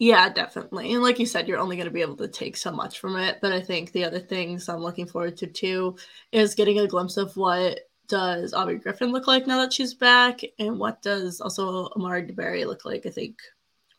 Yeah, 0.00 0.30
definitely. 0.30 0.94
And 0.94 1.02
like 1.02 1.18
you 1.18 1.26
said, 1.26 1.46
you're 1.46 1.58
only 1.58 1.76
going 1.76 1.86
to 1.86 1.92
be 1.92 2.00
able 2.00 2.16
to 2.16 2.28
take 2.28 2.56
so 2.56 2.72
much 2.72 2.98
from 2.98 3.16
it. 3.16 3.36
But 3.42 3.52
I 3.52 3.60
think 3.60 3.92
the 3.92 4.04
other 4.04 4.18
things 4.18 4.66
I'm 4.66 4.80
looking 4.80 5.06
forward 5.06 5.36
to 5.36 5.46
too 5.46 5.96
is 6.32 6.54
getting 6.54 6.78
a 6.78 6.86
glimpse 6.86 7.18
of 7.18 7.36
what 7.36 7.80
does 8.08 8.54
Aubrey 8.54 8.78
Griffin 8.78 9.12
look 9.12 9.26
like 9.26 9.46
now 9.46 9.60
that 9.60 9.74
she's 9.74 9.92
back, 9.92 10.40
and 10.58 10.78
what 10.78 11.02
does 11.02 11.40
also 11.42 11.90
Amari 11.94 12.26
DeBerry 12.26 12.66
look 12.66 12.86
like. 12.86 13.04
I 13.04 13.10
think 13.10 13.40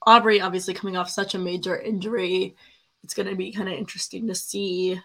Aubrey, 0.07 0.41
obviously 0.41 0.73
coming 0.73 0.97
off 0.97 1.07
such 1.07 1.35
a 1.35 1.39
major 1.39 1.79
injury, 1.79 2.55
it's 3.03 3.13
going 3.13 3.29
to 3.29 3.35
be 3.35 3.51
kind 3.53 3.69
of 3.69 3.75
interesting 3.75 4.27
to 4.27 4.33
see 4.35 4.99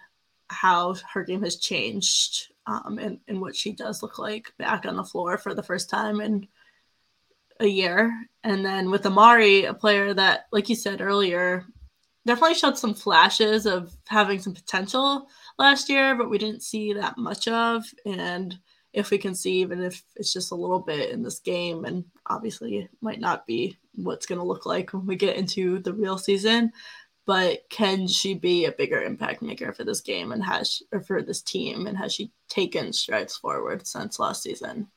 how 0.47 0.95
her 1.13 1.23
game 1.23 1.43
has 1.43 1.57
changed 1.57 2.51
um, 2.65 2.97
and, 2.99 3.19
and 3.27 3.39
what 3.39 3.55
she 3.55 3.71
does 3.71 4.01
look 4.01 4.17
like 4.17 4.51
back 4.57 4.87
on 4.87 4.95
the 4.95 5.03
floor 5.03 5.37
for 5.37 5.53
the 5.53 5.63
first 5.63 5.91
time 5.91 6.21
and 6.21 6.47
a 7.59 7.67
year. 7.67 8.11
And 8.43 8.65
then 8.65 8.91
with 8.91 9.05
Amari, 9.05 9.65
a 9.65 9.73
player 9.73 10.13
that, 10.13 10.47
like 10.51 10.69
you 10.69 10.75
said 10.75 11.01
earlier, 11.01 11.65
definitely 12.25 12.55
showed 12.55 12.77
some 12.77 12.93
flashes 12.93 13.65
of 13.65 13.95
having 14.07 14.39
some 14.39 14.53
potential 14.53 15.27
last 15.57 15.89
year, 15.89 16.15
but 16.15 16.29
we 16.29 16.37
didn't 16.37 16.63
see 16.63 16.93
that 16.93 17.17
much 17.17 17.47
of. 17.47 17.85
And 18.05 18.57
if 18.93 19.11
we 19.11 19.17
can 19.17 19.35
see, 19.35 19.53
even 19.61 19.81
if 19.81 20.03
it's 20.15 20.33
just 20.33 20.51
a 20.51 20.55
little 20.55 20.79
bit 20.79 21.11
in 21.11 21.23
this 21.23 21.39
game, 21.39 21.85
and 21.85 22.03
obviously 22.27 22.79
it 22.79 22.89
might 23.01 23.19
not 23.19 23.45
be 23.47 23.77
what's 23.95 24.25
going 24.25 24.39
to 24.39 24.45
look 24.45 24.65
like 24.65 24.93
when 24.93 25.05
we 25.05 25.15
get 25.15 25.37
into 25.37 25.79
the 25.79 25.93
real 25.93 26.17
season, 26.17 26.71
but 27.25 27.59
can 27.69 28.07
she 28.07 28.33
be 28.33 28.65
a 28.65 28.71
bigger 28.71 29.01
impact 29.01 29.41
maker 29.41 29.73
for 29.73 29.83
this 29.83 30.01
game 30.01 30.31
and 30.31 30.43
has 30.43 30.81
or 30.91 31.01
for 31.01 31.21
this 31.21 31.41
team 31.41 31.85
and 31.85 31.97
has 31.97 32.13
she 32.13 32.31
taken 32.47 32.93
strides 32.93 33.35
forward 33.35 33.85
since 33.85 34.19
last 34.19 34.43
season? 34.43 34.87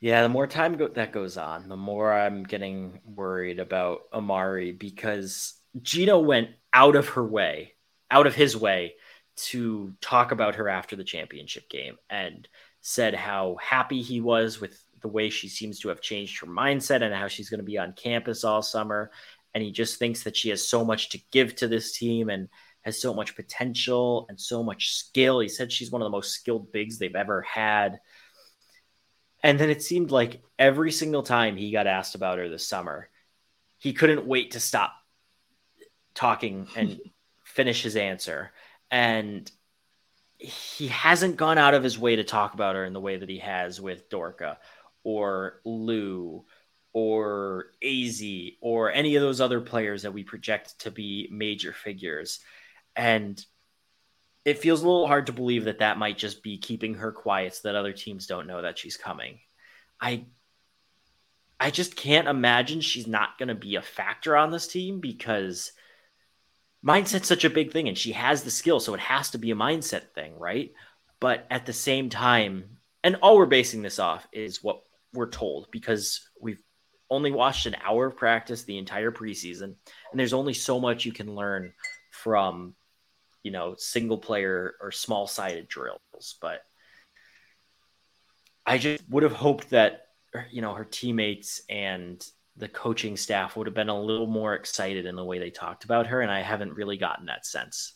Yeah, 0.00 0.22
the 0.22 0.28
more 0.28 0.46
time 0.46 0.76
go- 0.76 0.88
that 0.88 1.12
goes 1.12 1.36
on, 1.36 1.68
the 1.68 1.76
more 1.76 2.12
I'm 2.12 2.44
getting 2.44 3.00
worried 3.04 3.58
about 3.58 4.02
Amari 4.12 4.72
because 4.72 5.54
Gino 5.82 6.20
went 6.20 6.50
out 6.72 6.94
of 6.94 7.08
her 7.10 7.26
way, 7.26 7.74
out 8.10 8.26
of 8.26 8.34
his 8.34 8.56
way 8.56 8.94
to 9.36 9.94
talk 10.00 10.30
about 10.32 10.56
her 10.56 10.68
after 10.68 10.96
the 10.96 11.04
championship 11.04 11.68
game 11.68 11.96
and 12.10 12.48
said 12.80 13.14
how 13.14 13.56
happy 13.60 14.02
he 14.02 14.20
was 14.20 14.60
with 14.60 14.82
the 15.00 15.08
way 15.08 15.30
she 15.30 15.48
seems 15.48 15.80
to 15.80 15.88
have 15.88 16.00
changed 16.00 16.40
her 16.40 16.46
mindset 16.46 17.02
and 17.02 17.14
how 17.14 17.28
she's 17.28 17.50
going 17.50 17.58
to 17.58 17.64
be 17.64 17.78
on 17.78 17.92
campus 17.92 18.44
all 18.44 18.62
summer. 18.62 19.10
And 19.54 19.62
he 19.62 19.72
just 19.72 19.98
thinks 19.98 20.24
that 20.24 20.36
she 20.36 20.50
has 20.50 20.68
so 20.68 20.84
much 20.84 21.10
to 21.10 21.20
give 21.32 21.54
to 21.56 21.68
this 21.68 21.96
team 21.96 22.30
and 22.30 22.48
has 22.82 23.00
so 23.00 23.14
much 23.14 23.36
potential 23.36 24.26
and 24.28 24.40
so 24.40 24.62
much 24.62 24.94
skill. 24.94 25.40
He 25.40 25.48
said 25.48 25.72
she's 25.72 25.90
one 25.90 26.02
of 26.02 26.06
the 26.06 26.10
most 26.16 26.32
skilled 26.32 26.72
bigs 26.72 26.98
they've 26.98 27.14
ever 27.14 27.42
had. 27.42 27.98
And 29.42 29.58
then 29.58 29.70
it 29.70 29.82
seemed 29.82 30.10
like 30.10 30.42
every 30.58 30.90
single 30.90 31.22
time 31.22 31.56
he 31.56 31.70
got 31.70 31.86
asked 31.86 32.14
about 32.14 32.38
her 32.38 32.48
this 32.48 32.66
summer, 32.66 33.08
he 33.78 33.92
couldn't 33.92 34.26
wait 34.26 34.52
to 34.52 34.60
stop 34.60 34.92
talking 36.14 36.66
and 36.76 36.98
finish 37.44 37.82
his 37.82 37.96
answer. 37.96 38.50
And 38.90 39.50
he 40.38 40.88
hasn't 40.88 41.36
gone 41.36 41.58
out 41.58 41.74
of 41.74 41.82
his 41.82 41.98
way 41.98 42.16
to 42.16 42.24
talk 42.24 42.54
about 42.54 42.76
her 42.76 42.84
in 42.84 42.92
the 42.92 43.00
way 43.00 43.16
that 43.16 43.28
he 43.28 43.38
has 43.38 43.80
with 43.80 44.08
Dorka 44.08 44.56
or 45.02 45.60
Lou 45.64 46.44
or 46.92 47.66
Azzi 47.82 48.56
or 48.60 48.90
any 48.90 49.16
of 49.16 49.22
those 49.22 49.40
other 49.40 49.60
players 49.60 50.02
that 50.02 50.12
we 50.12 50.24
project 50.24 50.80
to 50.80 50.90
be 50.90 51.28
major 51.30 51.72
figures. 51.72 52.40
And 52.96 53.44
it 54.48 54.58
feels 54.58 54.80
a 54.82 54.86
little 54.86 55.06
hard 55.06 55.26
to 55.26 55.32
believe 55.32 55.64
that 55.64 55.80
that 55.80 55.98
might 55.98 56.16
just 56.16 56.42
be 56.42 56.56
keeping 56.56 56.94
her 56.94 57.12
quiet 57.12 57.54
so 57.54 57.68
that 57.68 57.76
other 57.76 57.92
teams 57.92 58.26
don't 58.26 58.46
know 58.46 58.62
that 58.62 58.78
she's 58.78 58.96
coming. 58.96 59.40
I 60.00 60.24
I 61.60 61.70
just 61.70 61.96
can't 61.96 62.28
imagine 62.28 62.80
she's 62.80 63.06
not 63.06 63.36
going 63.36 63.48
to 63.48 63.54
be 63.54 63.74
a 63.74 63.82
factor 63.82 64.36
on 64.36 64.50
this 64.50 64.66
team 64.66 65.00
because 65.00 65.72
mindset's 66.82 67.28
such 67.28 67.44
a 67.44 67.50
big 67.50 67.72
thing 67.72 67.88
and 67.88 67.98
she 67.98 68.12
has 68.12 68.42
the 68.42 68.50
skill 68.50 68.80
so 68.80 68.94
it 68.94 69.00
has 69.00 69.30
to 69.30 69.38
be 69.38 69.50
a 69.50 69.56
mindset 69.56 70.14
thing, 70.14 70.38
right? 70.38 70.72
But 71.20 71.46
at 71.50 71.66
the 71.66 71.74
same 71.74 72.08
time, 72.08 72.78
and 73.04 73.16
all 73.16 73.36
we're 73.36 73.46
basing 73.46 73.82
this 73.82 73.98
off 73.98 74.26
is 74.32 74.62
what 74.62 74.82
we're 75.12 75.28
told 75.28 75.68
because 75.70 76.26
we've 76.40 76.62
only 77.10 77.32
watched 77.32 77.66
an 77.66 77.76
hour 77.84 78.06
of 78.06 78.16
practice 78.16 78.62
the 78.62 78.78
entire 78.78 79.10
preseason 79.10 79.74
and 80.10 80.14
there's 80.14 80.32
only 80.32 80.54
so 80.54 80.80
much 80.80 81.04
you 81.04 81.12
can 81.12 81.34
learn 81.34 81.74
from 82.12 82.74
you 83.48 83.52
know 83.52 83.74
single 83.78 84.18
player 84.18 84.74
or 84.78 84.92
small 84.92 85.26
sided 85.26 85.66
drills 85.68 86.36
but 86.42 86.60
i 88.66 88.76
just 88.76 89.02
would 89.08 89.22
have 89.22 89.32
hoped 89.32 89.70
that 89.70 90.08
you 90.50 90.60
know 90.60 90.74
her 90.74 90.84
teammates 90.84 91.62
and 91.70 92.26
the 92.58 92.68
coaching 92.68 93.16
staff 93.16 93.56
would 93.56 93.66
have 93.66 93.74
been 93.74 93.88
a 93.88 93.98
little 93.98 94.26
more 94.26 94.52
excited 94.52 95.06
in 95.06 95.16
the 95.16 95.24
way 95.24 95.38
they 95.38 95.48
talked 95.48 95.84
about 95.84 96.08
her 96.08 96.20
and 96.20 96.30
i 96.30 96.42
haven't 96.42 96.74
really 96.74 96.98
gotten 96.98 97.24
that 97.24 97.46
sense. 97.46 97.94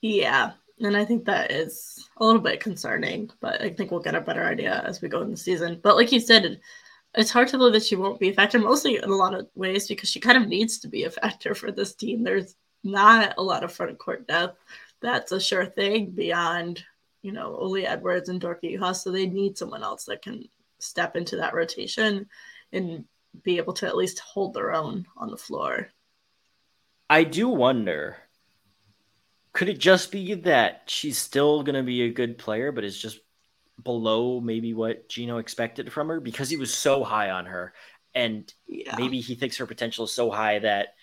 Yeah 0.00 0.52
and 0.80 0.96
i 0.96 1.04
think 1.04 1.26
that 1.26 1.50
is 1.50 2.02
a 2.16 2.24
little 2.24 2.40
bit 2.40 2.60
concerning 2.60 3.30
but 3.42 3.60
i 3.60 3.68
think 3.68 3.90
we'll 3.90 4.00
get 4.00 4.14
a 4.14 4.22
better 4.22 4.44
idea 4.44 4.82
as 4.86 5.02
we 5.02 5.10
go 5.10 5.20
in 5.20 5.30
the 5.30 5.36
season. 5.36 5.80
But 5.82 5.96
like 5.96 6.12
you 6.12 6.20
said 6.20 6.60
it's 7.14 7.30
hard 7.30 7.48
to 7.48 7.58
believe 7.58 7.74
that 7.74 7.84
she 7.84 7.96
won't 7.96 8.20
be 8.20 8.30
a 8.30 8.34
factor 8.34 8.58
mostly 8.58 8.96
in 8.96 9.10
a 9.10 9.14
lot 9.14 9.34
of 9.34 9.48
ways 9.54 9.86
because 9.86 10.08
she 10.08 10.20
kind 10.20 10.42
of 10.42 10.48
needs 10.48 10.78
to 10.78 10.88
be 10.88 11.04
a 11.04 11.10
factor 11.10 11.54
for 11.54 11.70
this 11.70 11.94
team. 11.94 12.22
There's 12.22 12.54
not 12.90 13.34
a 13.38 13.42
lot 13.42 13.64
of 13.64 13.72
front 13.72 13.98
court 13.98 14.26
depth 14.26 14.58
that's 15.00 15.32
a 15.32 15.40
sure 15.40 15.66
thing 15.66 16.10
beyond 16.10 16.84
you 17.22 17.32
know 17.32 17.54
Oli 17.56 17.86
Edwards 17.86 18.28
and 18.28 18.40
Dorka 18.40 18.64
Juhász 18.64 19.02
so 19.02 19.10
they 19.10 19.26
need 19.26 19.58
someone 19.58 19.82
else 19.82 20.04
that 20.04 20.22
can 20.22 20.48
step 20.78 21.16
into 21.16 21.36
that 21.36 21.54
rotation 21.54 22.26
and 22.72 23.04
be 23.42 23.58
able 23.58 23.72
to 23.74 23.86
at 23.86 23.96
least 23.96 24.20
hold 24.20 24.54
their 24.54 24.72
own 24.72 25.06
on 25.16 25.30
the 25.30 25.36
floor. 25.36 25.88
I 27.10 27.24
do 27.24 27.48
wonder 27.48 28.16
could 29.52 29.68
it 29.68 29.78
just 29.78 30.12
be 30.12 30.34
that 30.34 30.82
she's 30.86 31.18
still 31.18 31.62
going 31.62 31.74
to 31.74 31.82
be 31.82 32.02
a 32.02 32.12
good 32.12 32.38
player 32.38 32.70
but 32.70 32.84
is 32.84 33.00
just 33.00 33.18
below 33.82 34.40
maybe 34.40 34.74
what 34.74 35.08
Gino 35.08 35.38
expected 35.38 35.92
from 35.92 36.08
her 36.08 36.20
because 36.20 36.50
he 36.50 36.56
was 36.56 36.72
so 36.72 37.02
high 37.02 37.30
on 37.30 37.46
her 37.46 37.72
and 38.14 38.52
yeah. 38.66 38.94
maybe 38.96 39.20
he 39.20 39.34
thinks 39.34 39.56
her 39.56 39.66
potential 39.66 40.04
is 40.04 40.12
so 40.12 40.30
high 40.30 40.58
that 40.58 40.94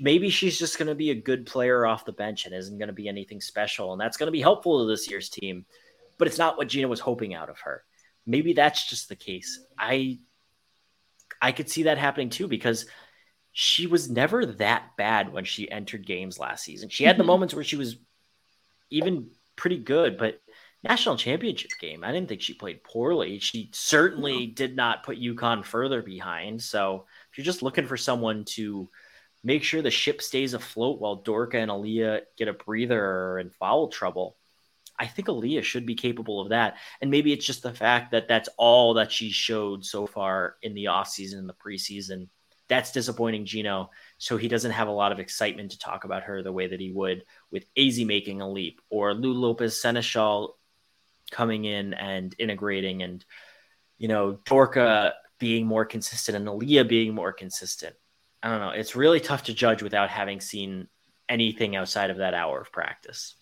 maybe 0.00 0.30
she's 0.30 0.58
just 0.58 0.78
going 0.78 0.88
to 0.88 0.94
be 0.94 1.10
a 1.10 1.14
good 1.14 1.46
player 1.46 1.84
off 1.86 2.04
the 2.04 2.12
bench 2.12 2.46
and 2.46 2.54
isn't 2.54 2.78
going 2.78 2.88
to 2.88 2.94
be 2.94 3.08
anything 3.08 3.40
special 3.40 3.92
and 3.92 4.00
that's 4.00 4.16
going 4.16 4.28
to 4.28 4.32
be 4.32 4.40
helpful 4.40 4.80
to 4.80 4.90
this 4.90 5.10
year's 5.10 5.28
team 5.28 5.64
but 6.18 6.28
it's 6.28 6.38
not 6.38 6.56
what 6.56 6.68
Gino 6.68 6.88
was 6.88 7.00
hoping 7.00 7.34
out 7.34 7.48
of 7.48 7.58
her 7.60 7.84
maybe 8.26 8.52
that's 8.52 8.88
just 8.88 9.08
the 9.08 9.16
case. 9.16 9.60
I 9.78 10.20
I 11.40 11.52
could 11.52 11.68
see 11.68 11.84
that 11.84 11.98
happening 11.98 12.30
too 12.30 12.48
because 12.48 12.86
she 13.52 13.86
was 13.86 14.08
never 14.08 14.46
that 14.46 14.96
bad 14.96 15.32
when 15.32 15.44
she 15.44 15.70
entered 15.70 16.06
games 16.06 16.38
last 16.38 16.64
season. 16.64 16.88
She 16.88 17.04
had 17.04 17.16
the 17.16 17.22
mm-hmm. 17.22 17.28
moments 17.28 17.54
where 17.54 17.64
she 17.64 17.76
was 17.76 17.96
even 18.90 19.30
pretty 19.56 19.78
good, 19.78 20.16
but 20.16 20.40
national 20.82 21.16
championship 21.16 21.70
game, 21.80 22.02
I 22.02 22.12
didn't 22.12 22.28
think 22.28 22.40
she 22.40 22.54
played 22.54 22.84
poorly. 22.84 23.38
She 23.40 23.70
certainly 23.72 24.46
did 24.46 24.74
not 24.74 25.02
put 25.02 25.20
UConn 25.20 25.64
further 25.64 26.02
behind. 26.02 26.62
So 26.62 27.06
if 27.30 27.38
you're 27.38 27.44
just 27.44 27.62
looking 27.62 27.86
for 27.86 27.96
someone 27.96 28.44
to 28.46 28.88
make 29.44 29.64
sure 29.64 29.82
the 29.82 29.90
ship 29.90 30.22
stays 30.22 30.54
afloat 30.54 31.00
while 31.00 31.22
Dorka 31.22 31.54
and 31.54 31.70
Aaliyah 31.70 32.22
get 32.36 32.48
a 32.48 32.52
breather 32.52 33.04
or 33.04 33.38
in 33.38 33.50
foul 33.50 33.88
trouble, 33.88 34.36
I 34.98 35.06
think 35.06 35.28
Aaliyah 35.28 35.64
should 35.64 35.86
be 35.86 35.94
capable 35.94 36.40
of 36.40 36.50
that. 36.50 36.76
And 37.00 37.10
maybe 37.10 37.32
it's 37.32 37.46
just 37.46 37.62
the 37.62 37.74
fact 37.74 38.12
that 38.12 38.28
that's 38.28 38.48
all 38.56 38.94
that 38.94 39.10
she 39.10 39.30
showed 39.30 39.84
so 39.84 40.06
far 40.06 40.56
in 40.62 40.74
the 40.74 40.84
offseason 40.84 41.38
and 41.38 41.48
the 41.48 41.54
preseason. 41.54 42.28
That's 42.68 42.92
disappointing 42.92 43.44
Gino. 43.44 43.90
So 44.18 44.36
he 44.36 44.48
doesn't 44.48 44.70
have 44.70 44.88
a 44.88 44.92
lot 44.92 45.12
of 45.12 45.18
excitement 45.18 45.72
to 45.72 45.78
talk 45.78 46.04
about 46.04 46.24
her 46.24 46.42
the 46.42 46.52
way 46.52 46.68
that 46.68 46.80
he 46.80 46.92
would 46.92 47.24
with 47.50 47.66
Azzi 47.76 48.06
making 48.06 48.40
a 48.40 48.50
leap 48.50 48.80
or 48.90 49.14
Lou 49.14 49.32
Lopez 49.32 49.74
Sénéchal 49.74 50.50
coming 51.30 51.64
in 51.64 51.94
and 51.94 52.34
integrating 52.38 53.02
and, 53.02 53.24
you 53.98 54.08
know, 54.08 54.38
Dorka 54.44 55.12
being 55.38 55.66
more 55.66 55.84
consistent 55.84 56.36
and 56.36 56.46
Aaliyah 56.46 56.88
being 56.88 57.14
more 57.14 57.32
consistent. 57.32 57.96
I 58.42 58.50
don't 58.50 58.60
know. 58.60 58.70
It's 58.70 58.96
really 58.96 59.20
tough 59.20 59.44
to 59.44 59.54
judge 59.54 59.82
without 59.82 60.10
having 60.10 60.40
seen 60.40 60.88
anything 61.28 61.76
outside 61.76 62.10
of 62.10 62.18
that 62.18 62.34
hour 62.34 62.60
of 62.60 62.72
practice. 62.72 63.34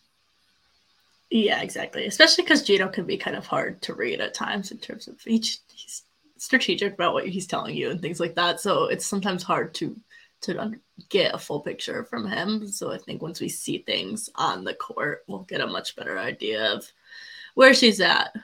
Yeah, 1.30 1.62
exactly. 1.62 2.06
Especially 2.06 2.44
because 2.44 2.64
Gino 2.64 2.88
can 2.88 3.04
be 3.04 3.16
kind 3.16 3.36
of 3.36 3.46
hard 3.46 3.80
to 3.82 3.94
read 3.94 4.20
at 4.20 4.34
times 4.34 4.72
in 4.72 4.78
terms 4.78 5.08
of 5.08 5.16
each 5.26 5.58
he's 5.72 6.02
strategic 6.36 6.94
about 6.94 7.12
what 7.12 7.28
he's 7.28 7.46
telling 7.46 7.76
you 7.76 7.90
and 7.90 8.00
things 8.00 8.18
like 8.18 8.34
that. 8.34 8.60
So 8.60 8.84
it's 8.84 9.06
sometimes 9.06 9.42
hard 9.42 9.74
to 9.74 9.96
to 10.42 10.72
get 11.10 11.34
a 11.34 11.38
full 11.38 11.60
picture 11.60 12.04
from 12.04 12.26
him. 12.26 12.66
So 12.66 12.90
I 12.90 12.98
think 12.98 13.20
once 13.20 13.40
we 13.40 13.48
see 13.48 13.78
things 13.78 14.30
on 14.36 14.64
the 14.64 14.74
court, 14.74 15.22
we'll 15.26 15.40
get 15.40 15.60
a 15.60 15.66
much 15.66 15.94
better 15.96 16.18
idea 16.18 16.72
of 16.72 16.90
where 17.54 17.74
she's 17.74 18.00
at. 18.00 18.34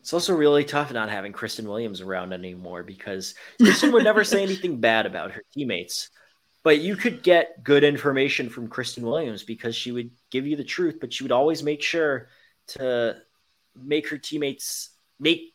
It's 0.00 0.14
also 0.14 0.34
really 0.34 0.64
tough 0.64 0.92
not 0.92 1.10
having 1.10 1.32
Kristen 1.32 1.68
Williams 1.68 2.00
around 2.00 2.32
anymore 2.32 2.82
because 2.82 3.34
Kristen 3.60 3.92
would 3.92 4.04
never 4.04 4.24
say 4.24 4.42
anything 4.42 4.80
bad 4.80 5.06
about 5.06 5.32
her 5.32 5.42
teammates. 5.52 6.10
But 6.62 6.80
you 6.80 6.96
could 6.96 7.22
get 7.22 7.62
good 7.62 7.84
information 7.84 8.50
from 8.50 8.68
Kristen 8.68 9.04
Williams 9.04 9.42
because 9.42 9.74
she 9.74 9.92
would 9.92 10.10
give 10.30 10.46
you 10.46 10.56
the 10.56 10.64
truth, 10.64 10.98
but 11.00 11.12
she 11.12 11.24
would 11.24 11.32
always 11.32 11.62
make 11.62 11.82
sure 11.82 12.28
to 12.68 13.16
make 13.74 14.08
her 14.08 14.18
teammates 14.18 14.90
make 15.18 15.54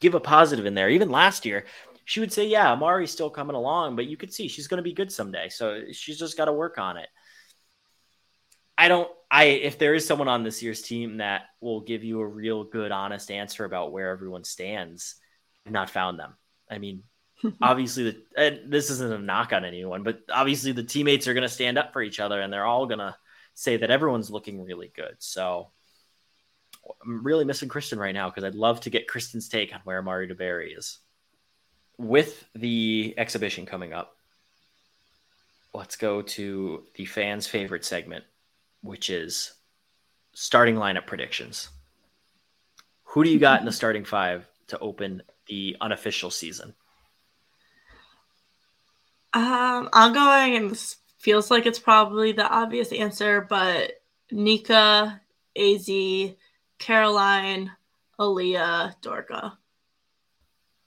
give 0.00 0.14
a 0.14 0.20
positive 0.20 0.66
in 0.66 0.74
there. 0.74 0.90
Even 0.90 1.10
last 1.10 1.44
year, 1.44 1.64
she 2.04 2.20
would 2.20 2.32
say, 2.32 2.46
"Yeah, 2.46 2.72
Amari's 2.72 3.10
still 3.10 3.30
coming 3.30 3.56
along, 3.56 3.96
but 3.96 4.06
you 4.06 4.16
could 4.16 4.32
see 4.32 4.48
she's 4.48 4.68
going 4.68 4.78
to 4.78 4.82
be 4.82 4.92
good 4.92 5.10
someday. 5.10 5.48
So 5.48 5.90
she's 5.92 6.18
just 6.18 6.36
got 6.36 6.44
to 6.44 6.52
work 6.52 6.78
on 6.78 6.96
it." 6.98 7.08
I 8.76 8.88
don't. 8.88 9.10
I 9.30 9.44
if 9.44 9.78
there 9.78 9.94
is 9.94 10.06
someone 10.06 10.28
on 10.28 10.42
this 10.42 10.62
year's 10.62 10.82
team 10.82 11.18
that 11.18 11.42
will 11.60 11.80
give 11.80 12.04
you 12.04 12.20
a 12.20 12.26
real 12.26 12.64
good, 12.64 12.92
honest 12.92 13.30
answer 13.30 13.64
about 13.64 13.92
where 13.92 14.10
everyone 14.10 14.44
stands, 14.44 15.16
I've 15.66 15.72
not 15.72 15.90
found 15.90 16.18
them. 16.18 16.34
I 16.70 16.78
mean, 16.78 17.02
obviously 17.62 18.04
the 18.04 18.22
and 18.36 18.72
this 18.72 18.90
isn't 18.90 19.12
a 19.12 19.18
knock 19.18 19.52
on 19.52 19.64
anyone, 19.64 20.02
but 20.02 20.20
obviously 20.32 20.72
the 20.72 20.82
teammates 20.82 21.28
are 21.28 21.34
going 21.34 21.42
to 21.42 21.48
stand 21.48 21.78
up 21.78 21.92
for 21.92 22.02
each 22.02 22.20
other 22.20 22.40
and 22.40 22.52
they're 22.52 22.66
all 22.66 22.86
going 22.86 22.98
to 22.98 23.16
say 23.54 23.76
that 23.76 23.90
everyone's 23.90 24.30
looking 24.30 24.62
really 24.62 24.90
good. 24.94 25.16
So 25.18 25.70
I'm 27.04 27.24
really 27.24 27.44
missing 27.44 27.68
Kristen 27.68 27.98
right 27.98 28.14
now 28.14 28.28
because 28.28 28.44
I'd 28.44 28.54
love 28.54 28.80
to 28.80 28.90
get 28.90 29.08
Kristen's 29.08 29.48
take 29.48 29.72
on 29.74 29.80
where 29.84 29.98
Amari 29.98 30.28
DeBerry 30.28 30.76
is. 30.76 30.98
With 31.96 32.44
the 32.54 33.14
exhibition 33.16 33.66
coming 33.66 33.92
up, 33.92 34.16
let's 35.72 35.96
go 35.96 36.22
to 36.22 36.82
the 36.94 37.04
fans' 37.04 37.46
favorite 37.46 37.84
segment, 37.84 38.24
which 38.84 39.08
is 39.08 39.54
starting 40.34 40.76
lineup 40.76 41.06
predictions. 41.06 41.70
Who 43.04 43.24
do 43.24 43.30
you 43.30 43.38
got 43.38 43.60
in 43.60 43.66
the 43.66 43.72
starting 43.72 44.04
five 44.04 44.46
to 44.68 44.78
open 44.78 45.22
the 45.46 45.76
unofficial 45.80 46.30
season? 46.30 46.74
Um, 49.32 49.88
I'm 49.92 50.12
going, 50.12 50.56
and 50.56 50.70
this 50.70 50.96
feels 51.18 51.50
like 51.50 51.66
it's 51.66 51.78
probably 51.78 52.32
the 52.32 52.46
obvious 52.46 52.92
answer, 52.92 53.40
but 53.48 53.92
Nika, 54.30 55.20
Az, 55.56 55.90
Caroline, 56.78 57.72
Aaliyah, 58.20 58.94
Dorka. 59.02 59.56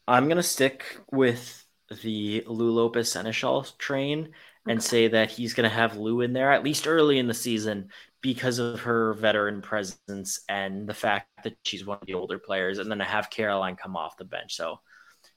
I'm 0.08 0.30
gonna 0.30 0.44
stick 0.44 1.00
with 1.12 1.66
the 2.04 2.44
Lou 2.48 2.72
Lopez 2.72 3.12
Sénéchal 3.12 3.78
train 3.78 4.30
and 4.70 4.80
okay. 4.80 4.88
say 4.88 5.08
that 5.10 5.32
he's 5.32 5.54
gonna 5.54 5.70
have 5.70 5.98
Lou 5.98 6.22
in 6.22 6.34
there 6.34 6.52
at 6.52 6.64
least 6.64 6.88
early 6.88 7.20
in 7.20 7.28
the 7.28 7.34
season 7.34 7.90
because 8.22 8.60
of 8.60 8.82
her 8.82 9.14
veteran 9.14 9.62
presence 9.62 10.42
and 10.50 10.88
the 10.88 10.94
fact 10.94 11.28
that 11.44 11.56
she's 11.64 11.86
one 11.86 11.98
of 12.02 12.08
the 12.08 12.14
older 12.14 12.40
players, 12.40 12.80
and 12.80 12.90
then 12.90 12.98
to 12.98 13.04
have 13.04 13.30
Caroline 13.30 13.76
come 13.76 13.96
off 13.96 14.18
the 14.18 14.26
bench. 14.26 14.56
So 14.56 14.80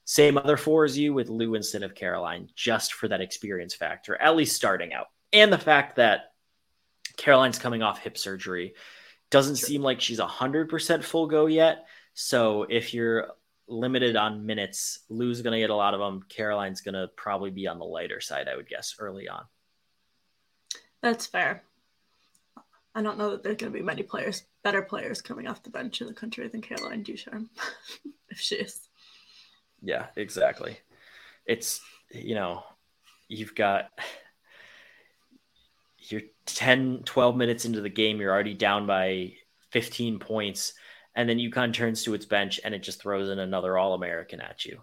same 0.05 0.37
other 0.37 0.57
four 0.57 0.83
as 0.83 0.97
you 0.97 1.13
with 1.13 1.29
Lou 1.29 1.55
instead 1.55 1.83
of 1.83 1.95
Caroline, 1.95 2.49
just 2.55 2.93
for 2.93 3.07
that 3.07 3.21
experience 3.21 3.75
factor, 3.75 4.15
at 4.15 4.35
least 4.35 4.55
starting 4.55 4.93
out. 4.93 5.07
And 5.31 5.53
the 5.53 5.57
fact 5.57 5.97
that 5.97 6.33
Caroline's 7.17 7.59
coming 7.59 7.81
off 7.81 7.99
hip 7.99 8.17
surgery 8.17 8.73
doesn't 9.29 9.57
sure. 9.57 9.67
seem 9.67 9.81
like 9.81 10.01
she's 10.01 10.19
100% 10.19 11.03
full 11.03 11.27
go 11.27 11.45
yet. 11.45 11.85
So 12.13 12.65
if 12.69 12.93
you're 12.93 13.29
limited 13.71 14.15
on 14.15 14.45
minutes. 14.45 14.99
Lou's 15.09 15.41
going 15.41 15.53
to 15.53 15.59
get 15.59 15.69
a 15.69 15.75
lot 15.75 15.93
of 15.93 15.99
them. 15.99 16.23
Caroline's 16.29 16.81
going 16.81 16.95
to 16.95 17.09
probably 17.15 17.51
be 17.51 17.67
on 17.67 17.79
the 17.79 17.85
lighter 17.85 18.21
side, 18.21 18.47
I 18.47 18.55
would 18.55 18.69
guess, 18.69 18.95
early 18.99 19.27
on. 19.27 19.43
That's 21.01 21.25
fair. 21.25 21.63
I 22.93 23.01
don't 23.01 23.17
know 23.17 23.31
that 23.31 23.43
there's 23.43 23.57
going 23.57 23.71
to 23.71 23.77
be 23.77 23.83
many 23.83 24.03
players, 24.03 24.43
better 24.63 24.81
players 24.81 25.21
coming 25.21 25.47
off 25.47 25.63
the 25.63 25.69
bench 25.69 26.01
in 26.01 26.07
the 26.07 26.13
country 26.13 26.47
than 26.47 26.61
Caroline 26.61 27.03
Ducharme, 27.03 27.49
if 28.29 28.39
she 28.39 28.55
is. 28.55 28.89
Yeah, 29.81 30.07
exactly. 30.15 30.77
It's, 31.45 31.81
you 32.11 32.35
know, 32.35 32.63
you've 33.27 33.55
got 33.55 33.89
you're 36.09 36.21
10, 36.45 37.03
12 37.05 37.37
minutes 37.37 37.65
into 37.65 37.81
the 37.81 37.89
game, 37.89 38.19
you're 38.19 38.31
already 38.31 38.53
down 38.53 38.85
by 38.85 39.33
15 39.71 40.19
points, 40.19 40.73
and 41.15 41.27
then 41.27 41.37
UConn 41.37 41.73
turns 41.73 42.03
to 42.03 42.13
its 42.13 42.25
bench 42.25 42.59
and 42.63 42.73
it 42.73 42.83
just 42.83 43.01
throws 43.01 43.29
in 43.29 43.39
another 43.39 43.77
All 43.77 43.93
American 43.93 44.41
at 44.41 44.65
you. 44.65 44.79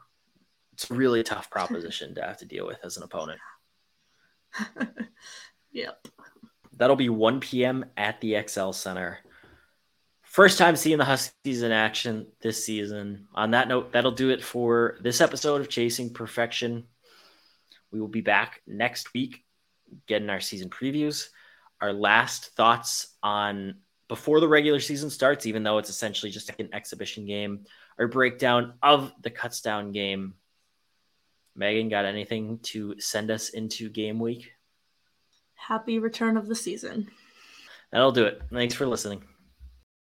It's 0.72 0.90
a 0.90 0.94
really 0.94 1.22
tough 1.22 1.50
proposition 1.50 2.14
to 2.14 2.22
have 2.22 2.38
to 2.38 2.46
deal 2.46 2.66
with 2.66 2.78
as 2.84 2.96
an 2.96 3.02
opponent. 3.02 3.40
yep. 5.72 6.06
That'll 6.76 6.96
be 6.96 7.08
1 7.08 7.40
p.m. 7.40 7.86
at 7.96 8.20
the 8.20 8.40
XL 8.46 8.70
Center. 8.70 9.18
First 10.22 10.58
time 10.58 10.76
seeing 10.76 10.98
the 10.98 11.04
Huskies 11.04 11.62
in 11.62 11.72
action 11.72 12.26
this 12.40 12.64
season. 12.64 13.26
On 13.34 13.50
that 13.52 13.66
note, 13.66 13.92
that'll 13.92 14.12
do 14.12 14.30
it 14.30 14.44
for 14.44 14.98
this 15.00 15.20
episode 15.20 15.60
of 15.60 15.68
Chasing 15.68 16.12
Perfection. 16.12 16.84
We 17.90 18.00
will 18.00 18.08
be 18.08 18.20
back 18.20 18.60
next 18.66 19.14
week 19.14 19.44
getting 20.06 20.30
our 20.30 20.40
season 20.40 20.68
previews, 20.68 21.28
our 21.80 21.92
last 21.92 22.54
thoughts 22.54 23.16
on 23.22 23.76
before 24.08 24.40
the 24.40 24.48
regular 24.48 24.80
season 24.80 25.10
starts, 25.10 25.46
even 25.46 25.62
though 25.62 25.78
it's 25.78 25.90
essentially 25.90 26.30
just 26.30 26.50
an 26.58 26.70
exhibition 26.72 27.26
game, 27.26 27.66
our 27.98 28.08
breakdown 28.08 28.74
of 28.82 29.12
the 29.22 29.30
Kutztown 29.30 29.92
game. 29.92 30.34
Megan, 31.54 31.88
got 31.88 32.04
anything 32.04 32.58
to 32.60 32.98
send 33.00 33.30
us 33.30 33.50
into 33.50 33.88
game 33.88 34.18
week? 34.18 34.52
Happy 35.54 35.98
return 35.98 36.36
of 36.36 36.46
the 36.46 36.54
season. 36.54 37.08
That'll 37.90 38.12
do 38.12 38.24
it. 38.24 38.40
Thanks 38.52 38.74
for 38.74 38.86
listening. 38.86 39.24